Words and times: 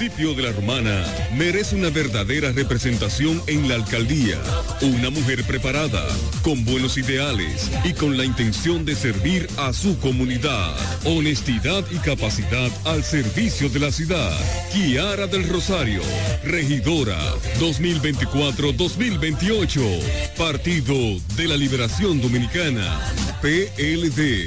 Municipio 0.00 0.32
de 0.34 0.44
La 0.44 0.52
Romana 0.52 1.04
merece 1.34 1.74
una 1.74 1.90
verdadera 1.90 2.52
representación 2.52 3.42
en 3.48 3.68
la 3.68 3.74
alcaldía. 3.74 4.38
Una 4.80 5.10
mujer 5.10 5.42
preparada, 5.42 6.06
con 6.42 6.64
buenos 6.64 6.96
ideales 6.98 7.68
y 7.82 7.94
con 7.94 8.16
la 8.16 8.24
intención 8.24 8.84
de 8.84 8.94
servir 8.94 9.48
a 9.56 9.72
su 9.72 9.98
comunidad. 9.98 10.76
Honestidad 11.04 11.84
y 11.90 11.96
capacidad 11.96 12.70
al 12.84 13.02
servicio 13.02 13.68
de 13.70 13.80
la 13.80 13.90
ciudad. 13.90 14.38
Kiara 14.72 15.26
del 15.26 15.48
Rosario, 15.48 16.02
regidora 16.44 17.18
2024-2028. 17.58 20.36
Partido 20.36 20.94
de 21.34 21.48
la 21.48 21.56
Liberación 21.56 22.20
Dominicana. 22.20 23.00
PLD. 23.42 24.46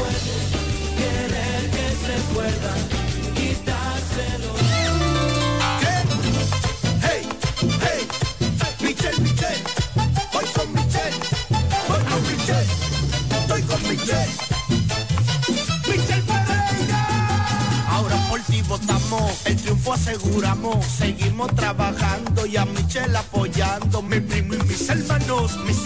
Trabajando 21.75 22.45
y 22.45 22.57
a 22.57 22.65
Michelle 22.65 23.17
apoyando, 23.17 24.01
mi 24.01 24.19
primo 24.19 24.55
y 24.55 24.57
mis 24.63 24.89
hermanos, 24.89 25.57
mis 25.65 25.85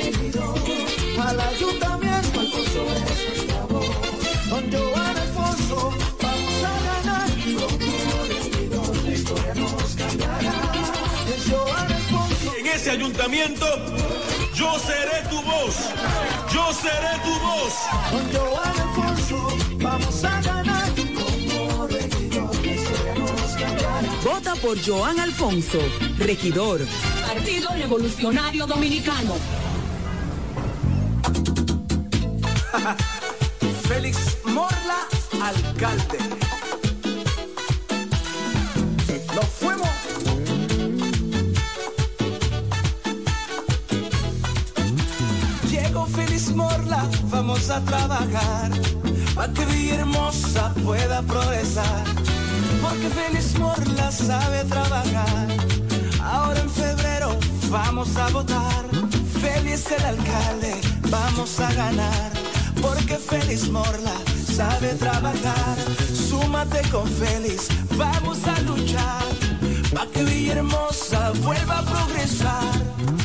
Al 1.31 1.39
ayuntamiento, 1.39 2.39
Alfonso 2.41 2.81
es 2.93 3.25
nuestra 3.25 3.65
voz. 3.67 3.87
Don 4.49 4.69
Joan 4.69 5.17
Alfonso, 5.17 5.93
vamos 6.21 6.63
a 6.65 6.75
ganar. 6.89 7.29
Como 7.55 8.23
regidor, 8.27 8.97
la 9.05 9.11
historia 9.13 9.53
nos 9.55 9.95
cambiará. 9.95 10.53
Es 11.33 11.49
Joan 11.49 11.89
Alfonso. 11.89 12.53
en 12.59 12.67
ese 12.67 12.91
ayuntamiento, 12.91 13.65
yo 14.53 14.77
seré 14.79 15.25
tu 15.29 15.41
voz. 15.43 15.75
Yo 16.53 16.73
seré 16.73 17.13
tu 17.23 17.33
voz. 17.47 17.73
Don 18.11 18.25
Joan 18.33 18.79
Alfonso, 18.81 19.57
vamos 19.77 20.23
a 20.25 20.41
ganar. 20.41 20.91
Vota 24.21 24.55
por 24.55 24.77
Joan 24.85 25.17
Alfonso, 25.17 25.79
regidor. 26.17 26.81
Partido 27.25 27.69
Revolucionario 27.73 28.67
Dominicano. 28.67 29.35
Félix 33.87 34.37
Morla, 34.45 35.07
alcalde. 35.41 36.17
Nos 39.35 39.45
fuimos. 39.59 39.89
Llegó 45.69 46.05
Félix 46.05 46.51
Morla, 46.51 47.09
vamos 47.23 47.69
a 47.69 47.81
trabajar 47.81 48.71
para 49.35 49.53
que 49.53 49.65
Villahermosa 49.65 50.73
pueda 50.85 51.21
progresar. 51.23 52.05
Porque 52.81 53.09
Félix 53.09 53.59
Morla 53.59 54.11
sabe 54.11 54.63
trabajar. 54.65 55.47
Ahora 56.23 56.59
en 56.61 56.69
febrero 56.69 57.37
vamos 57.69 58.15
a 58.15 58.29
votar. 58.29 58.85
Félix 59.41 59.91
el 59.91 60.05
alcalde, 60.05 60.79
vamos 61.09 61.59
a 61.59 61.73
ganar. 61.73 62.50
Porque 62.81 63.17
Félix 63.17 63.69
Morla 63.69 64.15
sabe 64.55 64.93
trabajar. 64.95 65.77
Súmate 66.29 66.81
con 66.89 67.07
Félix, 67.07 67.67
vamos 67.97 68.39
a 68.45 68.59
luchar. 68.61 69.23
Pa' 69.93 70.07
que 70.07 70.23
Villahermosa 70.23 71.31
vuelva 71.43 71.79
a 71.79 71.83
progresar. 71.83 73.20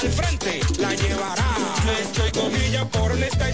Al 0.00 0.10
frente 0.10 0.60
la 0.78 0.94
llevará. 0.94 1.44
Yo 1.84 1.92
estoy 1.92 2.30
con 2.30 2.54
ella 2.54 2.84
por 2.86 3.12
honesta 3.12 3.50
y 3.50 3.52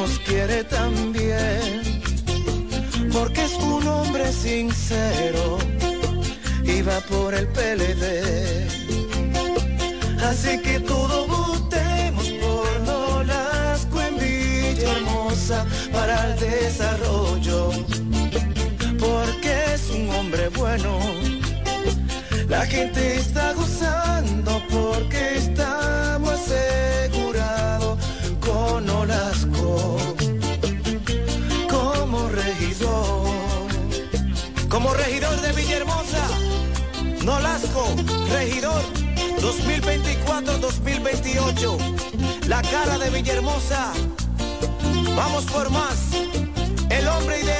nos 0.00 0.18
quiere 0.20 0.64
tan 0.64 1.12
bien 1.12 1.82
porque 3.12 3.44
es 3.44 3.54
un 3.74 3.86
hombre 3.86 4.32
sincero 4.32 5.58
y 6.64 6.80
va 6.80 6.98
por 7.12 7.34
el 7.34 7.46
PLD. 7.48 8.04
Así 10.30 10.52
que 10.64 10.80
todo 10.80 11.16
votemos 11.26 12.26
por 12.44 12.66
Nolasco 12.88 14.00
en 14.08 14.14
Villahermosa 14.22 15.66
para 15.92 16.14
el 16.28 16.32
desarrollo, 16.50 17.60
porque 19.06 19.52
es 19.74 19.82
un 19.90 20.08
hombre 20.16 20.48
bueno. 20.60 20.92
La 22.48 22.64
gente 22.74 23.16
está 23.16 23.52
gozando 23.52 24.62
porque 24.70 25.19
Regidor 38.30 38.82
2024-2028. 39.40 41.78
La 42.46 42.62
cara 42.62 42.98
de 42.98 43.10
Villahermosa. 43.10 43.92
Vamos 45.16 45.44
por 45.44 45.70
más. 45.70 46.10
El 46.90 47.08
hombre 47.08 47.40
ideal 47.42 47.59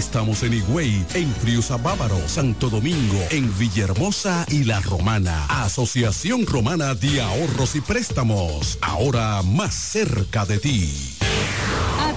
Estamos 0.01 0.41
en 0.41 0.53
Higüey, 0.53 1.05
en 1.13 1.31
Friusa 1.31 1.77
Bávaro, 1.77 2.17
Santo 2.27 2.71
Domingo, 2.71 3.19
en 3.29 3.55
Villahermosa 3.59 4.47
y 4.49 4.63
La 4.63 4.79
Romana. 4.79 5.45
Asociación 5.45 6.47
Romana 6.47 6.95
de 6.95 7.21
Ahorros 7.21 7.75
y 7.75 7.81
Préstamos, 7.81 8.79
ahora 8.81 9.43
más 9.43 9.75
cerca 9.75 10.43
de 10.47 10.57
ti. 10.57 11.17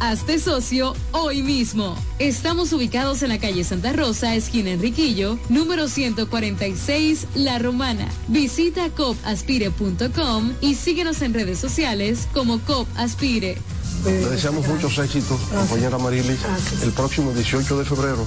Hazte 0.00 0.38
socio 0.38 0.94
hoy 1.12 1.42
mismo. 1.42 1.94
Estamos 2.18 2.72
ubicados 2.72 3.22
en 3.22 3.28
la 3.28 3.38
calle 3.38 3.62
Santa 3.64 3.92
Rosa, 3.92 4.34
esquina 4.34 4.70
Enriquillo, 4.70 5.38
número 5.50 5.88
146, 5.88 7.26
La 7.34 7.58
Romana. 7.58 8.08
Visita 8.26 8.88
copaspire.com 8.88 10.54
y 10.62 10.74
síguenos 10.76 11.20
en 11.20 11.34
redes 11.34 11.58
sociales 11.58 12.28
como 12.32 12.60
COP 12.60 12.88
Aspire. 12.96 13.58
Le 14.06 14.12
deseamos 14.12 14.66
muchos 14.66 14.96
éxitos, 14.96 15.38
compañera 15.54 15.98
Marilis, 15.98 16.40
el 16.82 16.92
próximo 16.92 17.32
18 17.32 17.78
de 17.78 17.84
febrero 17.84 18.26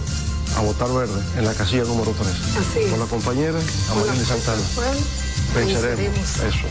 a 0.56 0.62
votar 0.62 0.94
verde 0.94 1.20
en 1.40 1.46
la 1.46 1.56
casilla 1.56 1.86
número 1.86 2.12
3. 2.12 2.30
Así 2.30 2.80
es. 2.82 2.92
Con 2.92 3.00
la 3.00 3.08
compañera 3.08 3.60
Amarilis 3.90 4.28
Santana. 4.28 4.62
Venceremos. 5.56 6.20
Eso. 6.20 6.68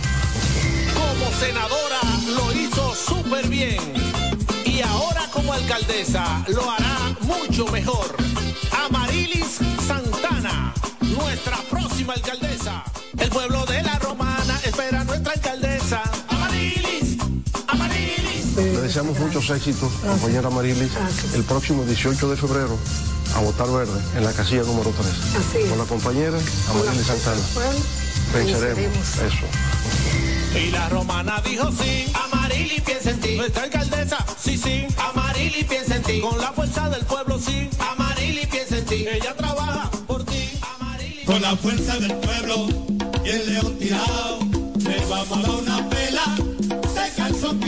Como 0.95 1.33
senadora 1.41 2.01
lo 2.37 2.53
hizo 2.53 2.95
súper 2.95 3.49
bien. 3.49 4.12
Y 4.73 4.81
ahora 4.81 5.29
como 5.31 5.53
alcaldesa 5.53 6.43
lo 6.49 6.71
hará 6.71 7.15
mucho 7.21 7.67
mejor. 7.67 8.17
Amarilis 8.87 9.59
Santana, 9.87 10.73
nuestra 11.01 11.59
próxima 11.69 12.15
alcaldesa. 12.15 12.83
El 13.19 13.29
pueblo 13.29 13.67
de 13.67 13.83
la 13.83 13.99
Romana 13.99 14.59
espera 14.65 15.03
a 15.03 15.05
nuestra 15.05 15.35
alcaldesa. 15.35 16.03
Amarilis, 16.29 17.19
Amarilis. 17.69 18.57
Le 18.57 18.81
deseamos 18.81 19.19
muchos 19.19 19.51
éxitos, 19.51 19.93
compañera 19.93 20.49
Marilis, 20.49 20.93
el 21.35 21.45
próximo 21.45 21.85
18 21.85 22.31
de 22.31 22.37
febrero 22.39 22.79
a 23.37 23.41
votar 23.41 23.71
verde 23.71 24.01
en 24.17 24.25
la 24.25 24.33
casilla 24.33 24.63
número 24.63 24.91
3. 24.91 25.07
Así 25.07 25.59
es. 25.59 25.69
Con 25.69 25.79
la 25.79 25.85
compañera 25.85 26.39
Amarilis 26.71 27.07
Santana. 27.07 27.43
Venceremos. 28.33 29.19
Eso. 29.19 30.32
Y 30.55 30.71
la 30.71 30.89
romana 30.91 31.43
dijo 31.49 31.71
sí, 31.73 32.13
Amarili 32.13 32.81
piensa 32.81 33.11
en 33.11 33.21
ti. 33.21 33.37
Nuestra 33.37 33.65
alcaldesa, 33.65 34.19
sí, 34.39 34.59
sí, 34.59 34.87
Amarili 34.99 35.65
piensa 35.65 35.97
en 35.97 36.03
ti. 36.03 36.21
Con 36.21 36.39
la 36.39 36.53
fuerza 36.53 36.91
del 36.91 37.05
pueblo, 37.07 37.39
sí, 37.39 37.71
Amarili 37.79 38.47
piensa 38.47 38.79
en 38.79 38.85
ti. 38.85 39.07
Ella 39.11 39.35
trabaja 39.35 39.91
por 40.07 40.25
ti, 40.25 40.51
Con 41.25 41.41
la 41.41 41.57
fuerza 41.57 41.97
del 41.99 42.15
pueblo 42.17 42.67
y 43.25 43.29
el 43.29 43.53
león 43.53 43.79
tirado, 43.79 44.39
le 44.79 45.07
vamos 45.07 45.39
a 45.39 45.43
dar 45.43 45.51
una 45.51 45.89
calzó 45.89 46.02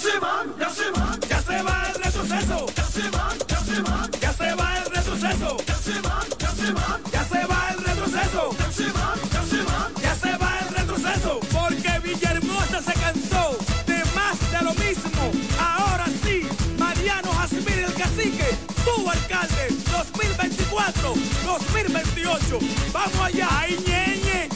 se 0.00 0.18
van, 0.18 0.54
ya 0.58 0.70
se 0.70 0.90
van, 0.92 1.20
ya 1.28 1.42
se 1.42 1.62
va 1.62 1.82
el 1.88 2.02
retroceso. 2.02 2.66
Ya 2.74 2.84
se 2.84 3.10
van, 3.10 3.38
ya 3.46 3.60
se 3.60 3.82
van, 3.82 4.10
ya 4.20 4.32
se 4.32 4.54
va 4.54 4.78
el 4.78 4.84
retroceso. 4.94 5.56
Ya 5.66 5.74
se 5.76 6.00
van, 6.00 6.26
ya 6.38 6.50
se 6.50 6.72
van, 6.72 7.00
ya 7.12 7.24
se 7.24 7.46
va 7.46 7.68
el 7.70 7.84
retroceso. 7.84 8.50
Ya 8.58 8.72
se 8.72 8.84
van, 8.96 9.18
ya 9.34 9.42
se 9.44 9.62
van, 9.62 9.94
ya 10.02 10.14
se 10.14 10.36
va 10.38 10.58
el 10.62 10.74
retroceso. 10.74 11.40
Porque 11.52 11.98
Villahermosa 12.02 12.80
se 12.80 12.94
cansó 12.94 13.58
de 13.86 14.02
más 14.14 14.38
de 14.50 14.62
lo 14.64 14.74
mismo. 14.74 15.22
Ahora 15.58 16.06
sí, 16.24 16.48
Mariano 16.78 17.32
Jasmine 17.32 17.84
el 17.84 17.94
cacique, 17.94 18.56
tu 18.86 19.10
alcalde, 19.10 19.68
2024, 19.92 21.14
2028. 21.44 22.58
Vamos 22.92 23.20
allá, 23.20 23.48
ahí 23.60 23.76
ñeñe, 23.86 24.48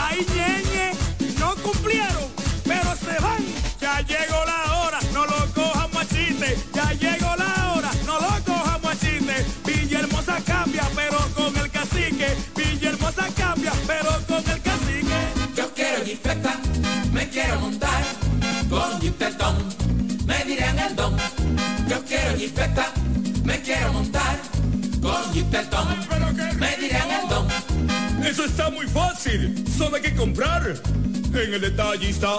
ahí 0.00 0.26
ñeñe, 0.34 0.92
no 1.38 1.54
cumplieron. 1.56 2.35
Ya 3.86 4.00
llegó 4.00 4.44
la 4.44 4.80
hora, 4.80 4.98
no 5.12 5.24
lo 5.26 5.54
cojan 5.54 5.88
machiste. 5.94 6.58
Ya 6.74 6.92
llegó 6.94 7.36
la 7.36 7.72
hora, 7.72 7.90
no 8.04 8.14
lo 8.18 8.44
cojan 8.44 8.82
machiste. 8.82 9.46
Villahermosa 9.64 10.40
cambia, 10.44 10.82
pero 10.96 11.18
con 11.36 11.56
el 11.56 11.70
cacique. 11.70 12.34
Villahermosa 12.56 13.28
cambia, 13.36 13.72
pero 13.86 14.10
con 14.26 14.38
el 14.50 14.60
cacique. 14.60 15.18
Yo 15.54 15.72
quiero 15.72 16.04
jipeta, 16.04 16.58
me 17.12 17.28
quiero 17.28 17.60
montar 17.60 18.02
con 18.68 19.00
jipetón, 19.00 19.56
me 20.26 20.44
dirán 20.44 20.78
el 20.80 20.96
don. 20.96 21.16
Yo 21.88 22.04
quiero 22.04 22.36
jipeta, 22.36 22.92
me 23.44 23.60
quiero 23.60 23.92
montar 23.92 24.36
con 25.00 25.32
jipetón, 25.32 25.86
me 26.58 26.76
dirán 26.78 27.08
el 27.22 27.28
don. 27.28 27.46
Eso 28.26 28.46
está 28.46 28.68
muy 28.68 28.88
fácil. 28.88 29.64
Solo 29.78 29.94
hay 29.94 30.02
que 30.02 30.16
comprar. 30.16 30.74
En 31.32 31.54
el 31.54 31.60
detallista 31.60 32.38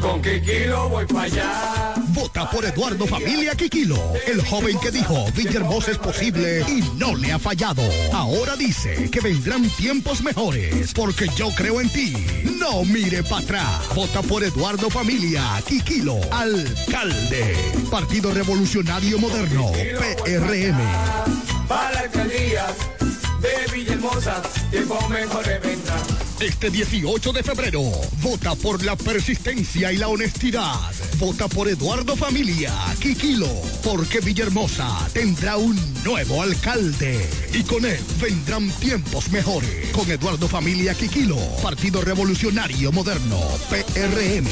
Con 0.00 0.22
Kikilo 0.22 0.88
voy 0.88 1.06
para 1.06 1.22
allá. 1.22 1.94
Vota 2.08 2.50
por 2.50 2.64
Eduardo 2.64 3.06
Familia 3.06 3.54
Quiquilo, 3.54 3.98
el 4.26 4.42
joven 4.44 4.78
que 4.80 4.90
dijo 4.90 5.26
Villahermosa 5.32 5.90
es 5.90 5.98
posible 5.98 6.64
y 6.68 6.82
no 6.98 7.14
le 7.14 7.32
ha 7.32 7.38
fallado. 7.38 7.82
Ahora 8.12 8.56
dice 8.56 9.10
que 9.10 9.20
vendrán 9.20 9.68
tiempos 9.70 10.22
mejores 10.22 10.92
porque 10.94 11.28
yo 11.36 11.50
creo 11.54 11.80
en 11.80 11.90
ti. 11.90 12.14
No 12.58 12.84
mire 12.84 13.22
para 13.22 13.42
atrás. 13.42 13.94
Vota 13.94 14.22
por 14.22 14.42
Eduardo 14.42 14.90
Familia 14.90 15.42
Quiquilo, 15.66 16.18
alcalde. 16.32 17.54
Partido 17.90 18.32
Revolucionario 18.32 19.18
Moderno, 19.18 19.70
PRM. 19.72 20.78
Para 21.68 21.92
la 21.92 22.00
alcaldía 22.00 22.66
de 23.40 23.72
Villahermosa, 23.72 24.42
tiempo 24.70 25.08
mejor 25.08 25.44
vendrá. 25.62 26.19
Este 26.40 26.70
18 26.70 27.34
de 27.34 27.42
febrero, 27.42 27.82
vota 28.22 28.54
por 28.54 28.82
la 28.82 28.96
persistencia 28.96 29.92
y 29.92 29.98
la 29.98 30.08
honestidad. 30.08 30.90
Vota 31.18 31.48
por 31.48 31.68
Eduardo 31.68 32.16
Familia, 32.16 32.72
Quiquilo, 32.98 33.46
porque 33.84 34.20
Villahermosa 34.20 35.06
tendrá 35.12 35.58
un 35.58 35.78
nuevo 36.02 36.42
alcalde. 36.42 37.28
Y 37.52 37.62
con 37.64 37.84
él 37.84 38.00
vendrán 38.18 38.70
tiempos 38.80 39.30
mejores. 39.30 39.90
Con 39.92 40.10
Eduardo 40.10 40.48
Familia, 40.48 40.94
Quiquilo, 40.94 41.36
Partido 41.62 42.00
Revolucionario 42.00 42.90
Moderno, 42.90 43.38
PRM. 43.68 44.46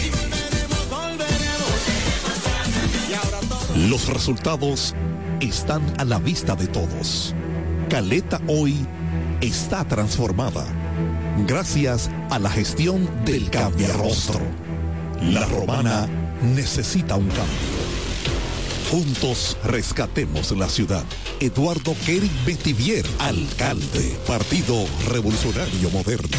Los 3.88 4.09
resultados 4.09 4.94
están 5.40 5.83
a 5.96 6.05
la 6.05 6.18
vista 6.18 6.55
de 6.55 6.66
todos. 6.66 7.35
Caleta 7.88 8.42
hoy 8.46 8.77
está 9.40 9.87
transformada 9.87 10.66
gracias 11.46 12.11
a 12.31 12.38
la 12.38 12.51
gestión 12.51 13.09
del 13.24 13.51
Cambiarrostro. 13.51 14.40
La 15.22 15.44
romana 15.46 16.09
necesita 16.42 17.16
un 17.16 17.29
cambio. 17.29 17.79
Juntos 18.90 19.57
rescatemos 19.64 20.53
la 20.53 20.68
ciudad. 20.68 21.05
Eduardo 21.40 21.94
Kerry 22.07 22.31
Betivier, 22.46 23.05
alcalde, 23.18 24.16
Partido 24.27 24.87
Revolucionario 25.09 25.90
Moderno. 25.90 26.38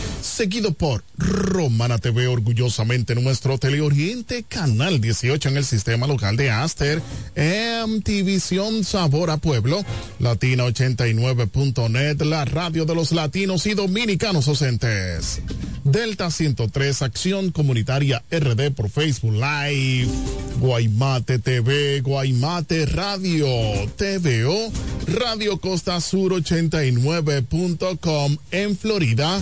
seguido 0.21 0.73
por 0.73 1.03
Romana 1.17 1.97
TV, 1.97 2.27
orgullosamente 2.27 3.15
nuestro 3.15 3.57
Teleoriente, 3.57 4.43
Canal 4.43 5.01
18 5.01 5.49
en 5.49 5.57
el 5.57 5.65
sistema 5.65 6.07
local 6.07 6.37
de 6.37 6.49
Aster, 6.49 7.01
MTVision 7.35 8.83
Sabor 8.83 9.29
a 9.29 9.37
Pueblo, 9.37 9.83
Latina 10.19 10.65
89.net, 10.65 12.21
la 12.21 12.45
radio 12.45 12.85
de 12.85 12.95
los 12.95 13.11
latinos 13.11 13.65
y 13.65 13.73
dominicanos 13.73 14.45
docentes. 14.45 15.41
Delta 15.83 16.29
103, 16.29 17.01
Acción 17.01 17.51
Comunitaria 17.51 18.23
RD 18.31 18.71
por 18.71 18.89
Facebook 18.89 19.33
Live, 19.33 20.09
Guaymate 20.59 21.39
TV, 21.39 22.01
Guaymate 22.01 22.85
Radio, 22.85 23.47
TVO, 23.95 24.71
Radio 25.07 25.59
Costa 25.59 25.99
Sur 25.99 26.33
89.com 26.33 28.37
en 28.51 28.77
Florida 28.77 29.41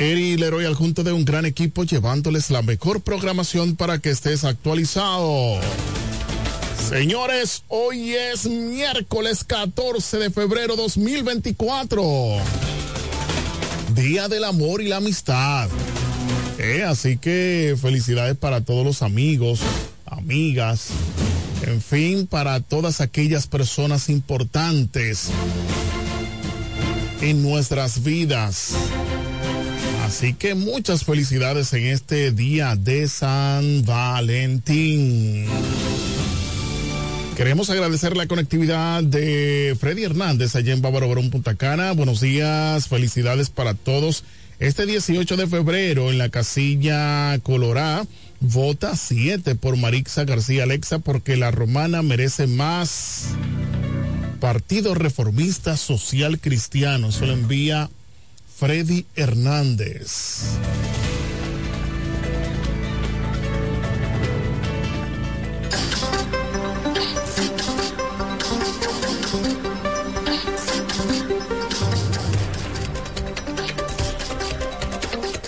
Eri 0.00 0.38
Leroy 0.38 0.64
al 0.64 0.74
junto 0.76 1.04
de 1.04 1.12
un 1.12 1.26
gran 1.26 1.44
equipo 1.44 1.84
llevándoles 1.84 2.48
la 2.48 2.62
mejor 2.62 3.02
programación 3.02 3.76
para 3.76 3.98
que 3.98 4.08
estés 4.08 4.44
actualizado. 4.44 5.60
Señores, 6.88 7.64
hoy 7.68 8.14
es 8.14 8.46
miércoles 8.46 9.44
14 9.44 10.16
de 10.16 10.30
febrero 10.30 10.74
2024. 10.74 12.02
Día 13.94 14.28
del 14.28 14.44
amor 14.44 14.80
y 14.80 14.88
la 14.88 14.96
amistad. 14.96 15.68
Eh, 16.56 16.82
así 16.82 17.18
que 17.18 17.76
felicidades 17.78 18.38
para 18.38 18.62
todos 18.62 18.86
los 18.86 19.02
amigos, 19.02 19.60
amigas, 20.06 20.88
en 21.66 21.82
fin, 21.82 22.26
para 22.26 22.60
todas 22.60 23.02
aquellas 23.02 23.46
personas 23.46 24.08
importantes 24.08 25.28
en 27.20 27.42
nuestras 27.42 28.02
vidas. 28.02 28.72
Así 30.10 30.34
que 30.34 30.56
muchas 30.56 31.04
felicidades 31.04 31.72
en 31.72 31.86
este 31.86 32.32
día 32.32 32.74
de 32.74 33.06
San 33.06 33.84
Valentín. 33.84 35.46
Queremos 37.36 37.70
agradecer 37.70 38.16
la 38.16 38.26
conectividad 38.26 39.04
de 39.04 39.76
Freddy 39.78 40.02
Hernández 40.02 40.56
allá 40.56 40.72
en 40.72 40.82
Bávaro 40.82 41.08
Barón 41.08 41.30
Punta 41.30 41.54
Cana. 41.54 41.92
Buenos 41.92 42.20
días, 42.20 42.88
felicidades 42.88 43.50
para 43.50 43.74
todos. 43.74 44.24
Este 44.58 44.84
18 44.84 45.36
de 45.36 45.46
febrero 45.46 46.10
en 46.10 46.18
la 46.18 46.28
casilla 46.28 47.38
Colorá 47.44 48.04
vota 48.40 48.96
7 48.96 49.54
por 49.54 49.76
Marixa 49.76 50.24
García 50.24 50.64
Alexa 50.64 50.98
porque 50.98 51.36
la 51.36 51.52
romana 51.52 52.02
merece 52.02 52.48
más. 52.48 53.26
Partido 54.40 54.94
Reformista 54.94 55.76
Social 55.76 56.40
Cristiano. 56.40 57.10
Eso 57.10 57.26
lo 57.26 57.34
envía 57.34 57.90
Freddy 58.60 59.06
Hernández. 59.16 60.42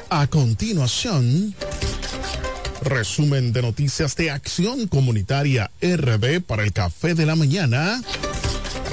A 0.09 0.27
continuación, 0.29 1.55
resumen 2.81 3.53
de 3.53 3.61
noticias 3.61 4.17
de 4.17 4.31
Acción 4.31 4.87
Comunitaria 4.87 5.71
RD 5.83 6.41
para 6.41 6.63
el 6.63 6.73
Café 6.73 7.13
de 7.13 7.27
la 7.27 7.37
Mañana. 7.37 8.03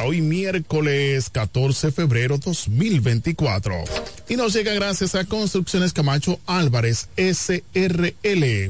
Hoy 0.06 0.22
miércoles 0.22 1.30
14 1.30 1.88
de 1.88 1.94
febrero 1.94 2.38
2024. 2.38 3.99
Y 4.30 4.36
nos 4.36 4.54
llega 4.54 4.74
gracias 4.74 5.16
a 5.16 5.26
Construcciones 5.26 5.92
Camacho 5.92 6.40
Álvarez 6.46 7.10
SRL. 7.18 8.70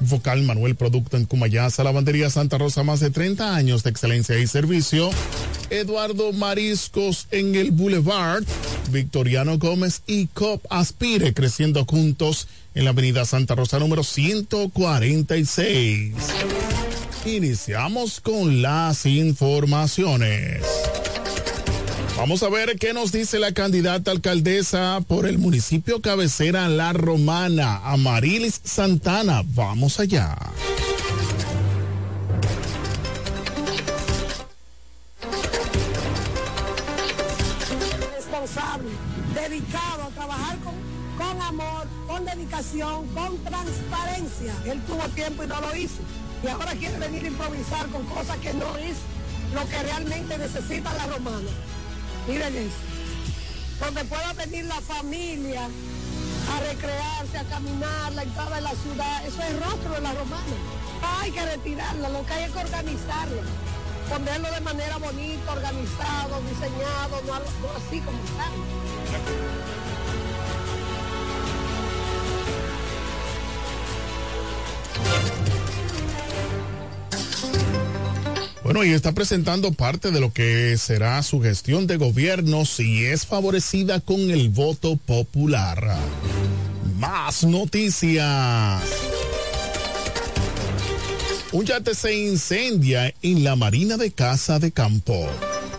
Vocal 0.00 0.42
Manuel 0.42 0.76
Producto 0.76 1.16
en 1.16 1.24
Cumayasa, 1.24 1.82
Lavandería 1.84 2.28
Santa 2.28 2.58
Rosa, 2.58 2.82
más 2.82 3.00
de 3.00 3.08
30 3.10 3.56
años 3.56 3.82
de 3.82 3.88
excelencia 3.90 4.38
y 4.38 4.46
servicio. 4.46 5.08
Eduardo 5.70 6.34
Mariscos 6.34 7.28
en 7.30 7.54
el 7.54 7.70
Boulevard, 7.70 8.44
Victoriano 8.90 9.56
Gómez 9.58 10.02
y 10.06 10.26
COP 10.26 10.66
Aspire, 10.68 11.32
creciendo 11.32 11.86
juntos 11.86 12.48
en 12.74 12.84
la 12.84 12.90
Avenida 12.90 13.24
Santa 13.24 13.54
Rosa 13.54 13.78
número 13.78 14.04
146. 14.04 16.12
Iniciamos 17.24 18.20
con 18.20 18.60
las 18.62 19.06
informaciones. 19.06 20.62
Vamos 22.20 22.42
a 22.42 22.50
ver 22.50 22.76
qué 22.78 22.92
nos 22.92 23.12
dice 23.12 23.38
la 23.38 23.52
candidata 23.52 24.10
alcaldesa 24.10 25.00
por 25.08 25.26
el 25.26 25.38
municipio 25.38 26.02
cabecera 26.02 26.68
La 26.68 26.92
Romana, 26.92 27.78
Amarilis 27.82 28.60
Santana. 28.62 29.42
Vamos 29.54 29.98
allá. 29.98 30.36
responsable, 38.14 38.90
dedicado 39.34 40.02
a 40.02 40.08
trabajar 40.10 40.58
con, 40.58 40.74
con 41.16 41.40
amor, 41.40 41.86
con 42.06 42.26
dedicación, 42.26 43.06
con 43.14 43.38
transparencia. 43.38 44.52
Él 44.66 44.78
tuvo 44.86 45.08
tiempo 45.14 45.42
y 45.42 45.46
no 45.46 45.58
lo 45.62 45.74
hizo. 45.74 46.02
Y 46.44 46.48
ahora 46.48 46.72
quiere 46.72 46.98
venir 46.98 47.24
a 47.24 47.28
improvisar 47.28 47.86
con 47.86 48.04
cosas 48.04 48.36
que 48.40 48.52
no 48.52 48.76
es 48.76 48.96
lo 49.54 49.66
que 49.70 49.82
realmente 49.82 50.36
necesita 50.36 50.92
la 50.92 51.06
romana. 51.06 51.48
Miren. 52.26 52.70
Donde 53.80 54.04
pueda 54.04 54.32
venir 54.34 54.64
la 54.66 54.80
familia 54.82 55.62
a 55.64 56.60
recrearse, 56.60 57.38
a 57.38 57.44
caminar, 57.44 58.12
la 58.12 58.22
entrada 58.24 58.56
de 58.56 58.62
la 58.62 58.72
ciudad, 58.74 59.26
eso 59.26 59.42
es 59.42 59.60
rostro 59.60 59.94
de 59.94 60.00
la 60.02 60.12
romana. 60.12 60.56
Hay 61.02 61.30
que 61.30 61.44
retirarla, 61.44 62.08
lo 62.10 62.26
que 62.26 62.32
hay 62.32 62.44
es 62.44 62.50
que 62.50 62.58
organizarlo. 62.58 63.42
Ponerlo 64.10 64.50
de 64.50 64.60
manera 64.60 64.98
bonita, 64.98 65.52
organizado, 65.52 66.42
diseñado, 66.42 67.22
no 67.26 67.34
así 67.76 68.00
como 68.00 68.18
está. 68.24 68.50
Bueno, 78.72 78.84
y 78.84 78.92
está 78.92 79.10
presentando 79.10 79.72
parte 79.72 80.12
de 80.12 80.20
lo 80.20 80.32
que 80.32 80.78
será 80.78 81.20
su 81.24 81.40
gestión 81.40 81.88
de 81.88 81.96
gobierno 81.96 82.64
si 82.64 83.04
es 83.04 83.26
favorecida 83.26 83.98
con 83.98 84.30
el 84.30 84.48
voto 84.48 84.94
popular. 84.94 85.96
Más 86.96 87.42
noticias. 87.42 88.80
Un 91.50 91.66
yate 91.66 91.96
se 91.96 92.14
incendia 92.14 93.12
en 93.22 93.42
la 93.42 93.56
Marina 93.56 93.96
de 93.96 94.12
Casa 94.12 94.60
de 94.60 94.70
Campo. 94.70 95.28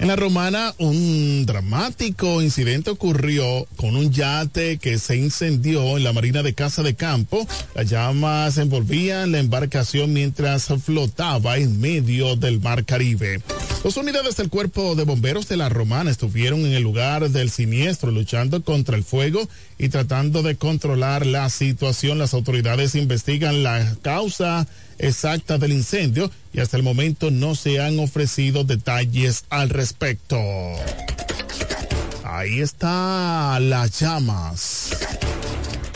En 0.02 0.08
la 0.08 0.16
Romana, 0.16 0.74
un 0.80 1.46
dramático 1.46 2.42
incidente 2.42 2.90
ocurrió 2.90 3.68
con 3.76 3.96
un 3.96 4.12
yate 4.12 4.80
que 4.80 4.98
se 4.98 5.16
incendió 5.16 5.96
en 5.96 6.04
la 6.04 6.12
Marina 6.12 6.42
de 6.42 6.56
Casa 6.56 6.82
de 6.82 6.96
Campo. 6.96 7.48
Las 7.76 7.88
llamas 7.88 8.58
envolvían 8.58 9.32
la 9.32 9.38
embarcación 9.38 10.12
mientras 10.12 10.70
flotaba 10.84 11.58
en 11.58 11.80
medio 11.80 12.36
del 12.36 12.60
Mar 12.60 12.84
Caribe. 12.84 13.44
Dos 13.84 13.96
unidades 13.96 14.38
del 14.38 14.50
Cuerpo 14.50 14.96
de 14.96 15.04
Bomberos 15.04 15.48
de 15.48 15.58
la 15.58 15.70
Romana 15.70 16.10
estuvieron 16.10 16.66
en 16.66 16.74
el 16.74 16.82
lugar 16.82 17.30
del 17.30 17.52
siniestro 17.52 18.10
luchando 18.10 18.64
contra 18.64 18.98
el 18.98 19.04
fuego 19.04 19.48
y 19.78 19.90
tratando 19.90 20.42
de 20.42 20.56
controlar 20.56 21.28
la 21.28 21.48
situación. 21.52 22.18
Las 22.18 22.34
autoridades 22.34 22.96
investigan 22.96 23.62
la 23.62 23.96
causa 24.02 24.66
exacta 25.02 25.58
del 25.58 25.74
incendio 25.74 26.32
y 26.54 26.60
hasta 26.60 26.78
el 26.78 26.84
momento 26.84 27.32
no 27.32 27.56
se 27.56 27.82
han 27.82 28.00
ofrecido 28.00 28.64
detalles 28.64 29.46
al 29.50 29.70
respecto. 29.70 30.38
Ahí 32.24 32.62
está 32.62 33.60
las 33.60 34.00
llamas. 34.00 34.92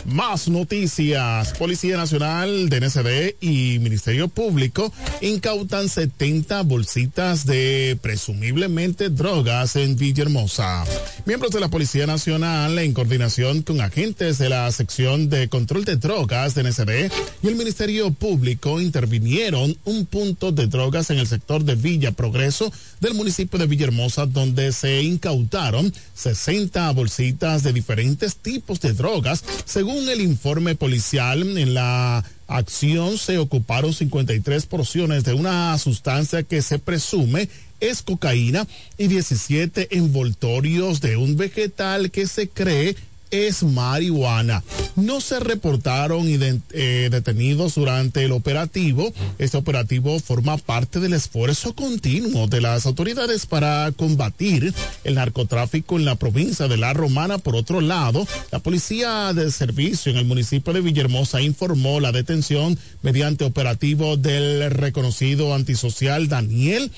Más 0.06 0.46
noticias. 0.46 1.52
Policía 1.58 1.96
Nacional, 1.96 2.68
DNCD 2.68 3.34
y 3.40 3.80
Ministerio 3.80 4.28
Público 4.28 4.92
incautan 5.20 5.88
70 5.88 6.62
bolsitas 6.62 7.44
de 7.44 7.98
presumiblemente 8.00 9.10
drogas 9.10 9.74
en 9.74 9.96
Villahermosa. 9.96 10.84
Miembros 11.24 11.50
de 11.50 11.58
la 11.58 11.68
Policía 11.68 12.06
Nacional, 12.06 12.78
en 12.78 12.92
coordinación 12.94 13.62
con 13.62 13.80
agentes 13.80 14.38
de 14.38 14.48
la 14.48 14.70
sección 14.70 15.28
de 15.28 15.48
control 15.48 15.84
de 15.84 15.96
drogas 15.96 16.54
DNCD 16.54 17.10
y 17.42 17.48
el 17.48 17.56
Ministerio 17.56 18.12
Público, 18.12 18.80
intervinieron 18.80 19.76
un 19.84 20.06
punto 20.06 20.52
de 20.52 20.68
drogas 20.68 21.10
en 21.10 21.18
el 21.18 21.26
sector 21.26 21.64
de 21.64 21.74
Villa 21.74 22.12
Progreso 22.12 22.72
del 23.00 23.14
municipio 23.14 23.58
de 23.58 23.66
Villahermosa, 23.66 24.26
donde 24.26 24.70
se 24.70 25.02
incautaron 25.02 25.92
60 26.14 26.92
bolsitas 26.92 27.64
de 27.64 27.72
diferentes 27.72 28.36
tipos 28.36 28.80
de 28.80 28.92
drogas, 28.92 29.42
según 29.64 29.95
según 29.96 30.10
el 30.10 30.20
informe 30.20 30.74
policial, 30.74 31.56
en 31.56 31.72
la 31.72 32.22
acción 32.48 33.16
se 33.16 33.38
ocuparon 33.38 33.94
53 33.94 34.66
porciones 34.66 35.24
de 35.24 35.32
una 35.32 35.76
sustancia 35.78 36.42
que 36.42 36.60
se 36.60 36.78
presume 36.78 37.48
es 37.80 38.02
cocaína 38.02 38.66
y 38.98 39.06
17 39.06 39.96
envoltorios 39.96 41.00
de 41.00 41.16
un 41.16 41.38
vegetal 41.38 42.10
que 42.10 42.26
se 42.26 42.46
cree 42.46 42.94
es 43.30 43.62
marihuana. 43.62 44.62
No 44.94 45.20
se 45.20 45.40
reportaron 45.40 46.24
eh, 46.26 47.08
detenidos 47.10 47.74
durante 47.74 48.24
el 48.24 48.32
operativo. 48.32 49.12
Este 49.38 49.56
operativo 49.56 50.18
forma 50.20 50.56
parte 50.56 51.00
del 51.00 51.12
esfuerzo 51.12 51.74
continuo 51.74 52.46
de 52.46 52.60
las 52.60 52.86
autoridades 52.86 53.46
para 53.46 53.92
combatir 53.92 54.72
el 55.04 55.14
narcotráfico 55.14 55.96
en 55.96 56.04
la 56.04 56.14
provincia 56.14 56.68
de 56.68 56.76
La 56.76 56.92
Romana. 56.92 57.38
Por 57.38 57.56
otro 57.56 57.80
lado, 57.80 58.26
la 58.50 58.58
policía 58.58 59.32
de 59.32 59.50
servicio 59.50 60.12
en 60.12 60.18
el 60.18 60.24
municipio 60.24 60.72
de 60.72 60.80
Villahermosa 60.80 61.40
informó 61.40 62.00
la 62.00 62.12
detención 62.12 62.78
mediante 63.02 63.44
operativo 63.44 64.16
del 64.16 64.70
reconocido 64.70 65.54
antisocial 65.54 66.28
Daniel 66.28 66.90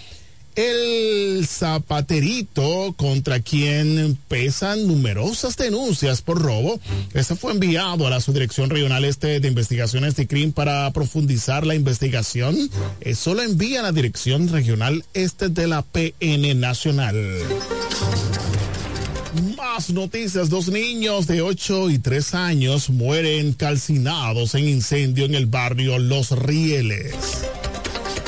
el 0.59 1.47
zapaterito 1.47 2.92
contra 2.97 3.38
quien 3.38 4.18
pesan 4.27 4.88
numerosas 4.88 5.57
denuncias 5.57 6.21
por 6.21 6.42
robo. 6.42 6.81
Este 7.14 7.37
fue 7.37 7.53
enviado 7.53 8.09
a 8.09 8.11
la 8.11 8.21
Subdirección 8.21 8.68
Regional 8.68 9.05
Este 9.05 9.38
de 9.38 9.47
Investigaciones 9.47 10.16
de 10.16 10.27
CRIM 10.27 10.51
para 10.51 10.90
profundizar 10.92 11.64
la 11.64 11.77
investigación. 11.77 12.57
Eso 13.01 13.35
lo 13.35 13.42
envía 13.42 13.81
a 13.81 13.83
la 13.85 13.92
Dirección 13.92 14.49
Regional 14.49 15.05
Este 15.14 15.49
de 15.49 15.68
la 15.68 15.83
PN 15.83 16.53
Nacional. 16.57 17.14
Más 19.57 19.90
noticias. 19.90 20.51
Dos 20.51 20.68
niños 20.71 21.29
de 21.29 21.40
8 21.40 21.90
y 21.90 22.01
3 22.01 22.35
años 22.35 22.90
mueren 22.90 23.53
calcinados 23.53 24.57
en 24.57 24.68
incendio 24.68 25.25
en 25.25 25.37
el 25.37 25.47
barrio 25.47 26.01
Los 26.01 26.33
Rieles. 26.33 27.14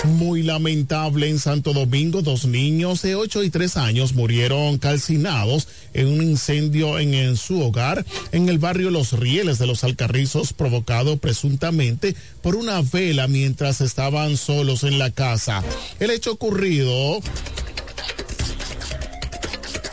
Muy 0.04 0.42
lamentable 0.42 1.28
en 1.28 1.38
Santo 1.38 1.74
Domingo, 1.74 2.22
dos 2.22 2.46
niños 2.46 3.02
de 3.02 3.16
8 3.16 3.42
y 3.42 3.50
3 3.50 3.76
años 3.76 4.14
murieron 4.14 4.78
calcinados 4.78 5.68
en 5.92 6.06
un 6.06 6.22
incendio 6.22 6.98
en, 6.98 7.12
en 7.12 7.36
su 7.36 7.60
hogar 7.60 8.06
en 8.32 8.48
el 8.48 8.58
barrio 8.58 8.90
Los 8.90 9.12
Rieles 9.12 9.58
de 9.58 9.66
los 9.66 9.84
Alcarrizos 9.84 10.54
provocado 10.54 11.18
presuntamente 11.18 12.16
por 12.40 12.56
una 12.56 12.80
vela 12.80 13.28
mientras 13.28 13.82
estaban 13.82 14.38
solos 14.38 14.84
en 14.84 14.98
la 14.98 15.10
casa. 15.10 15.62
El 15.98 16.10
hecho 16.10 16.32
ocurrido 16.32 17.20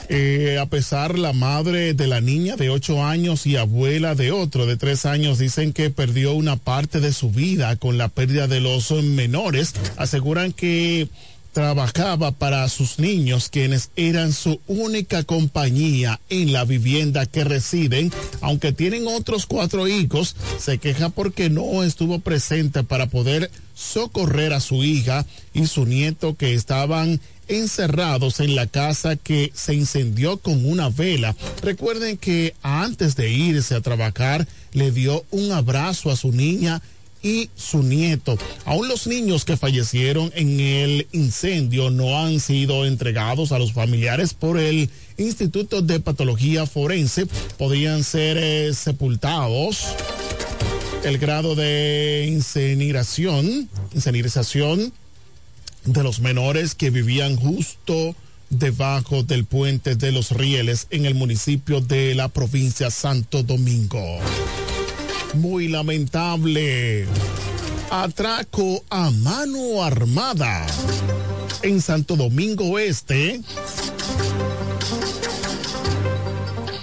eh, 0.09 0.57
a 0.59 0.65
pesar, 0.67 1.19
la 1.19 1.33
madre 1.33 1.93
de 1.93 2.07
la 2.07 2.21
niña 2.21 2.55
de 2.55 2.69
8 2.69 3.05
años 3.05 3.45
y 3.45 3.57
abuela 3.57 4.15
de 4.15 4.31
otro 4.31 4.65
de 4.65 4.77
3 4.77 5.05
años 5.05 5.37
dicen 5.37 5.73
que 5.73 5.89
perdió 5.89 6.33
una 6.33 6.55
parte 6.55 6.99
de 6.99 7.11
su 7.11 7.31
vida 7.31 7.75
con 7.75 7.97
la 7.97 8.07
pérdida 8.07 8.47
de 8.47 8.61
los 8.61 8.91
menores. 8.91 9.73
Aseguran 9.97 10.53
que 10.53 11.09
trabajaba 11.57 12.33
para 12.33 12.69
sus 12.69 12.99
niños, 12.99 13.49
quienes 13.49 13.89
eran 13.95 14.31
su 14.31 14.61
única 14.67 15.23
compañía 15.23 16.19
en 16.29 16.53
la 16.53 16.65
vivienda 16.65 17.25
que 17.25 17.43
residen. 17.43 18.11
Aunque 18.41 18.73
tienen 18.73 19.07
otros 19.07 19.47
cuatro 19.47 19.87
hijos, 19.87 20.35
se 20.59 20.77
queja 20.77 21.09
porque 21.09 21.49
no 21.49 21.81
estuvo 21.81 22.19
presente 22.19 22.83
para 22.83 23.07
poder 23.07 23.49
socorrer 23.73 24.53
a 24.53 24.59
su 24.59 24.83
hija 24.83 25.25
y 25.51 25.65
su 25.65 25.87
nieto 25.87 26.35
que 26.35 26.53
estaban 26.53 27.19
encerrados 27.47 28.39
en 28.39 28.53
la 28.53 28.67
casa 28.67 29.15
que 29.15 29.51
se 29.55 29.73
incendió 29.73 30.37
con 30.37 30.63
una 30.63 30.89
vela. 30.89 31.35
Recuerden 31.63 32.17
que 32.17 32.53
antes 32.61 33.15
de 33.15 33.31
irse 33.31 33.73
a 33.73 33.81
trabajar 33.81 34.47
le 34.73 34.91
dio 34.91 35.25
un 35.31 35.51
abrazo 35.51 36.11
a 36.11 36.17
su 36.17 36.31
niña 36.31 36.83
y 37.21 37.49
su 37.55 37.83
nieto. 37.83 38.37
Aún 38.65 38.87
los 38.87 39.07
niños 39.07 39.45
que 39.45 39.57
fallecieron 39.57 40.31
en 40.35 40.59
el 40.59 41.07
incendio 41.11 41.89
no 41.89 42.19
han 42.19 42.39
sido 42.39 42.85
entregados 42.85 43.51
a 43.51 43.59
los 43.59 43.73
familiares 43.73 44.33
por 44.33 44.57
el 44.57 44.89
Instituto 45.17 45.81
de 45.81 45.99
Patología 45.99 46.65
Forense. 46.65 47.25
Podrían 47.57 48.03
ser 48.03 48.37
eh, 48.37 48.73
sepultados. 48.73 49.87
El 51.03 51.17
grado 51.17 51.55
de 51.55 52.27
incineración, 52.27 53.69
incineración 53.93 54.91
de 55.85 56.03
los 56.03 56.19
menores 56.19 56.75
que 56.75 56.89
vivían 56.89 57.35
justo 57.37 58.15
debajo 58.49 59.23
del 59.23 59.45
puente 59.45 59.95
de 59.95 60.11
los 60.11 60.31
rieles 60.31 60.87
en 60.89 61.05
el 61.05 61.15
municipio 61.15 61.81
de 61.81 62.15
la 62.15 62.29
provincia 62.29 62.91
Santo 62.91 63.43
Domingo. 63.43 64.19
Muy 65.33 65.67
lamentable. 65.67 67.05
Atraco 67.89 68.83
a 68.89 69.11
mano 69.11 69.83
armada 69.83 70.65
en 71.61 71.81
Santo 71.81 72.15
Domingo 72.15 72.79
Este. 72.79 73.41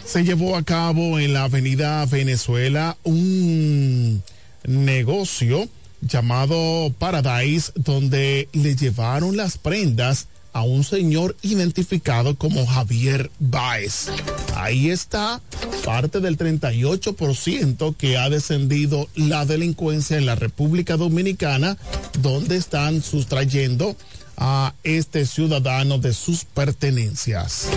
Se 0.04 0.22
llevó 0.24 0.56
a 0.56 0.62
cabo 0.62 1.18
en 1.18 1.32
la 1.32 1.44
avenida 1.44 2.06
Venezuela 2.06 2.96
un 3.02 4.22
negocio 4.66 5.68
llamado 6.00 6.92
Paradise, 6.98 7.72
donde 7.74 8.48
le 8.52 8.76
llevaron 8.76 9.36
las 9.36 9.58
prendas 9.58 10.28
a 10.54 10.62
un 10.62 10.84
señor 10.84 11.36
identificado 11.42 12.36
como 12.36 12.64
Javier 12.64 13.30
Baez. 13.40 14.06
Ahí 14.54 14.88
está 14.88 15.42
parte 15.84 16.20
del 16.20 16.38
38% 16.38 17.96
que 17.96 18.16
ha 18.16 18.30
descendido 18.30 19.08
la 19.16 19.44
delincuencia 19.44 20.16
en 20.16 20.26
la 20.26 20.36
República 20.36 20.96
Dominicana, 20.96 21.76
donde 22.20 22.56
están 22.56 23.02
sustrayendo 23.02 23.96
a 24.36 24.74
este 24.84 25.26
ciudadano 25.26 25.98
de 25.98 26.14
sus 26.14 26.44
pertenencias. 26.44 27.68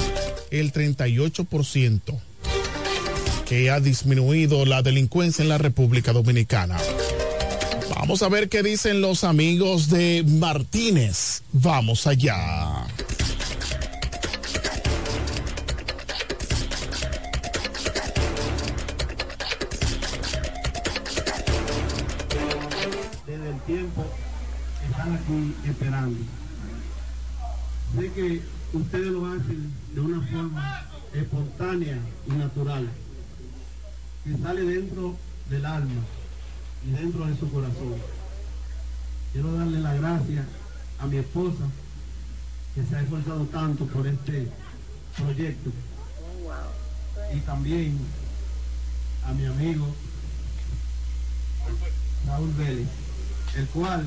El 0.52 0.72
38% 0.72 2.00
que 3.46 3.72
ha 3.72 3.80
disminuido 3.80 4.66
la 4.66 4.82
delincuencia 4.82 5.42
en 5.42 5.50
la 5.50 5.58
República 5.58 6.14
Dominicana. 6.14 6.78
Vamos 8.08 8.24
a 8.24 8.30
ver 8.30 8.48
qué 8.48 8.64
dicen 8.64 9.02
los 9.02 9.26
amigos 9.26 9.90
de 9.90 10.24
Martínez. 10.26 11.44
Vamos 11.52 12.08
allá. 12.08 12.88
desde 23.26 23.50
el 23.50 23.60
tiempo 23.64 24.06
están 24.90 25.14
aquí 25.14 25.54
esperando. 25.70 26.20
Sé 27.94 28.14
que 28.14 28.42
ustedes 28.72 29.08
lo 29.08 29.26
hacen 29.26 29.74
de 29.94 30.00
una 30.00 30.26
forma 30.28 30.86
espontánea 31.14 32.00
y 32.26 32.32
natural, 32.32 32.88
que 34.24 34.38
sale 34.38 34.62
dentro 34.62 35.18
del 35.50 35.66
alma 35.66 36.04
y 36.86 36.92
dentro 36.92 37.26
de 37.26 37.38
su 37.38 37.52
corazón. 37.52 37.96
Quiero 39.34 39.54
darle 39.54 39.80
las 39.80 40.00
gracias 40.00 40.46
a 41.00 41.06
mi 41.06 41.18
esposa, 41.18 41.66
que 42.74 42.84
se 42.84 42.96
ha 42.96 43.02
esforzado 43.02 43.46
tanto 43.46 43.86
por 43.86 44.08
este 44.08 44.52
proyecto, 45.16 45.72
y 47.34 47.40
también 47.42 47.98
a 49.26 49.34
mi 49.34 49.46
amigo 49.46 49.88
Raúl 52.26 52.54
Vélez, 52.54 52.88
el 53.56 53.66
cual 53.68 54.06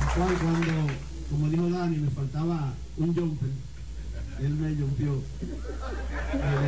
el 0.00 0.06
cual 0.16 0.38
cuando, 0.38 0.92
como 1.30 1.48
dijo 1.48 1.70
Dani, 1.70 1.96
me 1.98 2.10
faltaba 2.10 2.72
un 2.96 3.14
jumper, 3.14 3.50
él 4.40 4.54
me 4.54 4.68
le 4.70 4.74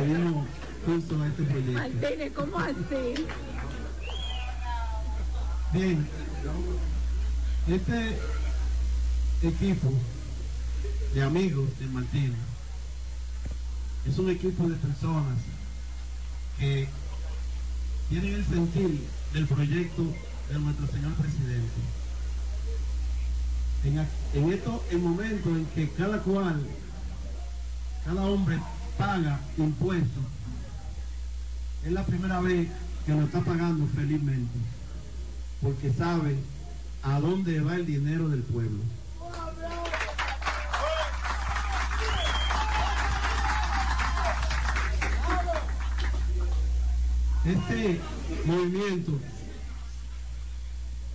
dimos 0.05 0.45
justo 0.85 1.21
a 1.21 1.27
este 1.27 1.43
proyecto. 1.43 1.73
Martínez, 1.73 2.33
¿cómo 2.33 2.59
así? 2.59 3.25
Bien, 5.73 6.07
este 7.67 8.17
equipo 9.43 9.91
de 11.13 11.23
amigos 11.23 11.67
de 11.79 11.87
Martínez 11.87 12.37
es 14.07 14.17
un 14.17 14.29
equipo 14.29 14.67
de 14.67 14.75
personas 14.75 15.37
que 16.57 16.87
tienen 18.09 18.33
el 18.33 18.45
sentir 18.45 19.01
del 19.33 19.45
proyecto 19.47 20.03
de 20.49 20.59
nuestro 20.59 20.87
señor 20.87 21.13
presidente. 21.15 21.81
En, 23.83 23.99
en 24.33 24.53
esto, 24.53 24.83
en 24.89 25.03
momentos 25.03 25.47
en 25.47 25.65
que 25.65 25.89
cada 25.91 26.21
cual, 26.23 26.65
cada 28.07 28.21
hombre 28.21 28.57
paga 28.97 29.37
impuestos, 29.57 30.23
es 31.85 31.91
la 31.91 32.05
primera 32.05 32.39
vez 32.39 32.69
que 33.05 33.11
lo 33.11 33.23
está 33.23 33.41
pagando 33.41 33.85
felizmente, 33.87 34.57
porque 35.61 35.91
sabe 35.91 36.37
a 37.03 37.19
dónde 37.19 37.59
va 37.59 37.75
el 37.75 37.85
dinero 37.85 38.29
del 38.29 38.43
pueblo. 38.43 38.79
Este 47.43 47.99
movimiento, 48.45 49.19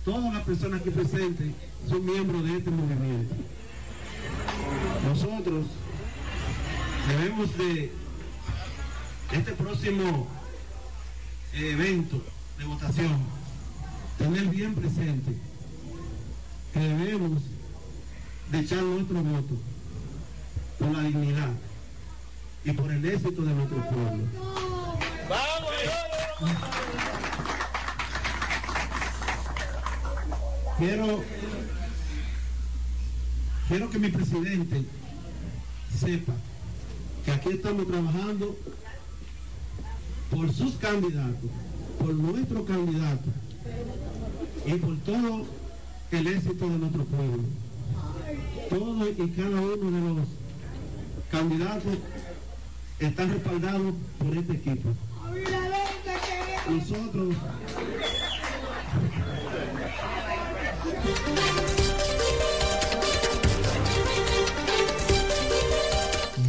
todas 0.05 0.31
las 0.31 0.43
personas 0.43 0.81
aquí 0.81 0.91
presentes 0.91 1.53
son 1.89 2.05
miembros 2.05 2.43
de 2.43 2.57
este 2.57 2.69
movimiento. 2.69 3.35
Nosotros 5.07 5.65
debemos 7.07 7.57
de 7.57 7.91
este 9.31 9.51
próximo 9.53 10.27
evento 11.53 12.21
de 12.57 12.65
votación 12.65 13.17
tener 14.17 14.45
bien 14.45 14.75
presente 14.75 15.35
que 16.73 16.79
debemos 16.79 17.41
de 18.51 18.59
echar 18.59 18.83
nuestro 18.83 19.21
voto 19.21 19.55
por 20.79 20.91
la 20.91 21.01
dignidad 21.03 21.51
y 22.65 22.71
por 22.71 22.91
el 22.91 23.05
éxito 23.05 23.41
de 23.41 23.53
nuestro 23.53 23.77
pueblo. 23.89 24.23
Quiero, 30.77 31.23
quiero 33.67 33.89
que 33.89 33.99
mi 33.99 34.09
presidente 34.09 34.85
sepa 35.99 36.33
que 37.25 37.31
aquí 37.31 37.49
estamos 37.49 37.87
trabajando 37.87 38.55
por 40.29 40.51
sus 40.53 40.75
candidatos, 40.75 41.49
por 41.99 42.13
nuestro 42.13 42.65
candidato 42.65 43.29
y 44.65 44.73
por 44.73 44.97
todo 44.97 45.45
el 46.11 46.27
éxito 46.27 46.69
de 46.69 46.77
nuestro 46.77 47.05
pueblo. 47.05 47.43
Todos 48.69 49.09
y 49.09 49.29
cada 49.29 49.61
uno 49.61 49.91
de 49.91 50.15
los 50.15 50.27
candidatos 51.31 51.97
están 52.99 53.31
respaldados 53.31 53.93
por 54.19 54.37
este 54.37 54.53
equipo. 54.53 54.89
Nosotros 56.69 57.35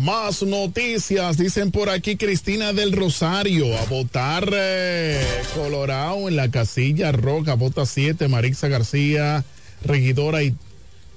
Más 0.05 0.43
noticias, 0.43 1.39
dicen 1.39 1.71
por 1.71 1.89
aquí 1.89 2.17
Cristina 2.17 2.75
del 2.75 2.93
Rosario, 2.93 3.75
a 3.75 3.87
votar 3.87 4.47
eh, 4.53 5.25
Colorado 5.55 6.29
en 6.29 6.37
la 6.37 6.51
casilla 6.51 7.11
roja, 7.11 7.55
vota 7.55 7.87
7, 7.87 8.29
Marixa 8.29 8.69
García, 8.69 9.47
regidora 9.83 10.43
y 10.43 10.55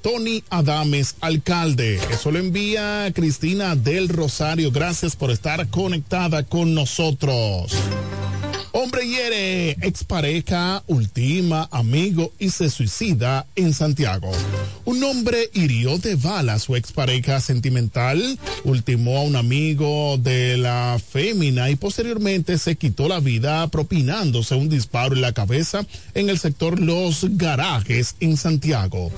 Tony 0.01 0.41
Adames, 0.49 1.17
alcalde. 1.19 1.99
Eso 2.09 2.31
lo 2.31 2.39
envía 2.39 3.11
Cristina 3.13 3.75
del 3.75 4.07
Rosario. 4.07 4.71
Gracias 4.71 5.17
por 5.17 5.31
estar 5.31 5.67
conectada 5.67 6.43
con 6.43 6.73
nosotros. 6.73 7.73
Hombre 8.79 9.07
hiere, 9.07 9.71
expareja, 9.81 10.83
ultima, 10.85 11.67
amigo 11.71 12.31
y 12.37 12.51
se 12.51 12.69
suicida 12.69 13.47
en 13.55 13.73
Santiago. 13.73 14.29
Un 14.85 15.03
hombre 15.03 15.49
hirió 15.55 15.97
de 15.97 16.13
bala 16.13 16.53
a 16.53 16.59
su 16.59 16.75
expareja 16.75 17.41
sentimental, 17.41 18.37
ultimó 18.65 19.17
a 19.17 19.23
un 19.23 19.35
amigo 19.35 20.19
de 20.19 20.57
la 20.57 21.01
fémina 21.03 21.71
y 21.71 21.75
posteriormente 21.75 22.59
se 22.59 22.75
quitó 22.75 23.07
la 23.07 23.19
vida 23.19 23.67
propinándose 23.69 24.53
un 24.53 24.69
disparo 24.69 25.15
en 25.15 25.21
la 25.21 25.33
cabeza 25.33 25.83
en 26.13 26.29
el 26.29 26.37
sector 26.37 26.79
Los 26.79 27.25
Garajes 27.35 28.15
en 28.19 28.37
Santiago. 28.37 29.11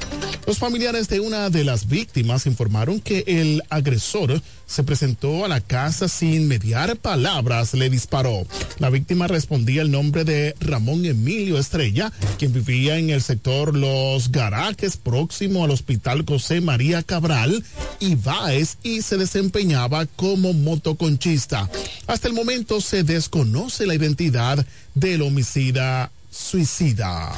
Los 0.49 0.57
familiares 0.57 1.07
de 1.09 1.19
una 1.19 1.51
de 1.51 1.63
las 1.63 1.88
víctimas 1.88 2.47
informaron 2.47 3.01
que 3.01 3.23
el 3.27 3.62
agresor 3.69 4.41
se 4.65 4.81
presentó 4.81 5.45
a 5.45 5.47
la 5.47 5.62
casa 5.62 6.07
sin 6.07 6.47
mediar 6.47 6.95
palabras, 6.95 7.75
le 7.75 7.88
disparó. 7.88 8.47
La 8.79 8.89
víctima 8.89 9.27
respondía 9.27 9.83
el 9.83 9.91
nombre 9.91 10.23
de 10.23 10.55
Ramón 10.59 11.05
Emilio 11.05 11.59
Estrella, 11.59 12.12
quien 12.39 12.51
vivía 12.51 12.97
en 12.97 13.12
el 13.12 13.21
sector 13.21 13.75
Los 13.75 14.31
Garajes, 14.31 14.97
próximo 14.97 15.63
al 15.63 15.69
Hospital 15.69 16.25
José 16.27 16.62
María 16.62 17.03
Cabral 17.03 17.63
y 17.99 18.15
Báez, 18.15 18.79
y 18.81 19.03
se 19.03 19.17
desempeñaba 19.17 20.07
como 20.07 20.53
motoconchista. 20.53 21.69
Hasta 22.07 22.27
el 22.27 22.33
momento 22.33 22.81
se 22.81 23.03
desconoce 23.03 23.85
la 23.85 23.93
identidad 23.93 24.65
del 24.95 25.21
homicida 25.21 26.09
suicida. 26.31 27.35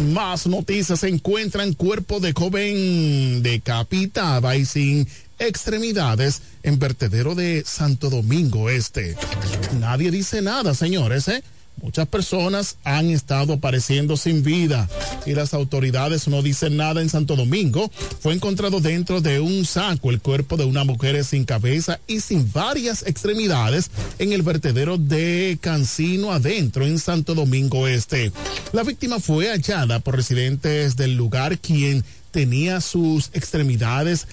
Más 0.00 0.46
noticias 0.46 1.00
se 1.00 1.08
encuentran 1.08 1.74
cuerpo 1.74 2.18
de 2.18 2.32
joven 2.32 3.42
decapitada 3.42 4.56
y 4.56 4.64
sin 4.64 5.06
extremidades 5.38 6.42
en 6.62 6.78
vertedero 6.78 7.34
de 7.34 7.62
Santo 7.66 8.10
Domingo 8.10 8.70
Este. 8.70 9.16
Nadie 9.78 10.10
dice 10.10 10.42
nada, 10.42 10.74
señores, 10.74 11.28
¿eh? 11.28 11.42
Muchas 11.80 12.06
personas 12.06 12.76
han 12.84 13.10
estado 13.10 13.54
apareciendo 13.54 14.16
sin 14.16 14.42
vida 14.42 14.88
y 15.26 15.32
las 15.32 15.52
autoridades 15.52 16.28
no 16.28 16.42
dicen 16.42 16.76
nada 16.76 17.02
en 17.02 17.08
Santo 17.08 17.34
Domingo. 17.34 17.90
Fue 18.20 18.34
encontrado 18.34 18.80
dentro 18.80 19.20
de 19.20 19.40
un 19.40 19.64
saco 19.64 20.10
el 20.10 20.20
cuerpo 20.20 20.56
de 20.56 20.64
una 20.64 20.84
mujer 20.84 21.24
sin 21.24 21.44
cabeza 21.44 21.98
y 22.06 22.20
sin 22.20 22.50
varias 22.52 23.04
extremidades 23.06 23.90
en 24.18 24.32
el 24.32 24.42
vertedero 24.42 24.96
de 24.96 25.58
Cancino 25.60 26.32
adentro 26.32 26.86
en 26.86 26.98
Santo 26.98 27.34
Domingo 27.34 27.88
Este. 27.88 28.32
La 28.72 28.84
víctima 28.84 29.18
fue 29.18 29.48
hallada 29.48 29.98
por 29.98 30.16
residentes 30.16 30.96
del 30.96 31.16
lugar 31.16 31.58
quien 31.58 32.04
tenía 32.30 32.80
sus 32.80 33.30
extremidades 33.34 34.26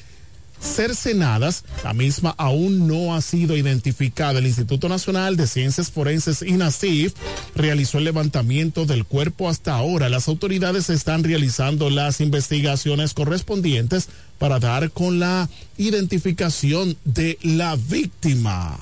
cercenadas. 0.62 1.64
La 1.84 1.94
misma 1.94 2.36
aún 2.38 2.88
no 2.88 3.16
ha 3.16 3.22
sido 3.22 3.56
identificada. 3.56 4.40
El 4.40 4.48
Instituto 4.48 4.90
Nacional 4.90 5.38
de 5.38 5.48
Ciencias 5.48 5.92
Forenses, 5.92 6.42
INACIF, 6.42 7.14
realizó 7.56 7.98
el 7.98 8.06
levantamiento 8.06 8.86
del 8.86 9.06
cuerpo 9.06 9.50
hasta 9.50 9.76
ahora. 9.76 10.10
Las 10.10 10.28
autoridades 10.28 10.90
están 10.90 11.24
realizando 11.24 11.90
las 11.90 12.22
investigaciones 12.22 13.14
correspondientes 13.14 14.10
para 14.38 14.60
dar 14.60 14.92
con 14.92 15.20
la 15.20 15.50
identificación 15.78 16.98
de 17.04 17.38
la 17.42 17.76
víctima. 17.76 18.78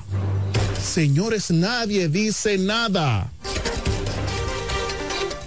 Señores, 0.82 1.52
nadie 1.52 2.08
dice 2.08 2.58
nada. 2.58 3.32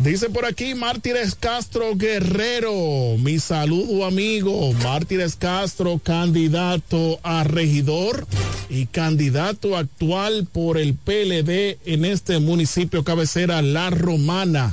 Dice 0.02 0.30
por 0.30 0.46
aquí 0.46 0.74
Mártires 0.74 1.34
Castro 1.34 1.94
Guerrero, 1.94 3.18
mi 3.18 3.38
saludo 3.38 4.06
amigo, 4.06 4.72
Mártires 4.82 5.36
Castro, 5.36 6.00
candidato 6.02 7.20
a 7.22 7.44
regidor 7.44 8.26
y 8.70 8.86
candidato 8.86 9.76
actual 9.76 10.48
por 10.50 10.78
el 10.78 10.94
PLD 10.94 11.78
en 11.84 12.06
este 12.06 12.38
municipio 12.38 13.04
cabecera 13.04 13.60
La 13.60 13.90
Romana. 13.90 14.72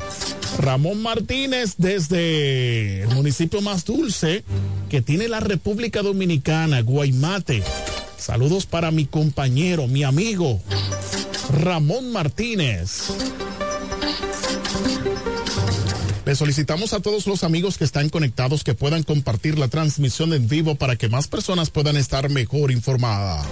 Ramón 0.60 1.02
Martínez 1.02 1.74
desde 1.78 3.02
el 3.02 3.10
municipio 3.10 3.62
más 3.62 3.84
dulce 3.84 4.46
que 4.90 5.02
tiene 5.02 5.28
la 5.28 5.42
República 5.42 6.04
Dominicana, 6.04 6.82
Guaymate. 6.82 7.64
Saludos 8.18 8.66
para 8.66 8.92
mi 8.92 9.06
compañero, 9.06 9.88
mi 9.88 10.06
amigo, 10.06 10.62
Ramón 11.52 12.14
Martínez. 12.14 13.12
Le 16.28 16.36
solicitamos 16.36 16.92
a 16.92 17.00
todos 17.00 17.26
los 17.26 17.46
amigos 17.46 17.78
que 17.78 17.86
están 17.86 18.10
conectados 18.10 18.66
que 18.66 18.74
puedan 18.74 19.04
compartir 19.04 19.58
la 19.58 19.70
transmisión 19.70 20.34
en 20.34 20.50
vivo 20.50 20.76
para 20.76 20.98
que 20.98 21.08
más 21.08 21.30
personas 21.30 21.70
puedan 21.70 21.96
estar 21.96 22.30
mejor 22.30 22.70
informadas. 22.70 23.48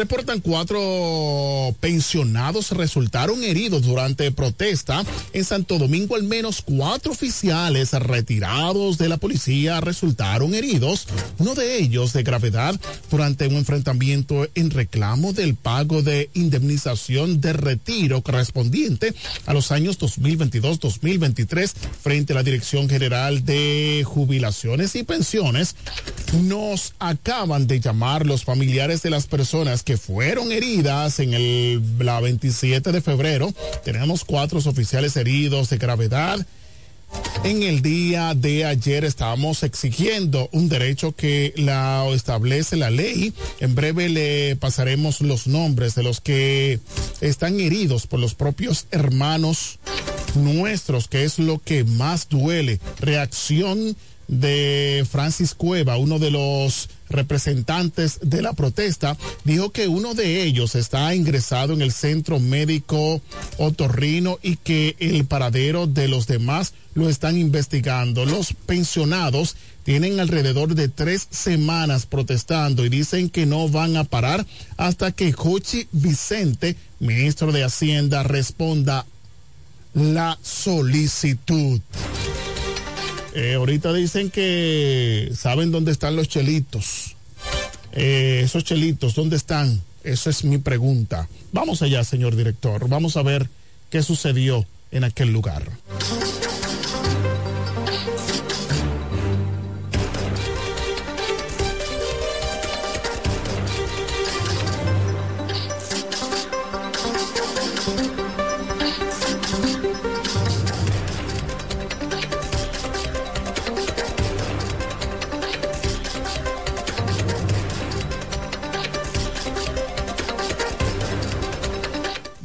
Reportan 0.00 0.40
cuatro 0.40 1.76
pensionados 1.78 2.70
resultaron 2.70 3.44
heridos 3.44 3.82
durante 3.82 4.32
protesta 4.32 5.04
en 5.34 5.44
Santo 5.44 5.76
Domingo. 5.76 6.16
Al 6.16 6.22
menos 6.22 6.62
cuatro 6.62 7.12
oficiales 7.12 7.92
retirados 7.92 8.96
de 8.96 9.10
la 9.10 9.18
policía 9.18 9.78
resultaron 9.82 10.54
heridos, 10.54 11.06
uno 11.36 11.54
de 11.54 11.80
ellos 11.80 12.14
de 12.14 12.22
gravedad 12.22 12.80
durante 13.10 13.46
un 13.46 13.56
enfrentamiento 13.56 14.48
en 14.54 14.70
reclamo 14.70 15.34
del 15.34 15.54
pago 15.54 16.00
de 16.00 16.30
indemnización 16.32 17.42
de 17.42 17.52
retiro 17.52 18.22
correspondiente 18.22 19.14
a 19.44 19.52
los 19.52 19.70
años 19.70 19.98
2022-2023 19.98 21.74
frente 22.02 22.32
a 22.32 22.36
la 22.36 22.42
Dirección 22.42 22.88
General 22.88 23.44
de 23.44 24.02
Jubilaciones 24.06 24.96
y 24.96 25.02
Pensiones. 25.02 25.76
Nos 26.40 26.94
acaban 27.00 27.66
de 27.66 27.80
llamar 27.80 28.24
los 28.24 28.44
familiares 28.44 29.02
de 29.02 29.10
las 29.10 29.26
personas 29.26 29.82
que 29.82 29.89
fueron 29.96 30.52
heridas 30.52 31.20
en 31.20 31.34
el 31.34 31.82
la 31.98 32.20
27 32.20 32.92
de 32.92 33.00
febrero. 33.00 33.52
Tenemos 33.84 34.24
cuatro 34.24 34.58
oficiales 34.58 35.16
heridos 35.16 35.70
de 35.70 35.78
gravedad. 35.78 36.46
En 37.42 37.62
el 37.62 37.82
día 37.82 38.34
de 38.34 38.64
ayer 38.64 39.04
estábamos 39.04 39.62
exigiendo 39.62 40.48
un 40.52 40.68
derecho 40.68 41.12
que 41.12 41.52
la 41.56 42.06
establece 42.12 42.76
la 42.76 42.90
ley. 42.90 43.32
En 43.58 43.74
breve 43.74 44.08
le 44.08 44.56
pasaremos 44.56 45.20
los 45.20 45.46
nombres 45.46 45.94
de 45.94 46.02
los 46.02 46.20
que 46.20 46.80
están 47.20 47.58
heridos 47.58 48.06
por 48.06 48.20
los 48.20 48.34
propios 48.34 48.86
hermanos 48.90 49.78
nuestros, 50.34 51.08
que 51.08 51.24
es 51.24 51.38
lo 51.38 51.58
que 51.58 51.84
más 51.84 52.28
duele. 52.28 52.78
Reacción 53.00 53.96
de 54.30 55.04
Francis 55.10 55.54
Cueva, 55.54 55.96
uno 55.96 56.20
de 56.20 56.30
los 56.30 56.88
representantes 57.08 58.20
de 58.22 58.42
la 58.42 58.52
protesta, 58.52 59.16
dijo 59.42 59.70
que 59.70 59.88
uno 59.88 60.14
de 60.14 60.44
ellos 60.44 60.76
está 60.76 61.12
ingresado 61.16 61.72
en 61.72 61.82
el 61.82 61.90
centro 61.90 62.38
médico 62.38 63.20
otorrino 63.58 64.38
y 64.40 64.54
que 64.54 64.94
el 65.00 65.24
paradero 65.24 65.88
de 65.88 66.06
los 66.06 66.28
demás 66.28 66.74
lo 66.94 67.08
están 67.08 67.36
investigando. 67.38 68.24
Los 68.24 68.54
pensionados 68.66 69.56
tienen 69.82 70.20
alrededor 70.20 70.76
de 70.76 70.88
tres 70.88 71.26
semanas 71.32 72.06
protestando 72.06 72.84
y 72.84 72.88
dicen 72.88 73.30
que 73.30 73.46
no 73.46 73.68
van 73.68 73.96
a 73.96 74.04
parar 74.04 74.46
hasta 74.76 75.10
que 75.10 75.32
Jochi 75.32 75.88
Vicente, 75.90 76.76
ministro 77.00 77.50
de 77.50 77.64
Hacienda, 77.64 78.22
responda 78.22 79.06
la 79.92 80.38
solicitud. 80.40 81.80
Eh, 83.42 83.54
ahorita 83.54 83.94
dicen 83.94 84.28
que 84.28 85.32
saben 85.34 85.72
dónde 85.72 85.92
están 85.92 86.14
los 86.14 86.28
chelitos. 86.28 87.16
Eh, 87.92 88.42
esos 88.44 88.64
chelitos, 88.64 89.14
¿dónde 89.14 89.36
están? 89.36 89.80
Esa 90.04 90.28
es 90.28 90.44
mi 90.44 90.58
pregunta. 90.58 91.26
Vamos 91.50 91.80
allá, 91.80 92.04
señor 92.04 92.36
director. 92.36 92.86
Vamos 92.86 93.16
a 93.16 93.22
ver 93.22 93.48
qué 93.88 94.02
sucedió 94.02 94.66
en 94.90 95.04
aquel 95.04 95.32
lugar. 95.32 95.62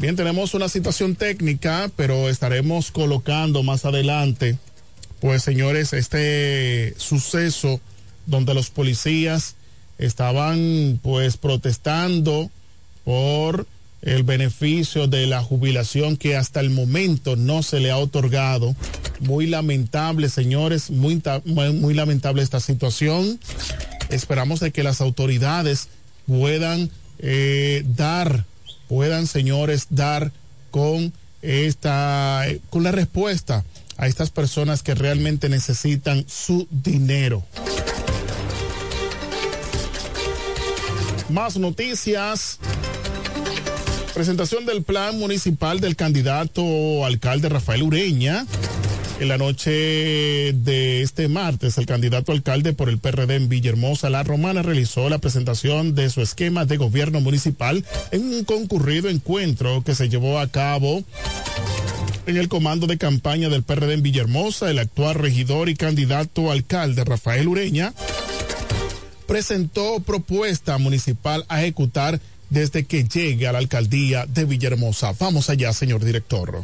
Bien, 0.05 0.15
tenemos 0.15 0.53
una 0.53 0.69
situación 0.69 1.15
técnica, 1.15 1.89
pero 1.95 2.29
estaremos 2.29 2.91
colocando 2.91 3.63
más 3.63 3.85
adelante, 3.85 4.55
pues 5.19 5.41
señores, 5.41 5.93
este 5.93 6.93
suceso 6.97 7.81
donde 8.27 8.53
los 8.53 8.69
policías 8.69 9.55
estaban 9.97 10.99
pues 11.01 11.37
protestando 11.37 12.51
por 13.03 13.65
el 14.03 14.21
beneficio 14.21 15.07
de 15.07 15.25
la 15.25 15.41
jubilación 15.41 16.17
que 16.17 16.35
hasta 16.35 16.59
el 16.59 16.69
momento 16.69 17.35
no 17.35 17.63
se 17.63 17.79
le 17.79 17.89
ha 17.89 17.97
otorgado. 17.97 18.75
Muy 19.21 19.47
lamentable, 19.47 20.29
señores, 20.29 20.91
muy, 20.91 21.19
muy, 21.45 21.95
lamentable 21.95 22.43
esta 22.43 22.59
situación. 22.59 23.39
Esperamos 24.09 24.59
de 24.59 24.69
que 24.69 24.83
las 24.83 25.01
autoridades 25.01 25.87
puedan 26.27 26.91
eh, 27.17 27.83
dar 27.97 28.45
puedan, 28.95 29.27
señores, 29.27 29.87
dar 29.89 30.31
con 30.71 31.11
esta, 31.41 32.45
con 32.69 32.81
la 32.81 32.93
respuesta 32.93 33.65
a 33.97 34.07
estas 34.07 34.29
personas 34.29 34.83
que 34.83 34.95
realmente 34.95 35.49
necesitan 35.49 36.23
su 36.29 36.65
dinero. 36.71 37.43
Más 41.27 41.57
noticias. 41.57 42.59
Presentación 44.13 44.65
del 44.65 44.83
plan 44.83 45.19
municipal 45.19 45.81
del 45.81 45.97
candidato 45.97 47.05
alcalde 47.05 47.49
Rafael 47.49 47.83
Ureña 47.83 48.45
en 49.19 49.27
la 49.27 49.37
noche 49.37 49.71
de 49.71 51.01
este 51.01 51.27
martes, 51.27 51.77
el 51.77 51.85
candidato 51.85 52.31
alcalde 52.31 52.73
por 52.73 52.89
el 52.89 52.99
PRD 52.99 53.35
en 53.35 53.49
Villahermosa, 53.49 54.09
La 54.09 54.23
Romana, 54.23 54.61
realizó 54.61 55.09
la 55.09 55.19
presentación 55.19 55.95
de 55.95 56.09
su 56.09 56.21
esquema 56.21 56.65
de 56.65 56.77
gobierno 56.77 57.21
municipal 57.21 57.85
en 58.11 58.23
un 58.33 58.43
concurrido 58.43 59.09
encuentro 59.09 59.83
que 59.83 59.95
se 59.95 60.09
llevó 60.09 60.39
a 60.39 60.47
cabo 60.47 61.03
en 62.25 62.37
el 62.37 62.49
comando 62.49 62.87
de 62.87 62.97
campaña 62.97 63.49
del 63.49 63.63
PRD 63.63 63.93
en 63.93 64.03
Villahermosa, 64.03 64.69
el 64.69 64.79
actual 64.79 65.15
regidor 65.15 65.69
y 65.69 65.75
candidato 65.75 66.51
alcalde 66.51 67.03
Rafael 67.03 67.47
Ureña 67.47 67.93
presentó 69.27 69.99
propuesta 70.01 70.77
municipal 70.77 71.45
a 71.47 71.61
ejecutar 71.61 72.19
desde 72.49 72.85
que 72.85 73.03
llegue 73.03 73.47
a 73.47 73.51
la 73.51 73.59
alcaldía 73.59 74.25
de 74.25 74.45
Villahermosa. 74.45 75.13
Vamos 75.19 75.49
allá, 75.49 75.73
señor 75.73 76.03
director. 76.03 76.63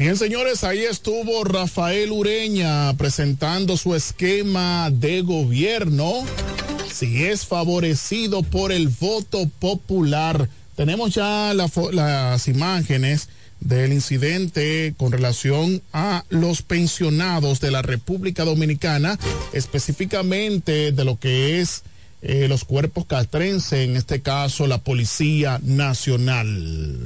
Bien, 0.00 0.16
señores, 0.16 0.64
ahí 0.64 0.78
estuvo 0.78 1.44
Rafael 1.44 2.10
Ureña 2.10 2.96
presentando 2.96 3.76
su 3.76 3.94
esquema 3.94 4.88
de 4.90 5.20
gobierno. 5.20 6.24
Si 6.90 7.24
es 7.24 7.44
favorecido 7.44 8.42
por 8.42 8.72
el 8.72 8.88
voto 8.88 9.46
popular. 9.58 10.48
Tenemos 10.74 11.12
ya 11.14 11.52
las 11.52 12.48
imágenes 12.48 13.28
del 13.60 13.92
incidente 13.92 14.94
con 14.96 15.12
relación 15.12 15.82
a 15.92 16.24
los 16.30 16.62
pensionados 16.62 17.60
de 17.60 17.70
la 17.70 17.82
República 17.82 18.46
Dominicana, 18.46 19.18
específicamente 19.52 20.92
de 20.92 21.04
lo 21.04 21.18
que 21.18 21.60
es 21.60 21.82
eh, 22.22 22.48
los 22.48 22.64
cuerpos 22.64 23.04
castrenses, 23.04 23.86
en 23.86 23.96
este 23.98 24.22
caso 24.22 24.66
la 24.66 24.78
Policía 24.78 25.60
Nacional. 25.62 27.00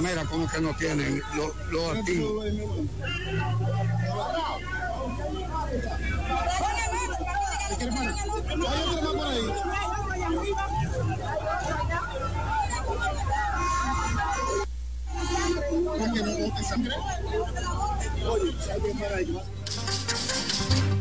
Mira, 0.00 0.24
como 0.30 0.48
que 0.48 0.60
no 0.60 0.74
tienen 0.76 1.22
los 1.70 1.96
activos. 1.96 2.44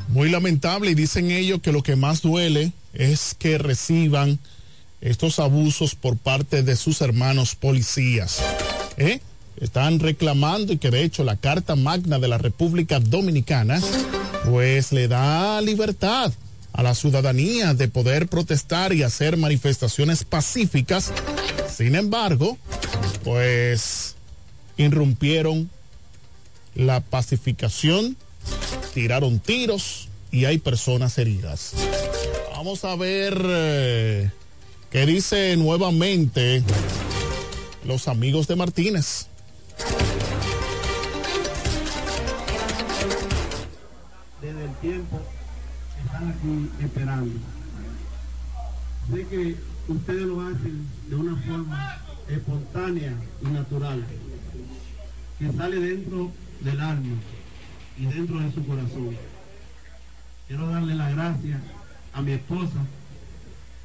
Muy 0.10 0.30
lamentable 0.30 0.92
y 0.92 0.96
dicen 0.96 1.32
ellos 1.32 1.60
que 1.62 1.72
lo 1.72 1.82
que 1.82 1.96
más 1.96 2.22
duele 2.22 2.72
es 2.94 3.36
que 3.38 3.58
reciban 3.58 4.40
estos 5.04 5.40
abusos 5.40 5.96
por 5.96 6.18
parte 6.18 6.64
de 6.64 6.78
sus 6.78 7.02
hermanos 7.02 7.56
policías. 7.56 8.42
¿Eh? 8.98 9.20
Están 9.58 10.00
reclamando 10.00 10.74
y 10.74 10.78
que 10.78 10.92
de 10.92 11.04
hecho 11.04 11.24
la 11.24 11.36
Carta 11.36 11.76
Magna 11.76 12.20
de 12.20 12.30
la 12.30 12.38
República 12.38 13.00
Dominicana 13.00 13.82
pues 14.46 14.92
le 14.92 15.08
da 15.08 15.62
libertad 15.62 16.32
a 16.72 16.84
la 16.84 16.96
ciudadanía 16.96 17.74
de 17.74 17.88
poder 17.88 18.28
protestar 18.28 18.94
y 18.94 19.04
hacer 19.04 19.38
manifestaciones 19.38 20.24
pacíficas. 20.24 21.12
Sin 21.70 21.96
embargo, 21.96 22.58
pues 23.24 24.16
irrumpieron 24.78 25.70
la 26.76 27.02
pacificación, 27.02 28.16
tiraron 28.94 29.40
tiros 29.40 30.08
y 30.32 30.46
hay 30.46 30.58
personas 30.58 31.18
heridas. 31.18 31.74
Vamos 32.56 32.86
a 32.86 32.96
ver 32.96 33.40
eh, 33.46 34.32
qué 34.94 35.08
dice 35.08 35.58
nuevamente 35.58 36.64
los 37.84 38.08
amigos 38.08 38.48
de 38.48 38.56
Martínez. 38.56 39.28
Desde 44.40 44.66
el 44.66 44.74
tiempo 44.76 45.20
están 46.06 46.30
aquí 46.30 46.70
esperando. 46.86 47.40
Sé 49.12 49.28
que 49.28 49.56
ustedes 49.88 50.22
lo 50.22 50.42
hacen 50.42 50.88
de 51.10 51.16
una 51.16 51.42
forma 51.42 51.98
espontánea 52.30 53.14
y 53.42 53.48
natural, 53.48 54.06
que 55.40 55.52
sale 55.54 55.80
dentro 55.80 56.32
del 56.62 56.80
alma 56.80 57.16
y 57.98 58.06
dentro 58.06 58.40
de 58.40 58.52
su 58.54 58.64
corazón. 58.64 59.18
Quiero 60.48 60.68
darle 60.70 60.94
las 60.94 61.16
gracias 61.16 61.62
a 62.14 62.22
mi 62.22 62.34
esposa 62.34 62.86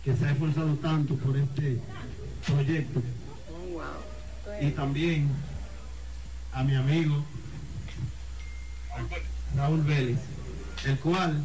que 0.08 0.16
se 0.16 0.24
ha 0.24 0.30
esforzado 0.30 0.74
tanto 0.76 1.14
por 1.16 1.36
este 1.36 1.78
proyecto 2.46 3.02
y 4.58 4.70
también 4.70 5.28
a 6.50 6.64
mi 6.64 6.74
amigo 6.76 7.22
Raúl 9.54 9.82
Vélez, 9.82 10.18
el 10.86 10.98
cual 11.00 11.42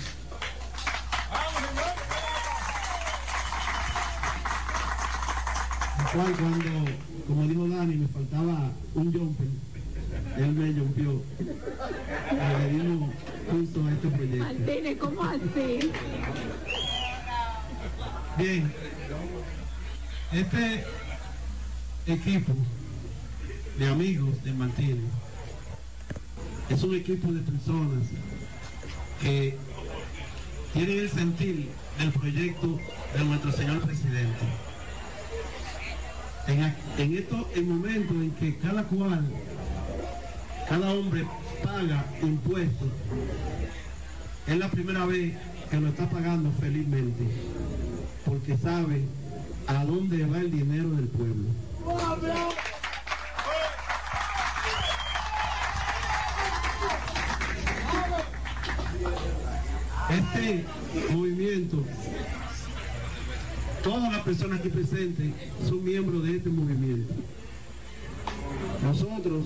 el 5.99 6.05
cual 6.13 6.33
cuando, 6.37 6.91
como 7.27 7.43
dijo 7.43 7.67
Dani, 7.67 7.95
me 7.97 8.07
faltaba 8.07 8.71
un 8.95 9.11
jumper, 9.11 9.47
él 10.37 10.51
me 10.53 10.73
jumpió. 10.79 11.21
Le 12.31 12.69
dimos 12.69 13.13
justo 13.51 13.85
a 13.85 13.91
este 13.91 14.07
proyecto. 14.07 14.45
Martínez, 14.45 14.97
¿cómo 14.99 15.23
así? 15.23 15.91
Bien, 18.35 18.73
este 20.31 20.83
equipo 22.07 22.51
de 23.77 23.87
amigos 23.87 24.43
de 24.43 24.53
Martínez. 24.53 25.05
Es 26.67 26.81
un 26.81 26.95
equipo 26.95 27.31
de 27.31 27.41
personas 27.41 28.07
que 29.21 29.55
tienen 30.73 30.97
el 30.97 31.09
sentir 31.11 31.69
del 31.99 32.11
proyecto 32.11 32.79
de 33.15 33.23
nuestro 33.23 33.51
señor 33.51 33.81
presidente. 33.81 34.45
En, 36.47 36.75
en 36.97 37.17
esto, 37.17 37.47
el 37.53 37.65
momento 37.65 38.13
en 38.15 38.31
que 38.31 38.57
cada 38.57 38.83
cual, 38.85 39.29
cada 40.67 40.91
hombre 40.91 41.23
paga 41.63 42.03
impuestos, 42.23 42.89
es 44.47 44.57
la 44.57 44.71
primera 44.71 45.05
vez 45.05 45.35
que 45.69 45.79
lo 45.79 45.89
está 45.89 46.09
pagando 46.09 46.51
felizmente, 46.59 47.23
porque 48.45 48.57
sabe 48.57 49.05
a 49.67 49.85
dónde 49.85 50.25
va 50.25 50.37
el 50.39 50.51
dinero 50.51 50.89
del 50.89 51.07
pueblo. 51.07 51.47
Este 60.09 60.65
movimiento, 61.09 61.85
todas 63.81 64.11
las 64.11 64.21
personas 64.23 64.59
aquí 64.59 64.67
presentes 64.67 65.31
son 65.65 65.81
miembros 65.81 66.23
de 66.25 66.35
este 66.35 66.49
movimiento. 66.49 67.13
Nosotros 68.83 69.45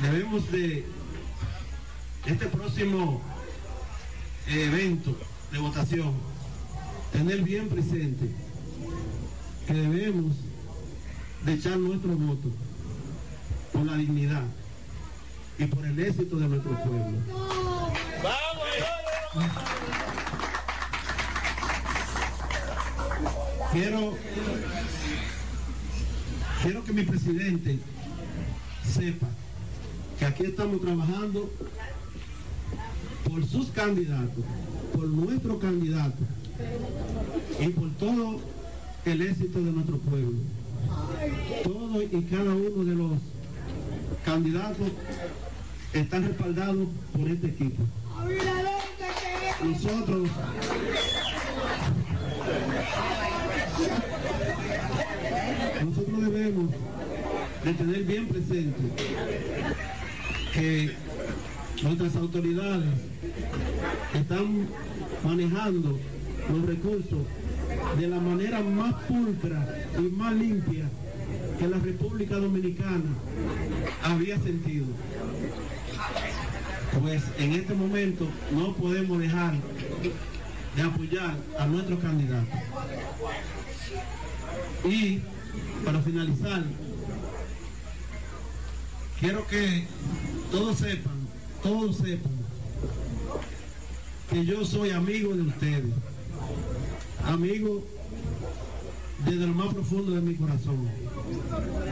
debemos 0.00 0.48
de 0.52 0.86
este 2.24 2.46
próximo 2.46 3.20
evento 4.46 5.16
de 5.50 5.58
votación 5.58 6.37
tener 7.12 7.42
bien 7.42 7.68
presente 7.68 8.30
que 9.66 9.74
debemos 9.74 10.34
de 11.44 11.54
echar 11.54 11.76
nuestro 11.78 12.16
voto 12.16 12.48
por 13.72 13.84
la 13.84 13.96
dignidad 13.96 14.44
y 15.58 15.64
por 15.66 15.84
el 15.84 15.98
éxito 15.98 16.36
de 16.36 16.48
nuestro 16.48 16.72
pueblo. 16.82 17.18
Quiero, 23.72 24.16
quiero 26.62 26.84
que 26.84 26.92
mi 26.92 27.02
presidente 27.02 27.78
sepa 28.90 29.26
que 30.18 30.24
aquí 30.24 30.44
estamos 30.44 30.80
trabajando 30.80 31.50
por 33.28 33.44
sus 33.46 33.68
candidatos, 33.68 34.44
por 34.94 35.06
nuestro 35.06 35.58
candidato 35.58 36.24
y 37.60 37.68
por 37.68 37.90
todo 37.92 38.40
el 39.04 39.22
éxito 39.22 39.58
de 39.60 39.72
nuestro 39.72 39.98
pueblo. 39.98 40.38
Todo 41.64 42.02
y 42.02 42.22
cada 42.30 42.54
uno 42.54 42.84
de 42.84 42.94
los 42.94 43.12
candidatos 44.24 44.88
están 45.92 46.28
respaldados 46.28 46.88
por 47.16 47.28
este 47.28 47.48
equipo. 47.48 47.82
Nosotros 49.64 50.28
nosotros 55.84 56.20
debemos 56.20 56.70
de 57.64 57.74
tener 57.74 58.04
bien 58.04 58.28
presente 58.28 58.80
que 60.52 60.92
nuestras 61.82 62.16
autoridades 62.16 62.88
están 64.14 64.68
manejando 65.24 65.98
los 66.50 66.66
recursos 66.66 67.20
de 67.98 68.08
la 68.08 68.20
manera 68.20 68.60
más 68.60 68.94
pulcra 69.04 69.86
y 69.98 70.02
más 70.10 70.34
limpia 70.34 70.88
que 71.58 71.68
la 71.68 71.78
República 71.78 72.36
Dominicana 72.36 73.04
había 74.02 74.38
sentido. 74.38 74.86
Pues 77.00 77.22
en 77.38 77.52
este 77.52 77.74
momento 77.74 78.26
no 78.52 78.74
podemos 78.74 79.18
dejar 79.18 79.54
de 80.76 80.82
apoyar 80.82 81.36
a 81.58 81.66
nuestros 81.66 81.98
candidatos. 82.00 82.58
Y 84.84 85.20
para 85.84 86.00
finalizar, 86.00 86.62
quiero 89.20 89.46
que 89.46 89.86
todos 90.50 90.78
sepan, 90.78 91.18
todos 91.62 91.96
sepan 91.96 92.38
que 94.30 94.44
yo 94.44 94.64
soy 94.64 94.90
amigo 94.90 95.34
de 95.34 95.42
ustedes, 95.42 95.94
amigo 97.24 97.84
desde 99.24 99.46
lo 99.46 99.54
más 99.54 99.74
profundo 99.74 100.12
de 100.12 100.20
mi 100.20 100.34
corazón. 100.34 100.88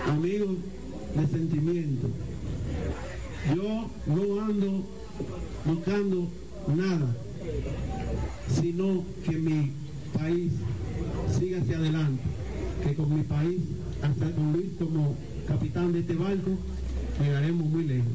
Amigos 0.09 0.57
de 1.15 1.27
sentimiento. 1.27 2.09
Yo 3.55 3.91
no 4.07 4.41
ando 4.45 4.85
buscando 5.65 6.29
nada, 6.69 7.17
sino 8.61 9.05
que 9.25 9.33
mi 9.33 9.73
país 10.17 10.53
siga 11.39 11.61
hacia 11.61 11.77
adelante, 11.77 12.23
que 12.83 12.95
con 12.95 13.17
mi 13.17 13.23
país, 13.23 13.61
hasta 14.03 14.31
con 14.33 14.53
Luis 14.53 14.71
como 14.79 15.17
capitán 15.47 15.93
de 15.93 16.01
este 16.01 16.15
barco, 16.15 16.51
llegaremos 17.21 17.67
muy 17.69 17.85
lejos. 17.85 18.13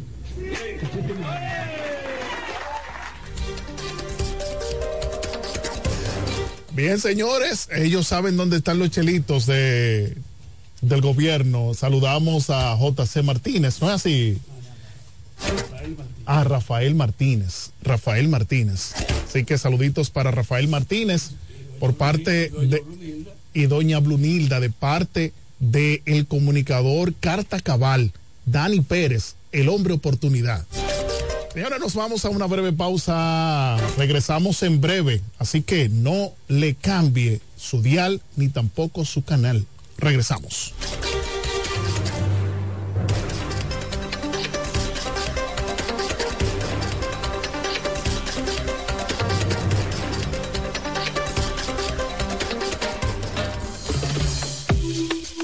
Bien, 6.74 7.00
señores, 7.00 7.68
ellos 7.76 8.08
saben 8.08 8.38
dónde 8.38 8.58
están 8.58 8.80
los 8.80 8.90
chelitos 8.92 9.46
de, 9.46 10.16
del 10.82 11.02
gobierno. 11.02 11.74
Saludamos 11.74 12.50
a 12.50 12.78
JC 12.78 13.24
Martínez, 13.24 13.82
¿no 13.82 13.90
es 13.90 13.96
así? 13.96 14.38
A 16.26 16.44
Rafael 16.44 16.96
Martínez. 16.96 17.72
Rafael 17.84 18.30
Martínez. 18.30 18.94
Así 19.28 19.44
que 19.44 19.58
saluditos 19.58 20.10
para 20.12 20.32
Rafael 20.32 20.68
Martínez 20.68 21.32
por 21.80 21.96
parte 21.96 22.50
de 22.50 22.84
y 23.54 23.66
doña 23.66 24.00
Blunilda 24.00 24.60
de 24.60 24.70
parte 24.70 25.34
de 25.60 26.02
el 26.06 26.26
comunicador 26.26 27.14
Carta 27.20 27.60
Cabal, 27.60 28.14
Dani 28.46 28.82
Pérez, 28.82 29.36
el 29.52 29.68
hombre 29.70 29.94
oportunidad. 29.94 30.66
Y 31.54 31.60
ahora 31.60 31.80
nos 31.80 31.96
vamos 31.96 32.24
a 32.24 32.30
una 32.30 32.46
breve 32.46 32.72
pausa. 32.72 33.78
Regresamos 33.98 34.64
en 34.64 34.80
breve, 34.80 35.22
así 35.38 35.62
que 35.62 35.90
no 35.90 36.32
le 36.48 36.76
cambie 36.76 37.42
su 37.58 37.82
dial 37.82 38.22
ni 38.38 38.48
tampoco 38.48 39.04
su 39.04 39.24
canal. 39.24 39.66
Regresamos. 39.98 40.74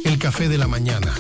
El 0.06 0.18
café 0.20 0.48
de 0.48 0.58
la 0.58 0.68
mañana. 0.68 1.14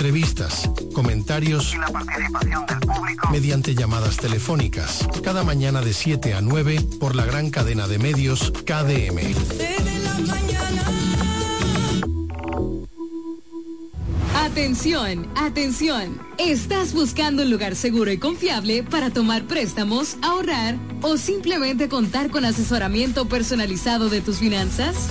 Entrevistas, 0.00 0.70
comentarios 0.94 1.74
y 1.74 1.76
la 1.76 1.88
participación 1.88 2.64
del 2.64 2.80
público 2.80 3.28
mediante 3.30 3.74
llamadas 3.74 4.16
telefónicas. 4.16 5.06
Cada 5.22 5.44
mañana 5.44 5.82
de 5.82 5.92
7 5.92 6.32
a 6.32 6.40
9 6.40 6.80
por 6.98 7.14
la 7.14 7.26
gran 7.26 7.50
cadena 7.50 7.86
de 7.86 7.98
medios 7.98 8.50
KDM. 8.64 9.34
Atención, 14.34 15.28
atención. 15.36 16.18
¿Estás 16.38 16.94
buscando 16.94 17.42
un 17.42 17.50
lugar 17.50 17.76
seguro 17.76 18.10
y 18.10 18.16
confiable 18.16 18.82
para 18.82 19.10
tomar 19.10 19.44
préstamos, 19.44 20.16
ahorrar 20.22 20.76
o 21.02 21.18
simplemente 21.18 21.90
contar 21.90 22.30
con 22.30 22.46
asesoramiento 22.46 23.28
personalizado 23.28 24.08
de 24.08 24.22
tus 24.22 24.38
finanzas? 24.38 25.10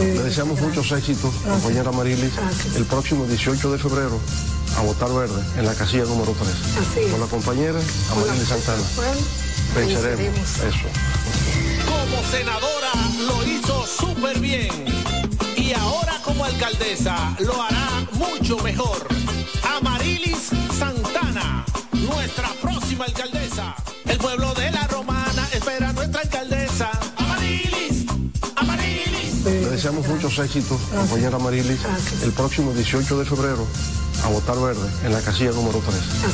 Le 0.00 0.22
deseamos 0.22 0.58
muchos 0.62 0.90
éxitos, 0.92 1.30
compañera 1.46 1.92
Marilis, 1.92 2.32
el 2.74 2.86
próximo 2.86 3.26
18 3.26 3.72
de 3.72 3.78
febrero 3.78 4.18
a 4.78 4.80
votar 4.80 5.12
verde 5.12 5.42
en 5.58 5.66
la 5.66 5.74
casilla 5.74 6.04
número 6.04 6.34
3. 6.94 7.10
Con 7.10 7.20
la 7.20 7.26
compañera 7.26 7.78
Amarilis 8.10 8.48
Santana. 8.48 8.82
Venceremos. 9.74 10.38
Eso. 10.38 10.88
Como 11.86 12.30
senadora 12.30 12.92
lo 13.26 13.46
hizo 13.46 13.86
súper 13.86 14.38
bien. 14.40 14.70
Y 15.56 15.74
ahora 15.74 16.18
como 16.24 16.46
alcaldesa 16.46 17.36
lo 17.40 17.60
hará 17.62 18.06
mucho 18.12 18.56
mejor. 18.60 19.06
Amarilis 19.76 20.48
Santana, 20.78 21.66
nuestra 21.92 22.48
próxima 22.62 23.04
alcaldesa. 23.04 23.74
El 24.06 24.16
pueblo 24.16 24.49
deseamos 29.90 30.08
muchos 30.08 30.38
éxitos, 30.38 30.80
compañera 30.94 31.38
Marilis, 31.38 31.80
el 32.22 32.32
próximo 32.32 32.72
18 32.72 33.18
de 33.18 33.24
febrero 33.24 33.66
a 34.24 34.28
votar 34.28 34.56
verde 34.60 34.88
en 35.04 35.12
la 35.12 35.20
casilla 35.20 35.50
número 35.50 35.82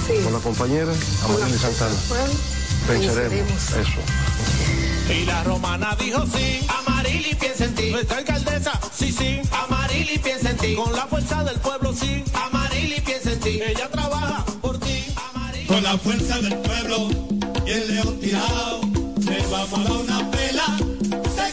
3. 0.07 0.25
Con 0.25 0.33
la 0.33 0.39
compañera 0.41 0.93
Amarilis 1.25 1.61
Santana. 1.61 1.95
Venceremos. 2.89 3.51
Eso. 3.51 5.13
Y 5.13 5.25
la 5.25 5.43
romana 5.45 5.97
dijo 5.99 6.25
sí, 6.27 6.67
Amarili 6.69 7.35
piensa 7.35 7.65
en 7.65 7.75
ti. 7.75 7.91
Nuestra 7.91 8.19
alcaldesa, 8.19 8.79
sí, 8.95 9.13
sí, 9.13 9.41
Amarili 9.51 10.19
piensa 10.19 10.51
en 10.51 10.57
ti. 10.59 10.75
Con 10.75 10.93
la 10.93 11.07
fuerza 11.07 11.45
del 11.45 11.59
pueblo, 11.61 11.95
sí, 11.95 12.25
Amarili 12.35 13.01
piensa 13.01 13.33
en 13.33 13.41
ti. 13.41 13.61
Ella 13.65 13.89
trabaja 13.89 14.45
por 14.61 14.79
ti, 14.79 15.05
Con 15.67 15.83
la 15.83 15.97
fuerza 15.97 16.39
del 16.41 16.57
pueblo 16.59 17.09
y 17.65 17.71
el 17.71 17.95
león 17.95 18.21
tirado, 18.21 18.81
le 19.31 19.47
vamos 19.47 19.79
a 19.79 19.83
dar 19.83 19.93
una 19.93 20.31
pela. 20.31 20.96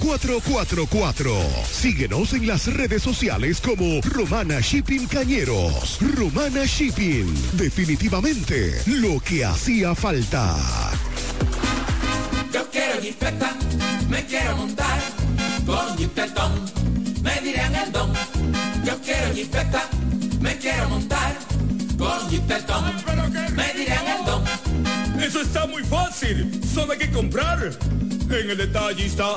4444. 0.00 1.32
Síguenos 1.70 2.32
en 2.32 2.46
las 2.46 2.66
redes 2.72 3.02
sociales 3.02 3.60
como 3.60 4.00
Romana 4.02 4.60
Shipping 4.60 5.06
Cañeros. 5.06 5.98
Romana 6.16 6.64
Shipping. 6.64 7.32
Definitivamente 7.52 8.74
lo 8.86 9.20
que 9.20 9.44
hacía 9.44 9.94
falta. 9.94 10.56
Yo 12.52 12.68
quiero 12.70 13.00
jipeta, 13.00 13.56
me 14.08 14.24
quiero 14.26 14.56
montar 14.56 15.00
con 15.66 15.96
jipetón, 15.98 16.52
me 17.22 17.40
dirán 17.42 17.74
el 17.74 17.92
don. 17.92 18.12
Yo 18.84 18.98
quiero 19.02 19.34
jipeta, 19.34 19.88
me 20.40 20.56
quiero 20.56 20.88
montar 20.88 21.38
con 21.98 22.30
jipetón, 22.30 22.84
me 23.54 23.74
dirán 23.74 24.06
el 24.18 24.24
don. 24.24 24.44
Eso 25.22 25.42
está 25.42 25.66
muy 25.66 25.84
fácil. 25.84 26.60
Solo 26.74 26.92
hay 26.92 26.98
que 26.98 27.10
comprar 27.10 27.78
en 28.30 28.50
el 28.50 28.56
detallista 28.56 29.36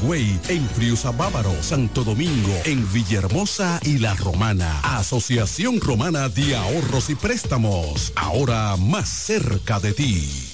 En 0.00 0.68
Friusa 0.68 1.10
Bávaro, 1.10 1.52
Santo 1.60 2.04
Domingo, 2.04 2.54
en 2.64 2.90
Villahermosa 2.92 3.80
y 3.82 3.98
La 3.98 4.14
Romana. 4.14 4.80
Asociación 4.82 5.80
Romana 5.80 6.28
de 6.28 6.54
Ahorros 6.56 7.10
y 7.10 7.16
Préstamos, 7.16 8.12
ahora 8.14 8.76
más 8.76 9.08
cerca 9.08 9.80
de 9.80 9.92
ti. 9.92 10.52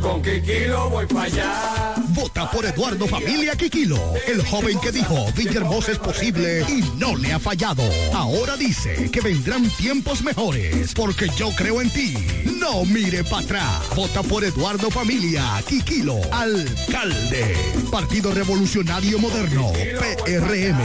Con 0.00 0.22
Kikilo 0.22 0.88
voy 0.88 1.06
para 1.06 1.24
allá. 1.24 1.97
Vota 2.08 2.50
por 2.50 2.64
Eduardo 2.64 3.06
Familia 3.06 3.54
Quiquilo, 3.56 3.98
el 4.26 4.44
joven 4.44 4.78
que 4.80 4.92
dijo 4.92 5.26
Villahermosa 5.36 5.92
es 5.92 5.98
posible 5.98 6.64
y 6.68 6.82
no 6.98 7.16
le 7.16 7.32
ha 7.32 7.38
fallado. 7.38 7.82
Ahora 8.12 8.56
dice 8.56 9.10
que 9.10 9.20
vendrán 9.20 9.68
tiempos 9.70 10.22
mejores 10.22 10.94
porque 10.94 11.28
yo 11.36 11.50
creo 11.52 11.80
en 11.80 11.90
ti. 11.90 12.14
No 12.58 12.84
mire 12.84 13.24
para 13.24 13.42
atrás. 13.42 13.82
Vota 13.94 14.22
por 14.22 14.44
Eduardo 14.44 14.90
Familia 14.90 15.62
Quiquilo, 15.66 16.20
alcalde. 16.32 17.56
Partido 17.90 18.32
Revolucionario 18.32 19.18
Moderno, 19.18 19.72
PRM. 19.72 20.78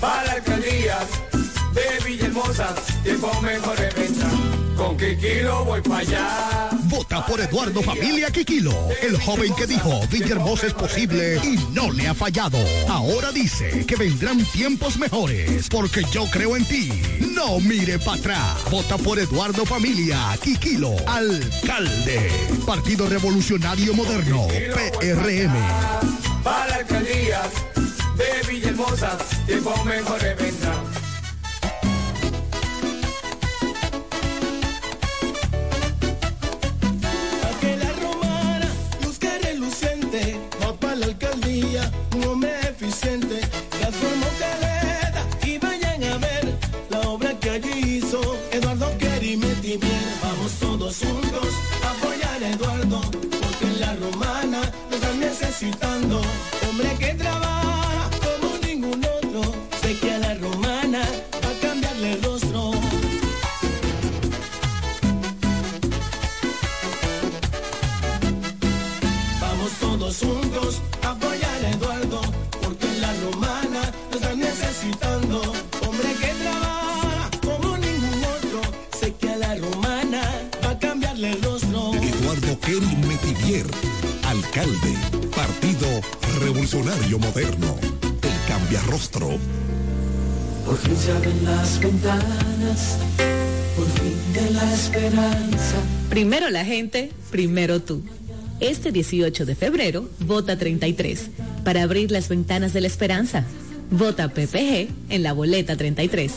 Para 0.00 0.40
de 0.40 2.04
Villahermosa, 2.04 2.74
tiempo 3.04 3.40
mejor 3.42 3.76
vendrá. 3.78 4.59
Con 4.80 4.96
Kikilo 4.96 5.66
voy 5.66 5.82
para 5.82 5.98
allá. 5.98 6.70
Vota 6.84 7.26
por 7.26 7.38
Eduardo 7.38 7.82
Familia 7.82 8.30
Quiquilo, 8.30 8.72
el 9.02 9.20
joven 9.20 9.54
que 9.54 9.66
dijo 9.66 10.00
Villahermosa 10.10 10.68
es 10.68 10.72
posible 10.72 11.38
y 11.44 11.58
no 11.74 11.92
le 11.92 12.08
ha 12.08 12.14
fallado. 12.14 12.56
Ahora 12.88 13.30
dice 13.30 13.84
que 13.84 13.96
vendrán 13.96 14.42
tiempos 14.46 14.96
mejores 14.96 15.68
porque 15.68 16.02
yo 16.10 16.24
creo 16.30 16.56
en 16.56 16.64
ti. 16.64 16.90
No 17.34 17.60
mire 17.60 17.98
para 17.98 18.16
atrás. 18.16 18.56
Vota 18.70 18.96
por 18.96 19.18
Eduardo 19.18 19.66
Familia 19.66 20.18
Quiquilo, 20.42 20.96
alcalde. 21.06 22.30
Partido 22.64 23.06
Revolucionario 23.06 23.92
Moderno, 23.92 24.46
PRM. 24.48 25.52
Para 26.42 26.76
alcaldías 26.76 27.50
de 28.16 28.50
Villahermosa, 28.50 29.18
tiempo 29.46 29.84
mejor 29.84 30.20
vendrá. 30.38 30.89
Moderno, 86.98 87.76
el 87.80 88.48
cambia 88.48 88.80
rostro. 88.88 89.28
Por 90.66 90.76
fin 90.76 90.96
se 90.96 91.12
abren 91.12 91.44
las 91.44 91.78
ventanas, 91.78 92.98
por 93.76 93.86
fin 93.86 94.32
de 94.34 94.50
la 94.50 94.74
esperanza. 94.74 95.76
Primero 96.08 96.50
la 96.50 96.64
gente, 96.64 97.12
primero 97.30 97.80
tú. 97.80 98.02
Este 98.58 98.90
18 98.90 99.46
de 99.46 99.54
febrero, 99.54 100.10
vota 100.18 100.58
33 100.58 101.30
para 101.64 101.84
abrir 101.84 102.10
las 102.10 102.28
ventanas 102.28 102.72
de 102.72 102.80
la 102.80 102.88
esperanza. 102.88 103.44
Vota 103.92 104.28
PPG 104.28 104.88
en 105.10 105.22
la 105.22 105.32
boleta 105.32 105.76
33. 105.76 106.32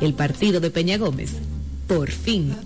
El 0.00 0.14
partido 0.14 0.58
de 0.58 0.70
Peña 0.70 0.98
Gómez. 0.98 1.30
Por 1.86 2.10
fin, 2.10 2.56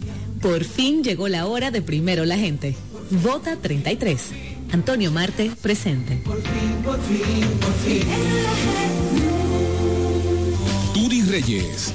por 0.41 0.64
fin 0.64 1.05
llegó 1.05 1.28
la 1.28 1.47
hora 1.47 1.70
de 1.70 1.82
primero 1.82 2.24
la 2.24 2.39
gente. 2.39 2.74
Vota 3.11 3.57
33. 3.57 4.20
Antonio 4.72 5.10
Marte, 5.10 5.50
presente. 5.62 6.16
Por 6.24 6.40
fin, 6.42 6.72
por 6.84 7.00
fin, 7.00 7.48
por 7.60 7.72
fin. 7.84 8.02
Turi 10.94 11.22
Reyes, 11.22 11.94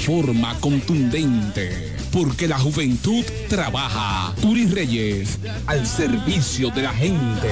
forma 0.01 0.57
contundente. 0.59 1.95
Porque 2.11 2.47
la 2.47 2.59
juventud 2.59 3.23
trabaja. 3.47 4.33
Turi 4.41 4.65
Reyes, 4.65 5.37
al 5.67 5.85
servicio 5.85 6.71
de 6.71 6.81
la 6.81 6.91
gente. 6.91 7.49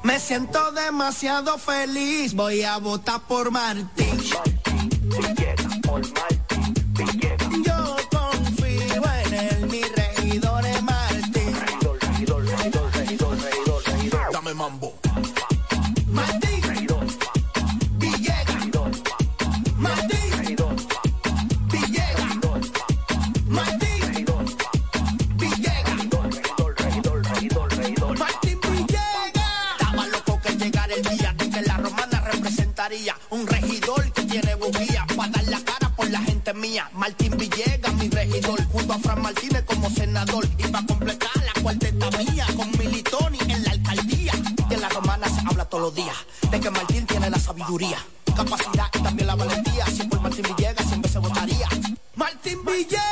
Me 0.03 0.19
siento 0.19 0.73
demasiado 0.73 1.59
feliz, 1.59 2.35
voy 2.35 2.63
a 2.63 2.79
votar 2.79 3.21
por 3.21 3.51
Martín. 3.51 4.19
Yo 4.19 4.43
Martín 36.93 37.37
Villegas, 37.37 37.93
mi 37.95 38.09
regidor, 38.09 38.65
junto 38.67 38.93
a 38.93 38.99
Fran 38.99 39.21
Martínez 39.21 39.65
como 39.65 39.91
senador. 39.91 40.47
Y 40.57 40.69
para 40.69 40.87
completar 40.87 41.31
la 41.37 41.63
cuarteta 41.63 42.11
mía 42.19 42.47
con 42.57 42.71
Militoni 42.79 43.39
en 43.49 43.65
la 43.65 43.73
alcaldía. 43.73 44.33
En 44.71 44.81
la 44.81 44.89
romana 44.89 45.29
se 45.29 45.41
habla 45.41 45.65
todos 45.65 45.83
los 45.83 45.95
días 45.95 46.17
de 46.49 46.61
que 46.61 46.71
Martín 46.71 47.07
tiene 47.07 47.29
la 47.29 47.41
sabiduría, 47.41 47.99
capacidad 48.37 48.87
y 48.95 48.99
también 49.01 49.27
la 49.27 49.35
valentía. 49.35 49.85
Si 49.87 50.05
por 50.05 50.21
Martín 50.21 50.45
Villegas 50.57 50.87
siempre 50.87 51.11
se 51.11 51.19
votaría. 51.19 51.69
Martín 52.15 52.65
Villegas. 52.65 53.03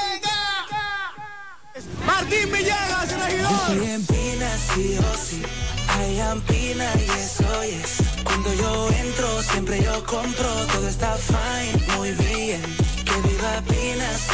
Martín 2.07 2.53
Villegas, 2.53 3.13
regidor. 3.13 3.89
En 3.89 4.07
sí 4.07 4.99
o 4.99 5.17
sí. 5.17 5.43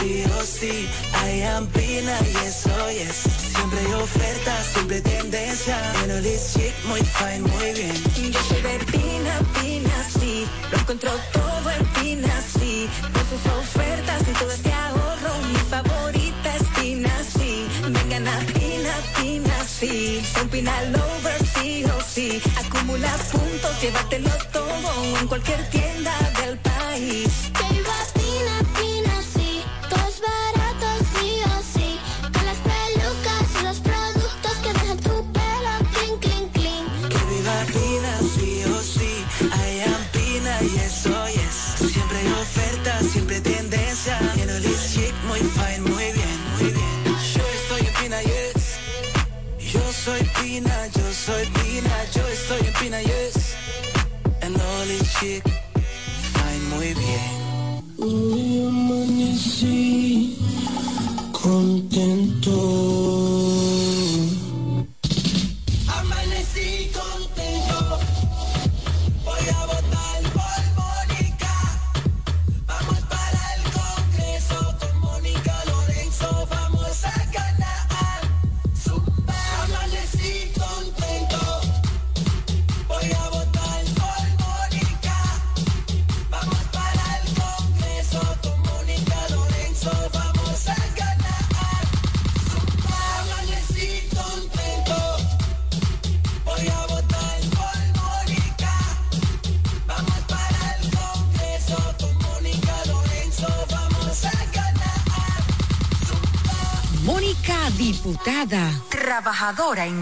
Sí 0.05 0.25
o 0.39 0.45
sí. 0.45 0.89
I 1.27 1.43
am 1.43 1.67
Pina 1.69 2.17
y 2.33 2.47
eso 2.47 2.89
es. 2.89 3.17
Siempre 3.55 3.79
hay 3.81 3.93
ofertas, 3.95 4.67
siempre 4.73 5.01
tendencia. 5.01 5.77
En 6.05 6.23
chic, 6.23 6.75
muy 6.87 7.01
fine, 7.01 7.41
muy 7.41 7.73
bien. 7.73 8.33
Yo 8.33 8.43
soy 8.43 8.63
de 8.63 8.79
Pina, 8.93 9.35
Pina, 9.61 9.97
sí. 10.19 10.47
Lo 10.71 10.79
encuentro 10.79 11.11
todo 11.33 11.71
en 11.71 11.87
Pina, 11.97 12.35
sí. 12.59 12.89
Con 13.15 13.25
sus 13.31 13.45
ofertas 13.53 14.23
y 14.29 14.33
todo 14.39 14.53
este 14.53 14.73
ahorro. 14.73 15.33
Mi 15.49 15.59
favorita 15.73 16.57
es 16.57 16.67
Pina, 16.79 17.15
sí. 17.37 17.67
Vengan 17.89 18.29
a 18.29 18.39
Pina, 18.53 18.95
Pina, 19.19 19.57
sí. 19.67 20.23
Son 20.35 20.49
Pina 20.49 20.75
Lover, 20.95 21.41
sí 21.55 21.85
o 21.85 22.01
sí. 22.03 22.43
Acumula 22.57 23.13
puntos, 23.33 23.81
llévatelo 23.81 24.31
todo 24.53 25.19
en 25.21 25.27
cualquier 25.29 25.71
tienda 25.71 26.24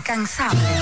incansable. 0.03 0.82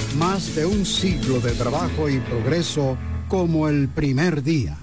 Más 0.17 0.55
de 0.55 0.65
un 0.65 0.85
siglo 0.85 1.39
de 1.39 1.51
trabajo 1.51 2.09
y 2.09 2.19
progreso 2.19 2.97
como 3.29 3.69
el 3.69 3.87
primer 3.87 4.43
día. 4.43 4.77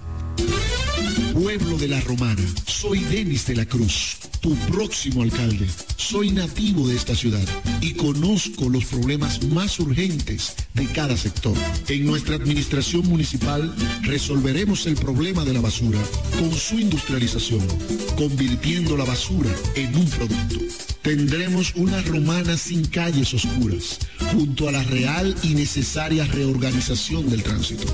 Pueblo 1.35 1.77
de 1.77 1.87
la 1.87 2.01
Romana, 2.01 2.43
soy 2.67 3.01
Denis 3.01 3.47
de 3.47 3.57
la 3.57 3.67
Cruz, 3.67 4.17
tu 4.41 4.57
próximo 4.57 5.23
alcalde. 5.23 5.67
Soy 5.97 6.31
nativo 6.31 6.89
de 6.89 6.97
esta 6.97 7.15
ciudad 7.15 7.47
y 7.83 7.93
conozco 7.93 8.71
los 8.71 8.87
problemas 8.87 9.45
más 9.45 9.79
urgentes 9.79 10.55
de 10.73 10.87
cada 10.87 11.17
sector. 11.17 11.57
En 11.89 12.07
nuestra 12.07 12.37
administración 12.37 13.07
municipal 13.07 13.73
resolveremos 14.03 14.87
el 14.87 14.95
problema 14.95 15.45
de 15.45 15.53
la 15.53 15.61
basura 15.61 16.01
con 16.39 16.53
su 16.53 16.79
industrialización, 16.79 17.67
convirtiendo 18.17 18.97
la 18.97 19.05
basura 19.05 19.51
en 19.77 19.95
un 19.95 20.07
producto. 20.07 20.59
Tendremos 21.09 21.73
una 21.75 22.03
romana 22.03 22.59
sin 22.59 22.85
calles 22.85 23.33
oscuras, 23.33 23.99
junto 24.31 24.69
a 24.69 24.73
la 24.73 24.83
real 24.83 25.35
y 25.43 25.55
necesaria 25.55 26.27
reorganización 26.27 27.31
del 27.31 27.43
tránsito. 27.43 27.87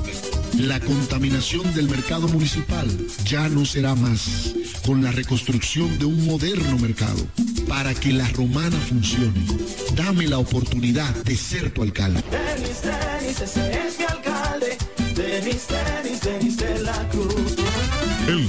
La 0.58 0.80
contaminación 0.80 1.72
del 1.74 1.88
mercado 1.88 2.26
municipal 2.26 2.88
ya 3.24 3.48
no 3.48 3.64
será 3.64 3.94
más 3.94 4.52
con 4.84 5.04
la 5.04 5.12
reconstrucción 5.12 5.96
de 6.00 6.06
un 6.06 6.26
moderno 6.26 6.76
mercado. 6.76 7.24
Para 7.68 7.94
que 7.94 8.12
la 8.12 8.28
romana 8.30 8.76
funcione, 8.78 9.46
dame 9.94 10.26
la 10.26 10.38
oportunidad 10.38 11.14
de 11.22 11.36
ser 11.36 11.70
tu 11.70 11.84
alcalde. 11.84 12.20
Denis, 12.32 12.82
Denis, 12.82 13.40
ese 13.40 13.86
es 13.86 13.96
mi 13.96 14.06
alcalde. 14.06 14.76
Denis, 15.14 15.68
Denis, 15.68 16.20
Denis 16.20 16.56
de 16.56 16.82
la 16.82 17.08
Cruz. 17.10 17.54
El 18.26 18.48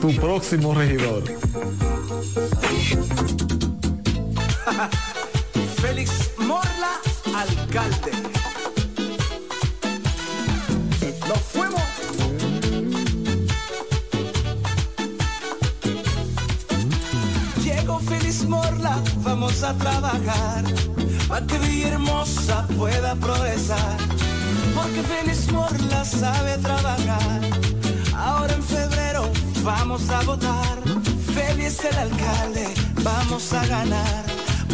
tu 0.00 0.14
próximo 0.16 0.74
regidor. 0.74 1.22
Félix 5.80 6.30
Morla, 6.38 7.00
alcalde. 7.34 8.10
Nos 11.28 11.38
fuimos. 11.52 11.82
Llegó 17.64 17.98
Félix 18.00 18.44
Morla, 18.44 19.02
vamos 19.22 19.62
a 19.62 19.74
trabajar 19.74 20.64
para 21.28 21.46
que 21.46 21.58
Villahermosa 21.58 22.66
pueda 22.76 23.14
progresar. 23.16 23.96
Porque 24.74 25.02
Félix 25.02 25.50
Morla 25.52 26.04
sabe 26.04 26.58
trabajar. 26.58 27.40
Ahora 28.16 28.54
en 28.54 28.62
febrero 28.62 29.30
vamos 29.64 30.10
a 30.10 30.20
votar. 30.22 30.78
Félix 31.34 31.84
el 31.84 31.98
alcalde, 31.98 32.66
vamos 33.02 33.52
a 33.52 33.66
ganar. 33.66 34.24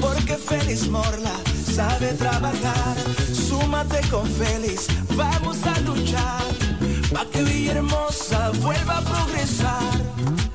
Porque 0.00 0.36
Félix 0.36 0.88
Morla 0.88 1.36
sabe 1.74 2.12
trabajar. 2.14 2.96
Súmate 3.32 4.00
con 4.10 4.26
Félix, 4.26 4.88
vamos 5.16 5.58
a 5.64 5.80
luchar. 5.80 6.44
Pa' 7.12 7.24
que 7.30 7.42
Villahermosa 7.42 8.50
vuelva 8.62 8.98
a 8.98 9.02
progresar. 9.02 10.49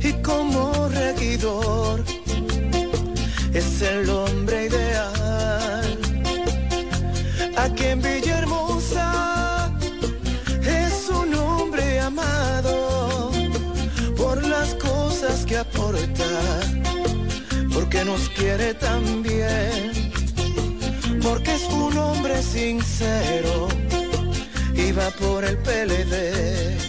Y 0.00 0.12
como 0.22 0.88
regidor, 0.88 2.02
es 3.52 3.82
el 3.82 4.08
hombre 4.08 4.66
ideal. 4.66 5.98
Aquí 7.56 7.84
en 7.84 8.00
Villahermosa 8.00 9.70
es 10.62 11.08
un 11.10 11.34
hombre 11.34 12.00
amado 12.00 13.30
por 14.16 14.42
las 14.46 14.74
cosas 14.74 15.44
que 15.44 15.58
aporta, 15.58 16.60
porque 17.74 18.04
nos 18.04 18.28
quiere 18.30 18.74
tan 18.74 19.22
bien 19.22 19.96
porque 21.26 21.54
es 21.54 21.64
un 21.72 21.98
hombre 21.98 22.40
sincero 22.42 23.68
y 24.74 24.92
va 24.92 25.10
por 25.18 25.44
el 25.44 25.58
PLD. 25.58 26.85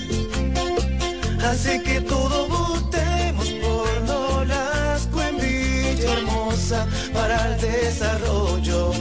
Así 1.43 1.79
que 1.83 2.01
todos 2.01 2.49
votemos 2.49 3.47
por 3.61 4.01
Nolasco 4.01 5.21
en 5.21 5.37
Villahermosa 5.37 6.87
para 7.13 7.53
el 7.53 7.61
desarrollo, 7.61 8.91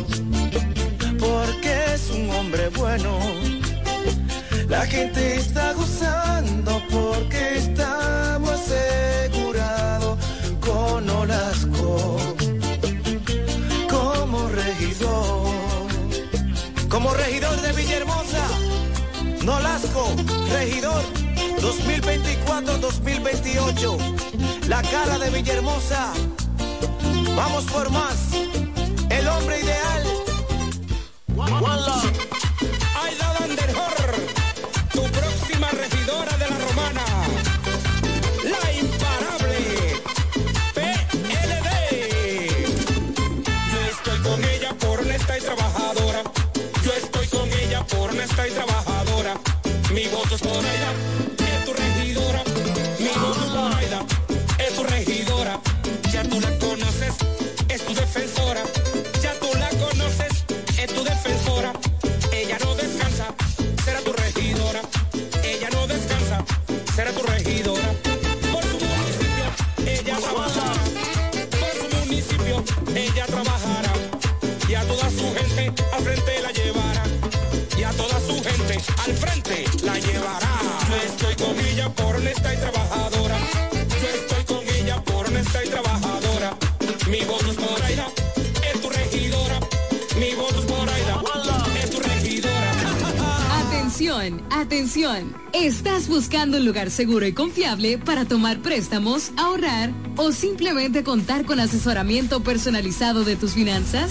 porque 1.19 1.95
es 1.95 2.11
un 2.11 2.31
hombre 2.31 2.69
bueno. 2.71 3.19
La 4.69 4.85
gente 4.87 5.37
está 5.37 5.73
gozando 5.73 6.83
2024-2028. 22.65 24.69
La 24.69 24.83
cara 24.83 25.19
de 25.19 25.31
Villahermosa. 25.31 26.13
Vamos 27.35 27.65
por 27.65 27.91
más. 27.91 28.31
El 29.11 29.27
hombre 29.29 29.61
ideal. 29.61 30.05
Vanderhor, 31.29 32.13
tu 32.31 32.36
al 79.05 79.15
frente 79.15 79.65
la 79.83 79.99
llevará. 79.99 80.61
Yo 80.89 80.97
estoy 80.97 81.35
con 81.37 81.59
ella 81.65 81.89
por 81.91 82.17
honesta 82.17 82.55
y 82.55 82.57
trabajadora. 82.59 83.39
Yo 83.73 84.09
estoy 84.09 84.45
con 84.45 84.69
ella 84.69 85.03
por 85.03 85.27
honesta 85.27 85.65
y 85.65 85.69
trabajadora. 85.69 86.57
Mi 87.11 87.21
voto 87.25 87.51
es 87.51 87.57
por 87.57 87.83
Aida, 87.83 88.09
es 88.73 88.81
tu 88.81 88.89
regidora. 88.91 89.61
Mi 90.19 90.35
voto 90.35 90.61
es 90.61 90.67
por 90.67 90.89
Aida, 90.89 91.23
es 91.83 91.91
tu 91.91 92.01
regidora. 92.01 92.73
Atención, 93.69 94.43
atención. 94.51 95.35
¿Estás 95.53 96.09
buscando 96.09 96.59
un 96.59 96.67
lugar 96.67 96.91
seguro 96.91 97.27
y 97.27 97.33
confiable 97.33 97.99
para 97.99 98.25
tomar 98.25 98.59
préstamos, 98.59 99.31
ahorrar 99.37 99.91
o 100.17 100.33
simplemente 100.33 101.03
contar 101.03 101.45
con 101.45 101.61
asesoramiento 101.61 102.43
personalizado 102.43 103.25
de 103.25 103.37
tus 103.37 103.53
finanzas? 103.55 104.11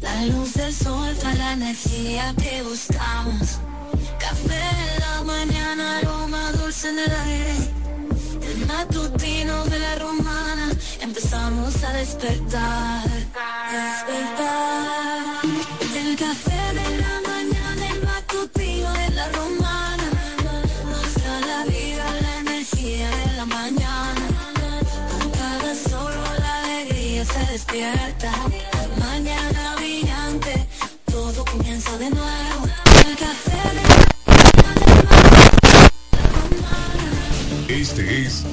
La 0.00 0.26
luz 0.26 0.54
del 0.54 0.74
sol 0.74 1.16
trae 1.18 1.36
la 1.36 1.52
energía 1.52 2.34
que 2.36 2.62
buscamos. 2.62 3.58
Café 4.18 4.60
en 4.60 5.00
la 5.00 5.22
mañana, 5.24 5.98
aroma 5.98 6.52
dulce 6.52 6.90
en 6.90 6.98
el 6.98 7.10
aire. 7.10 7.56
El 8.42 8.66
matutino 8.66 9.64
de 9.64 9.78
la 9.78 9.94
romana, 9.96 10.70
empezamos 11.00 11.82
a 11.84 11.92
despertar. 11.92 13.04
Despertar. 13.72 15.20
El 15.96 16.16
café 16.16 16.62
de 16.80 16.98
la 16.98 17.20
mañana, 17.30 17.90
el 17.94 18.02
matutino 18.02 18.92
de 18.92 19.10
la 19.10 19.28
romana. 19.30 20.08
Nos 20.90 21.14
da 21.24 21.40
la 21.40 21.64
vida, 21.64 22.04
la 22.20 22.38
energía 22.40 23.08
de 23.08 23.32
la 23.36 23.46
mañana. 23.46 24.26
Con 25.10 25.30
cada 25.30 25.74
solo 25.74 26.22
la 26.38 26.58
alegría 26.64 27.24
se 27.24 27.52
despierta. 27.52 28.03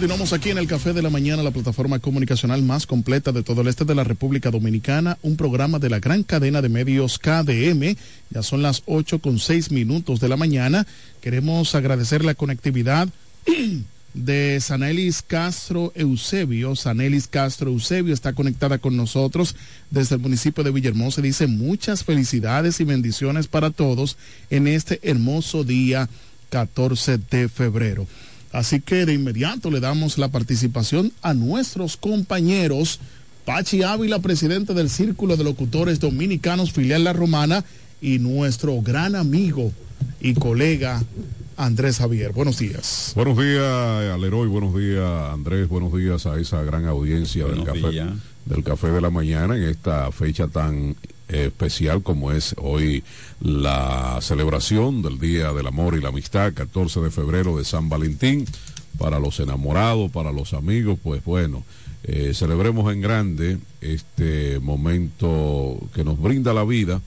Continuamos 0.00 0.32
aquí 0.32 0.48
en 0.48 0.56
el 0.56 0.66
Café 0.66 0.94
de 0.94 1.02
la 1.02 1.10
Mañana, 1.10 1.42
la 1.42 1.50
plataforma 1.50 1.98
comunicacional 1.98 2.62
más 2.62 2.86
completa 2.86 3.32
de 3.32 3.42
todo 3.42 3.60
el 3.60 3.68
este 3.68 3.84
de 3.84 3.94
la 3.94 4.02
República 4.02 4.50
Dominicana, 4.50 5.18
un 5.20 5.36
programa 5.36 5.78
de 5.78 5.90
la 5.90 5.98
gran 5.98 6.22
cadena 6.22 6.62
de 6.62 6.70
medios 6.70 7.18
KDM. 7.18 7.96
Ya 8.30 8.42
son 8.42 8.62
las 8.62 8.82
8 8.86 9.18
con 9.18 9.38
6 9.38 9.70
minutos 9.72 10.18
de 10.18 10.30
la 10.30 10.38
mañana. 10.38 10.86
Queremos 11.20 11.74
agradecer 11.74 12.24
la 12.24 12.34
conectividad 12.34 13.10
de 14.14 14.58
Sanelis 14.62 15.20
Castro 15.20 15.92
Eusebio. 15.94 16.76
Sanelis 16.76 17.26
Castro 17.26 17.70
Eusebio 17.70 18.14
está 18.14 18.32
conectada 18.32 18.78
con 18.78 18.96
nosotros 18.96 19.54
desde 19.90 20.14
el 20.14 20.22
municipio 20.22 20.64
de 20.64 20.70
Villahermosa. 20.70 21.20
Dice 21.20 21.46
muchas 21.46 22.04
felicidades 22.04 22.80
y 22.80 22.84
bendiciones 22.84 23.48
para 23.48 23.68
todos 23.68 24.16
en 24.48 24.66
este 24.66 24.98
hermoso 25.02 25.62
día 25.62 26.08
14 26.48 27.18
de 27.18 27.50
febrero. 27.50 28.06
Así 28.52 28.80
que 28.80 29.06
de 29.06 29.14
inmediato 29.14 29.70
le 29.70 29.80
damos 29.80 30.18
la 30.18 30.28
participación 30.28 31.12
a 31.22 31.34
nuestros 31.34 31.96
compañeros. 31.96 33.00
Pachi 33.44 33.82
Ávila, 33.82 34.18
presidente 34.18 34.74
del 34.74 34.90
Círculo 34.90 35.36
de 35.36 35.44
Locutores 35.44 36.00
Dominicanos, 36.00 36.72
filial 36.72 37.04
La 37.04 37.12
Romana, 37.12 37.64
y 38.00 38.18
nuestro 38.18 38.80
gran 38.80 39.14
amigo 39.14 39.72
y 40.20 40.34
colega 40.34 41.02
Andrés 41.56 41.98
Javier. 41.98 42.32
Buenos 42.32 42.58
días. 42.58 43.12
Buenos 43.14 43.38
días, 43.38 43.62
Aleroy. 43.62 44.48
Buenos 44.48 44.74
días, 44.74 45.32
Andrés. 45.32 45.68
Buenos 45.68 45.92
días 45.94 46.26
a 46.26 46.38
esa 46.40 46.62
gran 46.62 46.86
audiencia 46.86 47.46
del 47.46 47.64
café, 47.64 47.90
días. 47.90 48.10
del 48.46 48.64
café 48.64 48.90
de 48.90 49.00
la 49.00 49.10
mañana 49.10 49.56
en 49.56 49.64
esta 49.64 50.10
fecha 50.10 50.48
tan 50.48 50.96
especial 51.30 52.02
como 52.02 52.32
es 52.32 52.54
hoy 52.58 53.02
la 53.40 54.18
celebración 54.20 55.02
del 55.02 55.18
Día 55.18 55.52
del 55.52 55.66
Amor 55.66 55.96
y 55.96 56.00
la 56.00 56.08
Amistad, 56.08 56.52
14 56.52 57.00
de 57.00 57.10
febrero 57.10 57.56
de 57.56 57.64
San 57.64 57.88
Valentín. 57.88 58.46
Para 58.98 59.18
los 59.18 59.40
enamorados, 59.40 60.10
para 60.10 60.32
los 60.32 60.52
amigos, 60.52 60.98
pues 61.02 61.24
bueno, 61.24 61.64
eh, 62.02 62.32
celebremos 62.34 62.92
en 62.92 63.00
grande 63.00 63.58
este 63.80 64.58
momento 64.60 65.78
que 65.94 66.04
nos 66.04 66.20
brinda 66.20 66.52
la 66.52 66.64
vida 66.64 67.00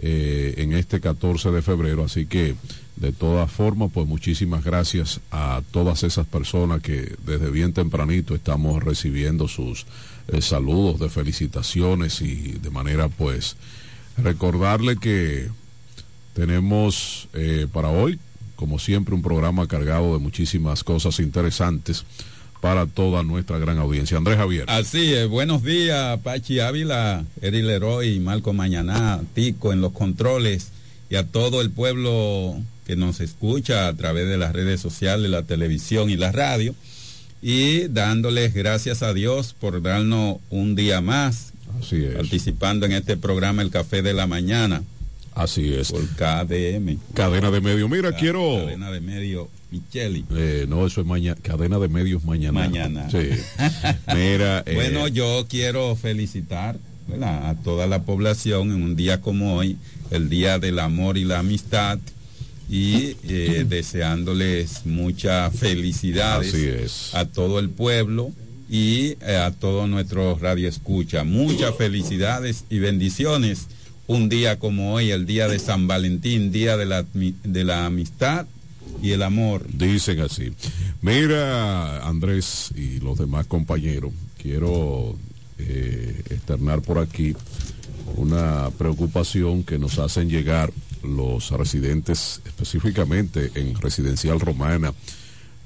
eh, 0.00 0.54
en 0.58 0.72
este 0.72 1.00
14 1.00 1.50
de 1.50 1.62
febrero. 1.62 2.04
Así 2.04 2.26
que, 2.26 2.54
de 2.96 3.12
todas 3.12 3.50
formas, 3.50 3.90
pues 3.92 4.06
muchísimas 4.06 4.64
gracias 4.64 5.20
a 5.30 5.62
todas 5.70 6.02
esas 6.02 6.26
personas 6.26 6.82
que 6.82 7.16
desde 7.24 7.50
bien 7.50 7.72
tempranito 7.72 8.34
estamos 8.34 8.82
recibiendo 8.82 9.48
sus 9.48 9.86
eh, 10.32 10.42
saludos 10.42 11.00
de 11.00 11.08
felicitaciones 11.08 12.20
y 12.20 12.52
de 12.52 12.70
manera, 12.70 13.08
pues, 13.08 13.56
recordarle 14.16 14.96
que 14.96 15.48
tenemos 16.34 17.28
eh, 17.34 17.66
para 17.72 17.88
hoy, 17.88 18.18
como 18.56 18.78
siempre, 18.78 19.14
un 19.14 19.22
programa 19.22 19.66
cargado 19.66 20.12
de 20.12 20.18
muchísimas 20.18 20.84
cosas 20.84 21.18
interesantes 21.20 22.04
para 22.60 22.86
toda 22.86 23.22
nuestra 23.22 23.58
gran 23.58 23.78
audiencia. 23.78 24.18
Andrés 24.18 24.36
Javier. 24.36 24.64
Así 24.68 25.14
es, 25.14 25.28
buenos 25.28 25.62
días, 25.62 26.18
Pachi 26.20 26.60
Ávila, 26.60 27.24
Eri 27.40 27.62
Leroy, 27.62 28.20
Marco 28.20 28.52
Mañaná, 28.52 29.20
Tico 29.34 29.72
en 29.72 29.80
los 29.80 29.92
controles 29.92 30.68
y 31.08 31.16
a 31.16 31.26
todo 31.26 31.60
el 31.62 31.70
pueblo 31.70 32.56
que 32.86 32.96
nos 32.96 33.20
escucha 33.20 33.88
a 33.88 33.94
través 33.94 34.28
de 34.28 34.36
las 34.36 34.52
redes 34.52 34.80
sociales, 34.80 35.30
la 35.30 35.42
televisión 35.42 36.10
y 36.10 36.16
la 36.16 36.32
radio. 36.32 36.74
Y 37.42 37.88
dándoles 37.88 38.52
gracias 38.54 39.02
a 39.02 39.14
Dios 39.14 39.54
por 39.58 39.80
darnos 39.82 40.36
un 40.50 40.74
día 40.74 41.00
más 41.00 41.52
Así 41.80 42.04
es. 42.04 42.14
participando 42.14 42.84
en 42.86 42.92
este 42.92 43.16
programa 43.16 43.62
El 43.62 43.70
Café 43.70 44.02
de 44.02 44.12
la 44.12 44.26
Mañana. 44.26 44.82
Así 45.34 45.72
es. 45.72 45.90
Por 45.90 46.06
KDM. 46.08 46.98
Cadena 47.14 47.50
de 47.50 47.60
medio. 47.60 47.88
Mira, 47.88 48.10
Ca- 48.12 48.18
quiero. 48.18 48.58
Cadena 48.64 48.90
de 48.90 49.00
medio 49.00 49.48
Micheli. 49.70 50.24
Eh, 50.34 50.66
no, 50.68 50.86
eso 50.86 51.00
es 51.00 51.06
mañana. 51.06 51.38
Cadena 51.40 51.78
de 51.78 51.88
medios 51.88 52.24
mañana. 52.24 52.52
Mañana. 52.60 53.08
Sí. 53.10 53.28
Mira. 54.14 54.62
eh, 54.66 54.74
Bueno, 54.74 55.08
yo 55.08 55.46
quiero 55.48 55.94
felicitar 55.96 56.76
¿verdad? 57.08 57.48
a 57.50 57.54
toda 57.54 57.86
la 57.86 58.02
población 58.02 58.70
en 58.72 58.82
un 58.82 58.96
día 58.96 59.20
como 59.20 59.54
hoy, 59.54 59.78
el 60.10 60.28
Día 60.28 60.58
del 60.58 60.78
Amor 60.80 61.16
y 61.16 61.24
la 61.24 61.38
Amistad. 61.38 61.98
Y 62.70 63.16
eh, 63.24 63.66
deseándoles 63.68 64.86
muchas 64.86 65.52
felicidades 65.56 67.12
a 67.14 67.24
todo 67.24 67.58
el 67.58 67.68
pueblo 67.68 68.30
y 68.70 69.16
eh, 69.22 69.36
a 69.44 69.50
todos 69.50 69.88
nuestros 69.88 70.40
radioescucha. 70.40 71.24
Muchas 71.24 71.74
felicidades 71.74 72.64
y 72.70 72.78
bendiciones. 72.78 73.66
Un 74.06 74.28
día 74.28 74.60
como 74.60 74.94
hoy, 74.94 75.10
el 75.10 75.26
día 75.26 75.48
de 75.48 75.58
San 75.58 75.88
Valentín, 75.88 76.52
día 76.52 76.76
de 76.76 76.86
la, 76.86 77.04
de 77.12 77.64
la 77.64 77.86
amistad 77.86 78.46
y 79.02 79.10
el 79.10 79.22
amor. 79.22 79.66
Dicen 79.72 80.20
así. 80.20 80.52
Mira, 81.02 82.06
Andrés 82.06 82.70
y 82.76 83.00
los 83.00 83.18
demás 83.18 83.46
compañeros, 83.46 84.12
quiero 84.40 85.16
eh, 85.58 86.22
externar 86.30 86.82
por 86.82 86.98
aquí 86.98 87.34
una 88.14 88.70
preocupación 88.78 89.64
que 89.64 89.78
nos 89.78 89.98
hacen 89.98 90.28
llegar 90.28 90.72
los 91.02 91.50
residentes, 91.50 92.40
específicamente 92.44 93.50
en 93.54 93.74
Residencial 93.74 94.40
Romana, 94.40 94.92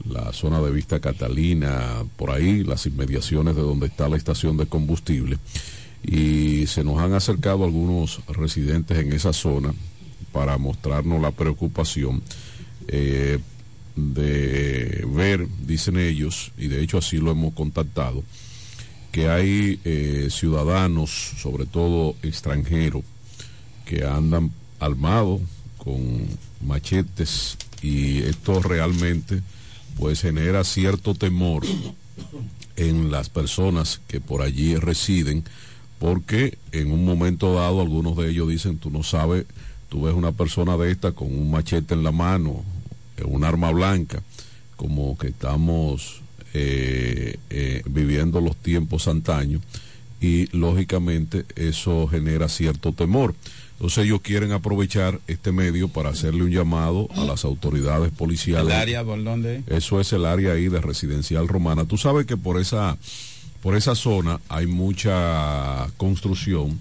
la 0.09 0.32
zona 0.32 0.61
de 0.61 0.70
Vista 0.70 1.01
Catalina, 1.01 2.05
por 2.16 2.31
ahí, 2.31 2.65
las 2.65 2.86
inmediaciones 2.86 3.56
de 3.56 3.62
donde 3.62 3.86
está 3.86 4.09
la 4.09 4.16
estación 4.16 4.56
de 4.56 4.66
combustible. 4.66 5.39
Y 6.02 6.66
se 6.66 6.85
nos 6.85 6.98
han 6.98 7.15
acercado 7.15 7.65
algunos 7.65 8.20
residentes 8.27 8.98
en 8.98 9.12
esa 9.12 9.32
zona 9.32 9.73
para 10.32 10.59
mostrarnos 10.59 11.23
la 11.23 11.31
preocupación 11.31 12.23
eh, 12.89 13.39
de 13.97 15.06
ver, 15.09 15.47
dicen 15.65 15.98
ellos, 15.98 16.52
y 16.59 16.69
de 16.69 16.82
hecho 16.82 16.98
así 16.98 17.19
lo 17.19 17.31
hemos 17.31 17.55
contactado, 17.55 18.24
que 19.12 19.28
hay 19.28 19.81
eh, 19.85 20.28
ciudadanos, 20.31 21.11
sobre 21.39 21.66
todo 21.66 22.16
extranjeros, 22.23 23.05
que 23.85 24.05
andan 24.05 24.51
armados 24.85 25.40
con 25.78 26.27
machetes 26.61 27.56
y 27.82 28.19
esto 28.23 28.61
realmente 28.61 29.43
pues 29.98 30.20
genera 30.20 30.65
cierto 30.65 31.15
temor 31.15 31.65
en 32.77 33.11
las 33.11 33.28
personas 33.28 34.01
que 34.09 34.20
por 34.20 34.43
allí 34.43 34.77
residen 34.77 35.44
porque 35.98 36.59
en 36.73 36.90
un 36.90 37.05
momento 37.05 37.55
dado 37.55 37.81
algunos 37.81 38.16
de 38.16 38.31
ellos 38.31 38.48
dicen 38.48 38.78
tú 38.78 38.90
no 38.90 39.02
sabes 39.02 39.47
tú 39.89 40.02
ves 40.02 40.15
una 40.15 40.32
persona 40.32 40.77
de 40.77 40.90
esta 40.90 41.12
con 41.12 41.28
un 41.28 41.51
machete 41.51 41.94
en 41.94 42.02
la 42.02 42.12
mano 42.12 42.62
eh, 43.16 43.24
un 43.24 43.44
arma 43.44 43.70
blanca 43.70 44.23
como 44.77 45.16
que 45.16 45.28
estamos 45.28 46.23
eh, 46.52 47.39
eh, 47.51 47.82
viviendo 47.86 48.40
los 48.40 48.56
tiempos 48.56 49.09
antaños 49.09 49.61
y 50.20 50.47
lógicamente 50.56 51.44
eso 51.55 52.06
genera 52.06 52.48
cierto 52.48 52.93
temor. 52.93 53.35
Entonces 53.74 54.05
ellos 54.05 54.20
quieren 54.22 54.52
aprovechar 54.52 55.20
este 55.26 55.52
medio 55.52 55.88
para 55.88 56.10
hacerle 56.10 56.44
un 56.44 56.51
llamado 56.51 57.09
a 57.16 57.24
las 57.24 57.44
autoridades 57.44 58.12
policiales. 58.12 58.72
¿El 58.72 58.80
área 58.80 59.05
por 59.05 59.22
dónde? 59.22 59.62
Eso 59.66 60.01
es 60.01 60.12
el 60.12 60.24
área 60.24 60.52
ahí 60.52 60.68
de 60.68 60.80
residencial 60.80 61.48
romana. 61.48 61.84
Tú 61.84 61.98
sabes 61.98 62.24
que 62.24 62.36
por 62.36 62.60
esa, 62.60 62.96
por 63.62 63.76
esa 63.76 63.94
zona 63.94 64.40
hay 64.48 64.66
mucha 64.66 65.88
construcción 65.96 66.78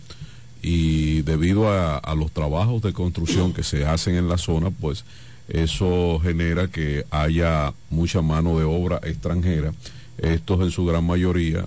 y 0.61 1.23
debido 1.23 1.67
a, 1.67 1.97
a 1.97 2.15
los 2.15 2.31
trabajos 2.31 2.81
de 2.83 2.93
construcción 2.93 3.53
que 3.53 3.63
se 3.63 3.85
hacen 3.85 4.15
en 4.15 4.29
la 4.29 4.37
zona, 4.37 4.69
pues 4.69 5.03
eso 5.47 6.19
genera 6.23 6.67
que 6.67 7.05
haya 7.11 7.73
mucha 7.89 8.21
mano 8.21 8.57
de 8.57 8.65
obra 8.65 8.99
extranjera. 9.03 9.73
Estos 10.17 10.61
en 10.61 10.71
su 10.71 10.85
gran 10.85 11.05
mayoría, 11.05 11.65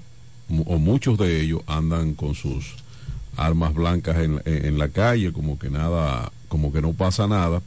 o 0.48 0.78
muchos 0.78 1.18
de 1.18 1.42
ellos, 1.42 1.60
andan 1.66 2.14
con 2.14 2.34
sus 2.34 2.76
armas 3.36 3.74
blancas 3.74 4.16
en, 4.18 4.40
en- 4.44 4.66
en 4.66 4.78
la 4.78 4.88
calle, 4.88 5.32
como 5.32 5.58
que 5.58 5.70
nada, 5.70 6.32
como 6.48 6.72
que 6.72 6.80
no 6.82 6.92
pasa 6.92 7.26
nada. 7.26 7.62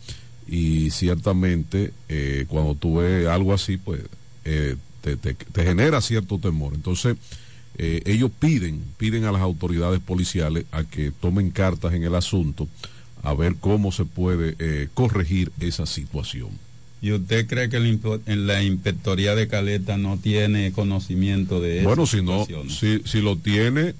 Y 0.47 0.89
ciertamente, 0.91 1.91
eh, 2.09 2.45
cuando 2.47 2.75
tú 2.75 2.97
ves 2.97 3.27
algo 3.27 3.53
así, 3.53 3.77
pues 3.77 4.01
eh, 4.45 4.75
te, 5.01 5.15
te- 5.15 5.33
te 5.35 5.63
genera 5.63 6.01
cierto 6.01 6.39
temor. 6.39 6.73
Entonces, 6.73 7.15
eh, 7.77 8.01
ellos 8.05 8.31
piden, 8.39 8.81
piden 8.97 9.25
a 9.25 9.31
las 9.31 9.41
autoridades 9.41 9.99
policiales 9.99 10.65
a 10.71 10.83
que 10.83 11.11
tomen 11.11 11.51
cartas 11.51 11.93
en 11.93 12.03
el 12.03 12.15
asunto, 12.15 12.67
a 13.23 13.33
ver 13.33 13.55
cómo 13.59 13.91
se 13.91 14.05
puede 14.05 14.55
eh, 14.59 14.87
corregir 14.93 15.51
esa 15.59 15.85
situación. 15.85 16.49
¿Y 17.01 17.11
usted 17.13 17.47
cree 17.47 17.69
que 17.69 17.77
en 17.77 18.47
la 18.47 18.61
inspectoría 18.63 19.33
de 19.35 19.47
Caleta 19.47 19.97
no 19.97 20.17
tiene 20.17 20.73
conocimiento 20.73 21.61
de 21.61 21.83
Bueno, 21.83 22.03
esas 22.03 22.19
si 22.19 22.25
no, 22.25 22.45
si, 22.69 22.99
si 23.05 23.21
lo 23.21 23.37
tiene, 23.37 23.93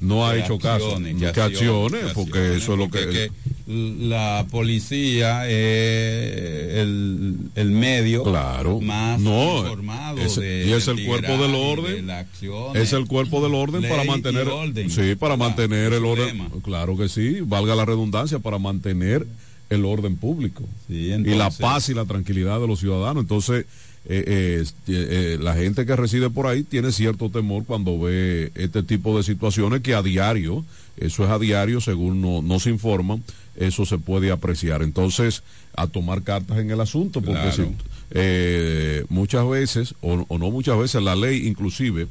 no 0.00 0.26
ha 0.26 0.36
hecho 0.36 0.58
caso. 0.58 0.98
que 1.32 1.40
accione, 1.40 2.00
que 2.00 2.06
porque 2.14 2.56
eso 2.56 2.72
es 2.74 2.78
lo 2.78 2.90
que... 2.90 3.30
la 3.66 4.46
policía 4.50 5.48
es 5.48 6.76
el, 6.76 7.36
el 7.54 7.70
medio 7.70 8.22
Claro. 8.22 8.80
más 8.80 9.20
No, 9.20 9.58
informado 9.58 10.18
es- 10.20 10.36
de, 10.36 10.66
y 10.66 10.72
es 10.72 10.86
el 10.88 11.04
cuerpo 11.06 11.32
del 11.38 11.54
orden. 11.54 12.06
de 12.06 12.80
Es 12.82 12.92
el 12.92 13.06
cuerpo 13.06 13.42
del 13.42 13.54
orden 13.54 13.82
para 13.88 14.04
mantener 14.04 14.48
orden. 14.48 14.90
sí 14.90 15.14
para 15.16 15.36
mantener 15.36 15.92
el 15.92 16.04
orden 16.04 16.48
claro 16.62 16.96
que 16.96 17.08
sí 17.08 17.38
valga 17.42 17.74
la 17.74 17.84
redundancia 17.84 18.38
para 18.38 18.58
mantener 18.58 19.26
el 19.70 19.84
orden 19.84 20.16
público 20.16 20.62
Sí, 20.86 21.10
y 21.12 21.34
la 21.34 21.50
paz 21.50 21.88
y 21.88 21.94
la 21.94 22.04
tranquilidad 22.04 22.60
de 22.60 22.68
los 22.68 22.78
ciudadanos 22.80 23.22
entonces 23.22 23.66
eh, 24.08 24.62
eh, 24.64 24.64
eh, 24.88 25.38
la 25.40 25.54
gente 25.54 25.84
que 25.84 25.96
reside 25.96 26.30
por 26.30 26.46
ahí 26.46 26.62
tiene 26.62 26.92
cierto 26.92 27.28
temor 27.30 27.64
cuando 27.64 27.98
ve 27.98 28.52
este 28.54 28.82
tipo 28.82 29.16
de 29.16 29.24
situaciones 29.24 29.80
que 29.82 29.94
a 29.94 30.02
diario 30.02 30.64
eso 30.96 31.24
es 31.24 31.30
a 31.30 31.38
diario 31.38 31.80
según 31.80 32.20
no, 32.22 32.40
nos 32.40 32.66
informan 32.66 33.22
eso 33.56 33.84
se 33.84 33.98
puede 33.98 34.30
apreciar 34.30 34.82
entonces 34.82 35.42
a 35.74 35.86
tomar 35.88 36.22
cartas 36.22 36.58
en 36.58 36.70
el 36.70 36.80
asunto 36.80 37.20
porque 37.20 37.40
Claro. 37.40 37.52
si 37.56 37.74
eh, 38.12 39.04
muchas 39.08 39.48
veces, 39.48 39.94
o, 40.00 40.24
o 40.28 40.38
no 40.38 40.50
muchas 40.52 40.78
veces, 40.78 41.02
la 41.02 41.16
ley 41.16 41.46
inclusive, 41.48 42.06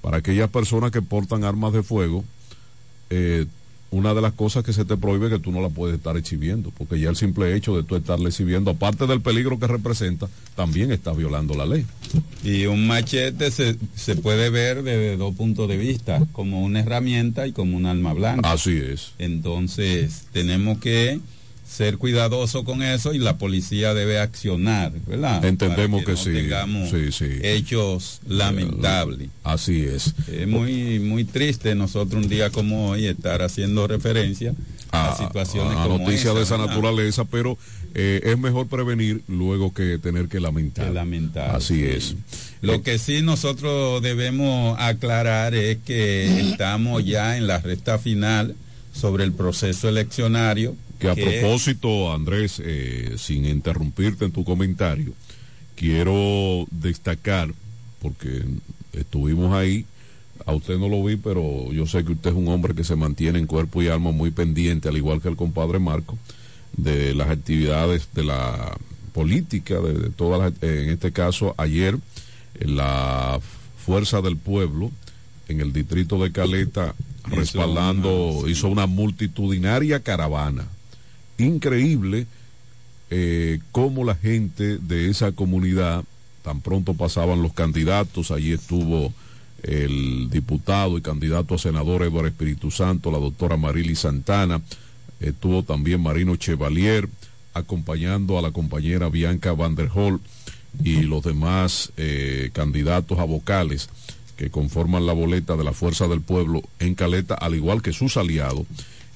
para 0.00 0.18
aquellas 0.18 0.48
personas 0.50 0.92
que 0.92 1.02
portan 1.02 1.42
armas 1.42 1.72
de 1.72 1.82
fuego, 1.82 2.24
una 3.92 4.14
de 4.14 4.22
las 4.22 4.32
cosas 4.32 4.64
que 4.64 4.72
se 4.72 4.86
te 4.86 4.96
prohíbe 4.96 5.26
es 5.26 5.34
que 5.34 5.38
tú 5.38 5.52
no 5.52 5.60
la 5.60 5.68
puedes 5.68 5.96
estar 5.96 6.16
exhibiendo, 6.16 6.72
porque 6.76 6.98
ya 6.98 7.10
el 7.10 7.16
simple 7.16 7.54
hecho 7.54 7.76
de 7.76 7.82
tú 7.82 7.94
estarla 7.94 8.30
exhibiendo, 8.30 8.70
aparte 8.70 9.06
del 9.06 9.20
peligro 9.20 9.58
que 9.58 9.66
representa, 9.66 10.28
también 10.56 10.90
estás 10.90 11.14
violando 11.16 11.54
la 11.54 11.66
ley. 11.66 11.84
Y 12.42 12.64
un 12.64 12.86
machete 12.86 13.50
se, 13.50 13.76
se 13.94 14.16
puede 14.16 14.48
ver 14.48 14.82
desde 14.82 15.18
dos 15.18 15.34
puntos 15.34 15.68
de 15.68 15.76
vista, 15.76 16.26
como 16.32 16.62
una 16.62 16.80
herramienta 16.80 17.46
y 17.46 17.52
como 17.52 17.76
un 17.76 17.84
arma 17.84 18.14
blanca. 18.14 18.50
Así 18.50 18.76
es. 18.76 19.12
Entonces, 19.18 20.24
tenemos 20.32 20.78
que 20.78 21.20
ser 21.72 21.96
cuidadosos 21.96 22.64
con 22.64 22.82
eso 22.82 23.14
y 23.14 23.18
la 23.18 23.38
policía 23.38 23.94
debe 23.94 24.18
accionar, 24.18 24.92
¿verdad? 25.06 25.42
Entendemos 25.44 26.04
Para 26.04 26.14
que 26.16 26.66
no 26.66 26.86
sí, 26.86 27.10
sí, 27.10 27.12
sí. 27.12 27.38
hechos 27.42 28.20
lamentables. 28.28 29.30
Así 29.42 29.80
es. 29.82 30.14
Es 30.30 30.46
muy, 30.46 30.98
muy 30.98 31.24
triste 31.24 31.74
nosotros 31.74 32.22
un 32.22 32.28
día 32.28 32.50
como 32.50 32.90
hoy 32.90 33.06
estar 33.06 33.40
haciendo 33.42 33.86
referencia 33.86 34.54
a, 34.90 35.16
situaciones 35.16 35.78
a 35.78 35.84
como 35.84 35.98
noticias 35.98 36.34
de 36.34 36.42
esa 36.42 36.56
¿verdad? 36.58 36.74
naturaleza, 36.74 37.24
pero 37.24 37.56
eh, 37.94 38.20
es 38.24 38.38
mejor 38.38 38.66
prevenir 38.66 39.22
luego 39.26 39.72
que 39.72 39.98
tener 39.98 40.28
que 40.28 40.40
lamentar. 40.40 40.88
Que 40.88 40.92
lamentar, 40.92 41.56
Así 41.56 41.76
sí. 41.76 41.84
es. 41.86 42.16
Lo 42.60 42.82
que 42.82 42.98
sí 42.98 43.22
nosotros 43.22 44.02
debemos 44.02 44.78
aclarar 44.78 45.54
es 45.54 45.78
que 45.78 46.50
estamos 46.50 47.04
ya 47.04 47.38
en 47.38 47.46
la 47.46 47.58
recta 47.58 47.98
final 47.98 48.54
sobre 48.92 49.24
el 49.24 49.32
proceso 49.32 49.88
eleccionario. 49.88 50.76
Que 51.02 51.08
a 51.10 51.14
propósito, 51.40 52.12
Andrés, 52.12 52.60
eh, 52.64 53.14
sin 53.18 53.44
interrumpirte 53.44 54.24
en 54.24 54.32
tu 54.32 54.44
comentario, 54.44 55.12
quiero 55.76 56.66
destacar, 56.70 57.52
porque 58.00 58.42
estuvimos 58.92 59.52
ahí, 59.54 59.84
a 60.46 60.52
usted 60.52 60.78
no 60.78 60.88
lo 60.88 61.02
vi, 61.04 61.16
pero 61.16 61.72
yo 61.72 61.86
sé 61.86 62.04
que 62.04 62.12
usted 62.12 62.30
es 62.30 62.36
un 62.36 62.48
hombre 62.48 62.74
que 62.74 62.84
se 62.84 62.96
mantiene 62.96 63.38
en 63.38 63.46
cuerpo 63.46 63.82
y 63.82 63.88
alma 63.88 64.10
muy 64.12 64.30
pendiente, 64.30 64.88
al 64.88 64.96
igual 64.96 65.20
que 65.20 65.28
el 65.28 65.36
compadre 65.36 65.78
Marco, 65.78 66.18
de 66.76 67.14
las 67.14 67.28
actividades 67.30 68.08
de 68.14 68.24
la 68.24 68.76
política, 69.12 69.80
de, 69.80 69.92
de 69.94 70.10
todas 70.10 70.40
las, 70.40 70.62
en 70.62 70.88
este 70.90 71.12
caso 71.12 71.54
ayer, 71.58 71.96
en 72.60 72.76
la 72.76 73.40
Fuerza 73.84 74.20
del 74.20 74.36
Pueblo, 74.36 74.90
en 75.48 75.60
el 75.60 75.72
distrito 75.72 76.22
de 76.22 76.32
Caleta, 76.32 76.94
Hizo 77.26 77.36
respaldando, 77.36 78.30
una- 78.30 78.50
hizo 78.50 78.68
una 78.68 78.86
multitudinaria 78.86 80.00
caravana. 80.00 80.66
Increíble 81.42 82.26
eh, 83.10 83.58
cómo 83.72 84.04
la 84.04 84.14
gente 84.14 84.78
de 84.78 85.10
esa 85.10 85.32
comunidad, 85.32 86.04
tan 86.42 86.60
pronto 86.60 86.94
pasaban 86.94 87.42
los 87.42 87.52
candidatos, 87.52 88.30
allí 88.30 88.52
estuvo 88.52 89.12
el 89.62 90.30
diputado 90.30 90.98
y 90.98 91.02
candidato 91.02 91.54
a 91.54 91.58
senador 91.58 92.02
Eduardo 92.02 92.28
Espíritu 92.28 92.70
Santo, 92.70 93.10
la 93.10 93.18
doctora 93.18 93.56
Marily 93.56 93.96
Santana, 93.96 94.62
estuvo 95.20 95.62
también 95.62 96.00
Marino 96.00 96.36
Chevalier, 96.36 97.08
acompañando 97.54 98.38
a 98.38 98.42
la 98.42 98.50
compañera 98.50 99.08
Bianca 99.08 99.52
Van 99.52 99.74
der 99.74 99.90
Hol 99.94 100.20
y 100.82 101.02
los 101.02 101.22
demás 101.22 101.92
eh, 101.96 102.50
candidatos 102.52 103.18
a 103.18 103.24
vocales 103.24 103.90
que 104.36 104.50
conforman 104.50 105.06
la 105.06 105.12
boleta 105.12 105.56
de 105.56 105.64
la 105.64 105.72
Fuerza 105.72 106.08
del 106.08 106.22
Pueblo 106.22 106.62
en 106.78 106.94
Caleta, 106.94 107.34
al 107.34 107.54
igual 107.54 107.82
que 107.82 107.92
sus 107.92 108.16
aliados. 108.16 108.64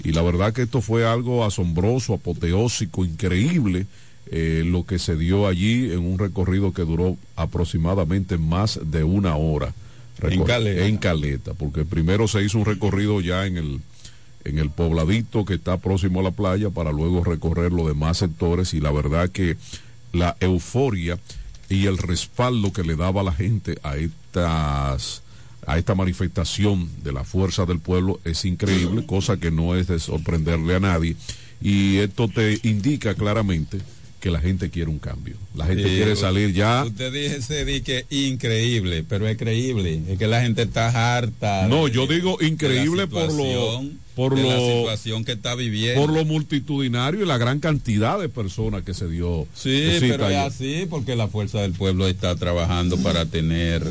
Y 0.04 0.12
la 0.12 0.22
verdad 0.22 0.52
que 0.52 0.62
esto 0.62 0.80
fue 0.80 1.06
algo 1.06 1.44
asombroso, 1.44 2.14
apoteósico, 2.14 3.04
increíble, 3.04 3.86
eh, 4.30 4.62
lo 4.66 4.84
que 4.84 4.98
se 4.98 5.16
dio 5.16 5.46
allí 5.46 5.92
en 5.92 6.00
un 6.00 6.18
recorrido 6.18 6.72
que 6.72 6.82
duró 6.82 7.16
aproximadamente 7.36 8.38
más 8.38 8.80
de 8.82 9.04
una 9.04 9.36
hora. 9.36 9.72
En 10.22 10.44
Caleta. 10.44 10.86
En 10.86 10.96
Caleta, 10.96 11.54
porque 11.54 11.84
primero 11.84 12.26
se 12.26 12.42
hizo 12.42 12.58
un 12.58 12.64
recorrido 12.64 13.20
ya 13.20 13.46
en 13.46 13.56
el, 13.56 13.80
en 14.44 14.58
el 14.58 14.70
pobladito 14.70 15.44
que 15.44 15.54
está 15.54 15.76
próximo 15.76 16.20
a 16.20 16.24
la 16.24 16.30
playa 16.30 16.70
para 16.70 16.90
luego 16.92 17.22
recorrer 17.22 17.72
los 17.72 17.86
demás 17.86 18.18
sectores 18.18 18.74
y 18.74 18.80
la 18.80 18.90
verdad 18.90 19.28
que 19.28 19.56
la 20.12 20.36
euforia 20.40 21.18
y 21.68 21.86
el 21.86 21.98
respaldo 21.98 22.72
que 22.72 22.82
le 22.82 22.96
daba 22.96 23.22
la 23.22 23.32
gente 23.32 23.78
a 23.82 23.96
estas 23.96 25.22
a 25.66 25.78
esta 25.78 25.94
manifestación 25.94 26.88
de 27.02 27.12
la 27.12 27.24
fuerza 27.24 27.66
del 27.66 27.80
pueblo 27.80 28.20
es 28.24 28.44
increíble, 28.44 29.04
cosa 29.04 29.36
que 29.36 29.50
no 29.50 29.74
es 29.76 29.88
de 29.88 29.98
sorprenderle 29.98 30.76
a 30.76 30.80
nadie 30.80 31.16
y 31.60 31.96
esto 31.98 32.28
te 32.28 32.58
indica 32.62 33.14
claramente 33.14 33.78
que 34.20 34.30
la 34.30 34.40
gente 34.40 34.70
quiere 34.70 34.90
un 34.90 34.98
cambio. 34.98 35.36
La 35.54 35.66
gente 35.66 35.84
Sí, 35.84 35.96
quiere 35.96 36.16
salir 36.16 36.52
ya 36.52 36.84
Usted 36.84 37.12
dice 37.12 37.64
di 37.64 37.80
que 37.82 38.06
increíble, 38.10 39.04
pero 39.08 39.28
es 39.28 39.36
creíble. 39.36 40.00
Es 40.08 40.18
que 40.18 40.26
la 40.26 40.40
gente 40.40 40.62
está 40.62 41.16
harta. 41.16 41.68
No, 41.68 41.84
de- 41.86 41.92
yo 41.92 42.06
digo 42.06 42.38
increíble 42.40 43.06
por 43.06 43.32
lo 43.32 43.84
por 44.16 44.34
de 44.34 44.42
la 44.42 44.56
lo 44.56 44.66
situación 44.78 45.24
que 45.24 45.32
está 45.32 45.54
viviendo. 45.54 46.00
por 46.00 46.12
lo 46.12 46.24
multitudinario 46.24 47.22
y 47.22 47.26
la 47.26 47.36
gran 47.38 47.60
cantidad 47.60 48.18
de 48.18 48.28
personas 48.28 48.82
que 48.82 48.94
se 48.94 49.06
dio. 49.08 49.46
Sí, 49.54 49.96
pero 50.00 50.28
es 50.28 50.36
así 50.38 50.86
porque 50.88 51.14
la 51.14 51.28
fuerza 51.28 51.60
del 51.60 51.72
pueblo 51.72 52.08
está 52.08 52.34
trabajando 52.36 52.96
para 52.98 53.26
tener 53.26 53.82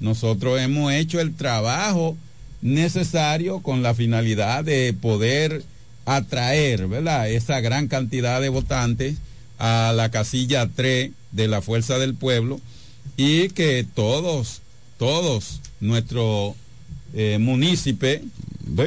nosotros 0.00 0.60
hemos 0.60 0.92
hecho 0.92 1.20
el 1.20 1.34
trabajo 1.34 2.16
necesario 2.62 3.60
con 3.60 3.82
la 3.82 3.94
finalidad 3.94 4.64
de 4.64 4.94
poder 4.98 5.62
atraer, 6.06 6.86
¿verdad? 6.88 7.30
Esa 7.30 7.60
gran 7.60 7.88
cantidad 7.88 8.40
de 8.40 8.48
votantes 8.48 9.16
a 9.58 9.92
la 9.94 10.10
casilla 10.10 10.68
3 10.74 11.10
de 11.32 11.48
la 11.48 11.60
Fuerza 11.60 11.98
del 11.98 12.14
Pueblo 12.14 12.60
y 13.16 13.48
que 13.50 13.86
todos, 13.94 14.60
todos 14.98 15.60
nuestros 15.80 16.54
eh, 17.14 17.38
municipios, 17.38 18.20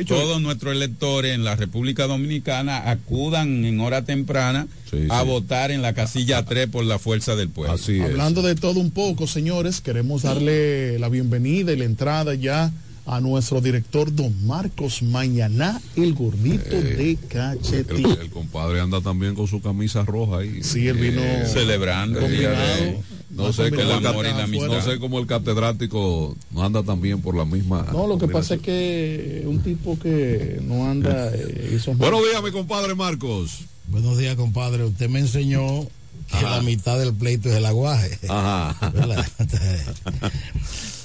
todos 0.07 0.41
nuestros 0.41 0.73
electores 0.73 1.35
en 1.35 1.44
la 1.44 1.56
República 1.56 2.07
Dominicana 2.07 2.89
acudan 2.89 3.64
en 3.64 3.80
hora 3.80 4.03
temprana 4.03 4.68
a 5.10 5.22
sí. 5.22 5.27
votar 5.27 5.72
en 5.72 5.81
la 5.81 5.94
casilla 5.94 6.44
3 6.44 6.68
por 6.68 6.84
la 6.84 6.99
Fuerza 6.99 7.35
del 7.35 7.49
Pueblo. 7.49 7.73
Así 7.73 7.99
Hablando 8.02 8.41
de 8.41 8.56
todo 8.56 8.80
un 8.80 8.91
poco, 8.91 9.27
señores, 9.27 9.81
queremos 9.81 10.23
darle 10.23 10.99
la 10.99 11.10
bienvenida 11.10 11.72
y 11.72 11.77
la 11.77 11.85
entrada 11.85 12.34
ya 12.34 12.72
a 13.07 13.21
nuestro 13.21 13.61
director 13.61 14.13
don 14.13 14.45
Marcos 14.45 15.01
Mañaná, 15.01 15.81
el 15.95 16.13
gordito 16.13 16.69
de 16.69 17.11
El, 17.11 17.17
cachetín. 17.29 18.05
el 18.05 18.29
compadre 18.29 18.81
anda 18.81 18.99
también 19.01 19.34
con 19.34 19.47
su 19.47 19.61
camisa 19.61 20.03
roja 20.03 20.39
ahí. 20.39 20.61
Sí, 20.61 20.88
él 20.88 20.97
vino 20.97 21.21
celebrando 21.47 22.19
el 22.19 22.38
día 22.38 22.49
de- 22.51 22.99
no 23.29 23.53
sé, 23.53 23.67
el 23.67 23.79
amor 24.05 24.25
y 24.25 24.29
la 24.29 24.47
no 24.67 24.81
sé 24.81 24.99
cómo 24.99 25.19
el 25.19 25.27
catedrático 25.27 26.35
no 26.51 26.63
anda 26.63 26.84
también 26.84 27.21
por 27.21 27.35
la 27.35 27.45
misma. 27.45 27.85
No, 27.91 28.07
lo 28.07 28.17
que 28.17 28.27
pasa 28.27 28.55
es 28.55 28.61
que 28.61 29.43
un 29.45 29.59
tipo 29.61 29.97
que 29.99 30.59
no 30.63 30.85
anda... 30.89 31.31
eh, 31.34 31.79
Buenos 31.95 32.21
días, 32.29 32.43
mi 32.43 32.51
compadre 32.51 32.93
Marcos. 32.95 33.59
Buenos 33.88 34.17
días, 34.17 34.35
compadre. 34.35 34.84
Usted 34.84 35.09
me 35.09 35.19
enseñó 35.19 35.88
que 36.27 36.41
la 36.41 36.61
mitad 36.61 36.99
del 36.99 37.13
pleito 37.13 37.49
es 37.49 37.55
el 37.55 37.65
aguaje. 37.65 38.19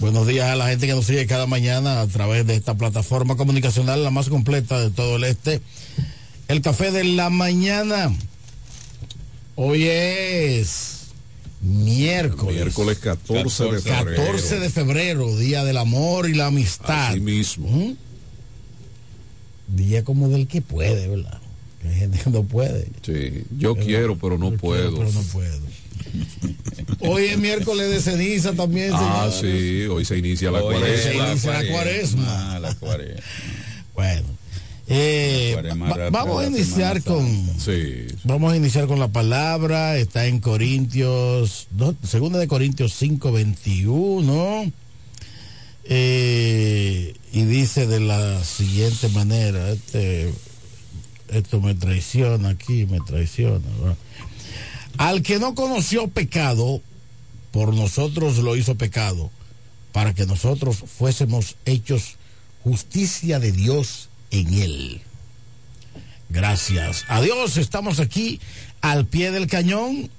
Buenos 0.00 0.26
días 0.26 0.48
a 0.48 0.56
la 0.56 0.68
gente 0.68 0.86
que 0.86 0.94
nos 0.94 1.06
sigue 1.06 1.26
cada 1.26 1.46
mañana 1.46 2.00
a 2.00 2.06
través 2.06 2.46
de 2.46 2.54
esta 2.54 2.74
plataforma 2.74 3.36
comunicacional, 3.36 4.02
la 4.02 4.10
más 4.10 4.28
completa 4.28 4.80
de 4.80 4.90
todo 4.90 5.16
el 5.16 5.24
este. 5.24 5.60
El 6.48 6.60
café 6.60 6.90
de 6.90 7.04
la 7.04 7.30
mañana. 7.30 8.12
Hoy 9.54 9.84
es 9.86 11.08
miércoles. 11.60 12.56
Miércoles 12.56 12.98
14 12.98 13.64
de 13.64 13.80
febrero. 13.80 14.24
14 14.24 14.60
de 14.60 14.70
febrero, 14.70 15.36
Día 15.36 15.64
del 15.64 15.76
Amor 15.76 16.28
y 16.28 16.34
la 16.34 16.46
Amistad. 16.46 17.10
Así 17.10 17.20
mismo. 17.20 17.68
¿Mm? 17.68 17.94
Día 19.68 20.04
como 20.04 20.28
del 20.28 20.48
que 20.48 20.62
puede, 20.62 21.06
¿verdad? 21.06 21.41
Que 21.82 21.88
Hay 21.88 21.94
gente 21.96 22.18
que 22.22 22.30
no 22.30 22.42
puede. 22.44 22.86
Sí, 23.02 23.44
yo 23.58 23.74
quiero, 23.74 24.16
pero 24.16 24.38
no 24.38 24.52
puedo. 24.52 24.96
pero 24.98 25.10
no 25.12 25.20
puedo. 25.32 25.58
Hoy 27.00 27.24
es 27.24 27.38
miércoles 27.38 27.90
de 27.90 28.00
ceniza 28.00 28.52
también, 28.52 28.90
Ah, 28.94 29.28
sí, 29.32 29.82
hoy 29.90 30.04
se 30.04 30.18
inicia 30.18 30.50
la 30.50 30.62
Hoy 30.62 30.76
cuaresma. 30.76 31.02
se 31.02 31.16
inicia 31.30 31.52
la 31.62 31.68
cuaresma. 31.72 32.58
La 32.60 32.74
cuaresma. 32.74 33.22
Bueno, 33.94 34.22
eh, 34.88 35.56
va- 35.80 36.10
vamos 36.10 36.44
a 36.44 36.46
iniciar 36.48 37.02
con 37.02 37.26
Sí. 37.58 38.06
vamos 38.24 38.52
a 38.52 38.56
iniciar 38.56 38.86
con 38.86 38.98
la 39.00 39.08
palabra. 39.08 39.96
Está 39.98 40.26
en 40.26 40.38
Corintios, 40.40 41.66
segunda 42.06 42.38
de 42.38 42.46
Corintios 42.48 42.92
5:21 42.92 44.70
eh, 45.84 47.14
y 47.32 47.42
dice 47.44 47.86
de 47.86 48.00
la 48.00 48.44
siguiente 48.44 49.08
manera. 49.08 49.70
Este, 49.72 50.32
esto 51.32 51.60
me 51.60 51.74
traiciona 51.74 52.50
aquí, 52.50 52.86
me 52.86 53.00
traiciona. 53.00 53.66
¿verdad? 53.78 53.96
Al 54.98 55.22
que 55.22 55.38
no 55.38 55.54
conoció 55.54 56.08
pecado, 56.08 56.82
por 57.50 57.74
nosotros 57.74 58.38
lo 58.38 58.56
hizo 58.56 58.76
pecado, 58.76 59.30
para 59.92 60.14
que 60.14 60.26
nosotros 60.26 60.84
fuésemos 60.98 61.56
hechos 61.64 62.16
justicia 62.62 63.40
de 63.40 63.52
Dios 63.52 64.08
en 64.30 64.54
él. 64.54 65.00
Gracias 66.28 67.04
a 67.08 67.20
Dios, 67.20 67.56
estamos 67.56 68.00
aquí 68.00 68.40
al 68.80 69.06
pie 69.06 69.30
del 69.30 69.46
cañón 69.46 70.10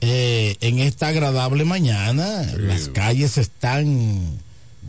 eh, 0.00 0.56
en 0.60 0.78
esta 0.78 1.08
agradable 1.08 1.64
mañana. 1.64 2.42
Las 2.56 2.88
calles 2.88 3.38
están, 3.38 4.40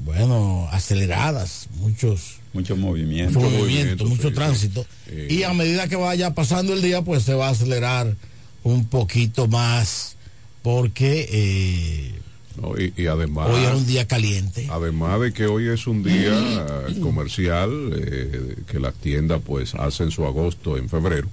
bueno, 0.04 0.68
aceleradas, 0.72 1.68
muchos 1.76 2.41
Mucho 2.54 2.76
movimiento. 2.76 3.40
mucho 3.40 3.50
movimiento, 3.58 4.06
mucho 4.06 4.30
sí, 4.30 4.34
tránsito. 4.36 4.86
sí. 5.08 5.36
Y 5.36 5.44
a 5.44 5.54
medida 5.54 5.88
que 5.88 5.96
vaya 5.96 6.34
pasando 6.34 6.74
el 6.74 6.82
día, 6.82 7.02
pues 7.02 7.24
se 7.24 7.34
va 7.34 7.48
a 7.48 7.52
acelerar 7.52 8.16
un 8.64 8.86
poquito 8.88 9.48
más, 9.48 10.18
porque 10.62 11.28
eh, 11.32 12.12
No, 12.62 12.78
y, 12.80 12.94
y 12.98 13.08
además. 13.08 13.48
hoy 13.50 13.64
es 13.64 13.74
un 13.74 13.86
día 13.88 14.06
caliente. 14.08 14.68
Además 14.70 15.20
de 15.22 15.32
que 15.34 15.46
hoy 15.48 15.70
es 15.70 15.88
un 15.88 16.04
día 16.04 16.34
eh, 16.90 17.00
comercial, 17.02 17.72
eh, 17.96 18.56
que 18.70 18.80
las 18.80 18.94
tiendas 18.96 19.42
pues 19.46 19.74
hacen 19.76 20.12
su 20.12 20.26
agosto 20.26 20.78
en 20.78 20.90
febrero. 20.90 21.30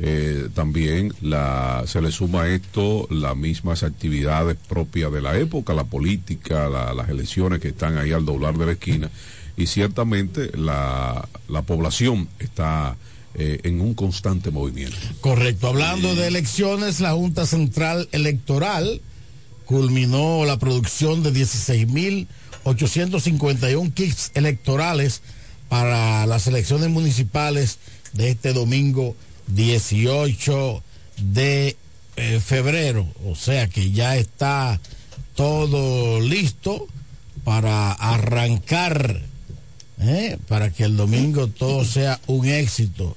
eh, 0.00 0.48
también 0.54 1.12
la, 1.22 1.84
se 1.86 2.00
le 2.02 2.10
suma 2.12 2.42
a 2.42 2.48
esto 2.50 3.06
las 3.10 3.36
mismas 3.36 3.82
actividades 3.84 4.56
propias 4.68 5.12
de 5.12 5.22
la 5.22 5.38
época, 5.38 5.72
la 5.74 5.84
política, 5.84 6.68
la- 6.68 6.92
las 6.92 7.08
elecciones 7.08 7.60
que 7.60 7.68
están 7.68 7.96
ahí 7.98 8.12
al 8.12 8.24
doblar 8.26 8.58
de 8.58 8.66
la 8.66 8.72
esquina. 8.72 9.10
Y 9.56 9.66
ciertamente 9.66 10.56
la, 10.56 11.28
la 11.48 11.62
población 11.62 12.28
está 12.38 12.96
eh, 13.34 13.60
en 13.64 13.80
un 13.80 13.94
constante 13.94 14.50
movimiento. 14.50 14.98
Correcto. 15.20 15.68
Hablando 15.68 16.14
de 16.14 16.26
elecciones, 16.26 17.00
la 17.00 17.12
Junta 17.12 17.46
Central 17.46 18.06
Electoral 18.12 19.00
culminó 19.64 20.44
la 20.44 20.58
producción 20.58 21.22
de 21.22 21.32
16.851 21.32 23.94
kits 23.94 24.32
electorales 24.34 25.22
para 25.70 26.26
las 26.26 26.46
elecciones 26.46 26.90
municipales 26.90 27.78
de 28.12 28.28
este 28.30 28.52
domingo 28.52 29.16
18 29.46 30.82
de 31.16 31.76
eh, 32.16 32.40
febrero. 32.44 33.08
O 33.24 33.34
sea 33.34 33.66
que 33.68 33.92
ya 33.92 34.16
está 34.16 34.78
todo 35.34 36.20
listo 36.20 36.86
para 37.44 37.92
arrancar, 37.92 39.22
¿eh? 40.02 40.38
para 40.48 40.70
que 40.70 40.84
el 40.84 40.96
domingo 40.96 41.48
todo 41.48 41.84
sea 41.84 42.20
un 42.26 42.46
éxito. 42.46 43.16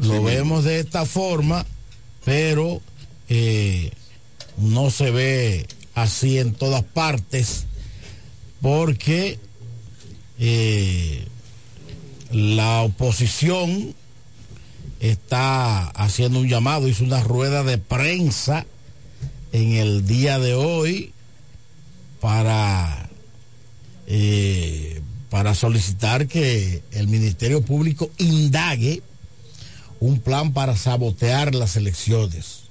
Lo 0.00 0.22
vemos 0.22 0.64
de 0.64 0.80
esta 0.80 1.04
forma 1.04 1.66
pero 2.24 2.80
eh, 3.28 3.90
no 4.58 4.90
se 4.90 5.10
ve 5.10 5.66
así 5.94 6.38
en 6.38 6.54
todas 6.54 6.82
partes 6.82 7.66
porque 8.60 9.38
eh, 10.38 11.24
la 12.30 12.82
oposición 12.82 13.94
está 15.00 15.88
haciendo 15.88 16.38
un 16.38 16.48
llamado, 16.48 16.86
hizo 16.86 17.04
una 17.04 17.22
rueda 17.22 17.64
de 17.64 17.78
prensa 17.78 18.66
en 19.52 19.72
el 19.72 20.06
día 20.06 20.38
de 20.38 20.54
hoy 20.54 21.12
para, 22.20 23.08
eh, 24.06 25.02
para 25.32 25.54
solicitar 25.54 26.28
que 26.28 26.82
el 26.92 27.08
Ministerio 27.08 27.62
Público 27.62 28.10
indague 28.18 29.02
un 29.98 30.20
plan 30.20 30.52
para 30.52 30.76
sabotear 30.76 31.54
las 31.54 31.74
elecciones. 31.76 32.64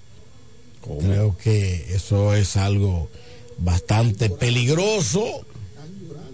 Creo 0.99 1.35
que 1.43 1.87
eso 1.95 2.35
es 2.35 2.57
algo 2.57 3.09
bastante 3.57 4.29
peligroso. 4.29 5.23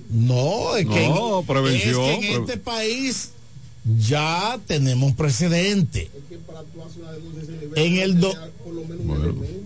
No, 0.10 0.76
es 0.76 0.86
que, 0.86 1.08
No, 1.08 1.40
en- 1.40 1.46
prevención, 1.46 2.04
es 2.10 2.20
que 2.20 2.34
en 2.34 2.44
pre- 2.46 2.54
este 2.56 2.58
país 2.58 3.30
ya 3.98 4.60
tenemos 4.68 5.14
precedente. 5.14 6.12
En 7.78 7.98
el 8.00 8.20
do- 8.20 8.36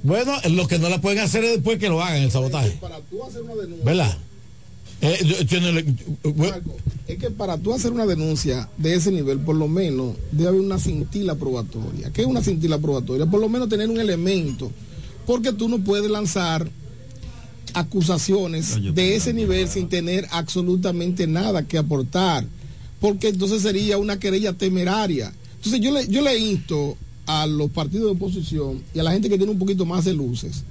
bueno, 0.03 0.33
lo 0.51 0.67
que 0.67 0.77
no 0.77 0.89
la 0.89 1.01
pueden 1.01 1.17
hacer 1.19 1.43
es 1.43 1.53
después 1.55 1.79
que 1.79 1.89
lo 1.89 2.03
hagan 2.03 2.21
el 2.21 2.29
sabotaje. 2.31 2.77
¿Verdad? 3.83 4.15
Eh, 5.01 5.17
yo- 5.25 5.41
yo 5.41 5.61
no 5.61 5.71
le- 5.71 5.85
Marco, 6.35 6.75
es 7.07 7.17
que 7.17 7.31
para 7.31 7.57
tú 7.57 7.73
hacer 7.73 7.91
una 7.91 8.05
denuncia 8.05 8.69
de 8.77 8.93
ese 8.93 9.11
nivel, 9.11 9.39
por 9.39 9.55
lo 9.55 9.67
menos 9.67 10.15
debe 10.31 10.49
haber 10.49 10.61
una 10.61 10.77
cintila 10.79 11.35
probatoria. 11.35 12.11
¿Qué 12.11 12.21
es 12.21 12.27
una 12.27 12.41
cintila 12.43 12.77
probatoria? 12.77 13.25
Por 13.25 13.39
lo 13.41 13.49
menos 13.49 13.67
tener 13.67 13.89
un 13.89 13.99
elemento. 13.99 14.71
Porque 15.25 15.53
tú 15.53 15.69
no 15.69 15.79
puedes 15.79 16.09
lanzar 16.09 16.69
acusaciones 17.73 18.75
de 18.93 19.15
ese 19.15 19.33
nivel 19.33 19.67
sin 19.69 19.87
tener 19.87 20.27
absolutamente 20.31 21.25
nada 21.27 21.67
que 21.67 21.77
aportar. 21.77 22.45
Porque 22.99 23.29
entonces 23.29 23.61
sería 23.61 23.97
una 23.97 24.19
querella 24.19 24.53
temeraria. 24.53 25.33
Entonces 25.55 25.81
yo 25.81 25.91
le, 25.91 26.07
yo 26.07 26.21
le 26.21 26.37
insto 26.37 26.97
a 27.25 27.47
los 27.47 27.69
partidos 27.71 28.05
de 28.07 28.11
oposición 28.11 28.81
y 28.93 28.99
a 28.99 29.03
la 29.03 29.11
gente 29.11 29.29
que 29.29 29.37
tiene 29.37 29.51
un 29.51 29.59
poquito 29.59 29.85
más 29.85 30.05
de 30.05 30.13
luces 30.13 30.63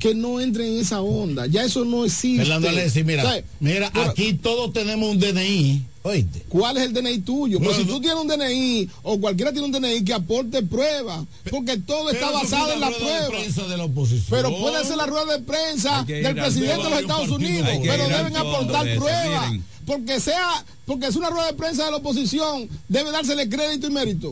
que 0.00 0.14
no 0.14 0.40
entren 0.40 0.72
en 0.72 0.78
esa 0.80 1.02
onda. 1.02 1.46
Ya 1.46 1.62
eso 1.62 1.84
no 1.84 2.04
existe. 2.04 2.38
Fernando 2.38 2.68
Alessi, 2.70 3.04
mira, 3.04 3.22
¿Sabes? 3.22 3.44
mira, 3.60 3.92
aquí 3.94 4.32
todos 4.32 4.72
tenemos 4.72 5.10
un 5.10 5.20
DNI. 5.20 5.82
Oíste. 6.02 6.46
¿Cuál 6.48 6.78
es 6.78 6.84
el 6.84 6.94
DNI 6.94 7.18
tuyo? 7.18 7.60
Pues 7.60 7.76
si 7.76 7.84
tú 7.84 8.00
tienes 8.00 8.18
un 8.18 8.26
DNI 8.26 8.88
o 9.02 9.20
cualquiera 9.20 9.52
tiene 9.52 9.66
un 9.66 9.72
DNI 9.72 10.02
que 10.02 10.14
aporte 10.14 10.62
pruebas, 10.62 11.26
porque 11.50 11.76
todo 11.76 12.10
está 12.10 12.30
basado 12.30 12.72
en 12.72 12.80
la 12.80 12.88
la 12.88 12.98
rueda 12.98 13.20
de 13.20 13.26
prueba. 13.26 13.42
prensa 13.42 13.68
de 13.68 13.76
la 13.76 13.84
oposición. 13.84 14.26
Pero 14.30 14.58
puede 14.58 14.84
ser 14.84 14.96
la 14.96 15.06
rueda 15.06 15.36
de 15.36 15.42
prensa 15.42 16.02
del 16.04 16.34
presidente 16.34 16.84
de 16.84 16.90
los 16.90 17.00
Estados 17.00 17.28
Unidos, 17.28 17.68
pero 17.82 18.08
deben 18.08 18.36
aportar 18.36 18.96
pruebas. 18.96 19.52
Porque 19.84 20.20
sea, 20.20 20.64
porque 20.86 21.06
es 21.06 21.16
una 21.16 21.30
rueda 21.30 21.48
de 21.48 21.54
prensa 21.54 21.84
de 21.84 21.90
la 21.90 21.96
oposición, 21.98 22.68
debe 22.88 23.10
dársele 23.10 23.48
crédito 23.48 23.88
y 23.88 23.90
mérito. 23.90 24.28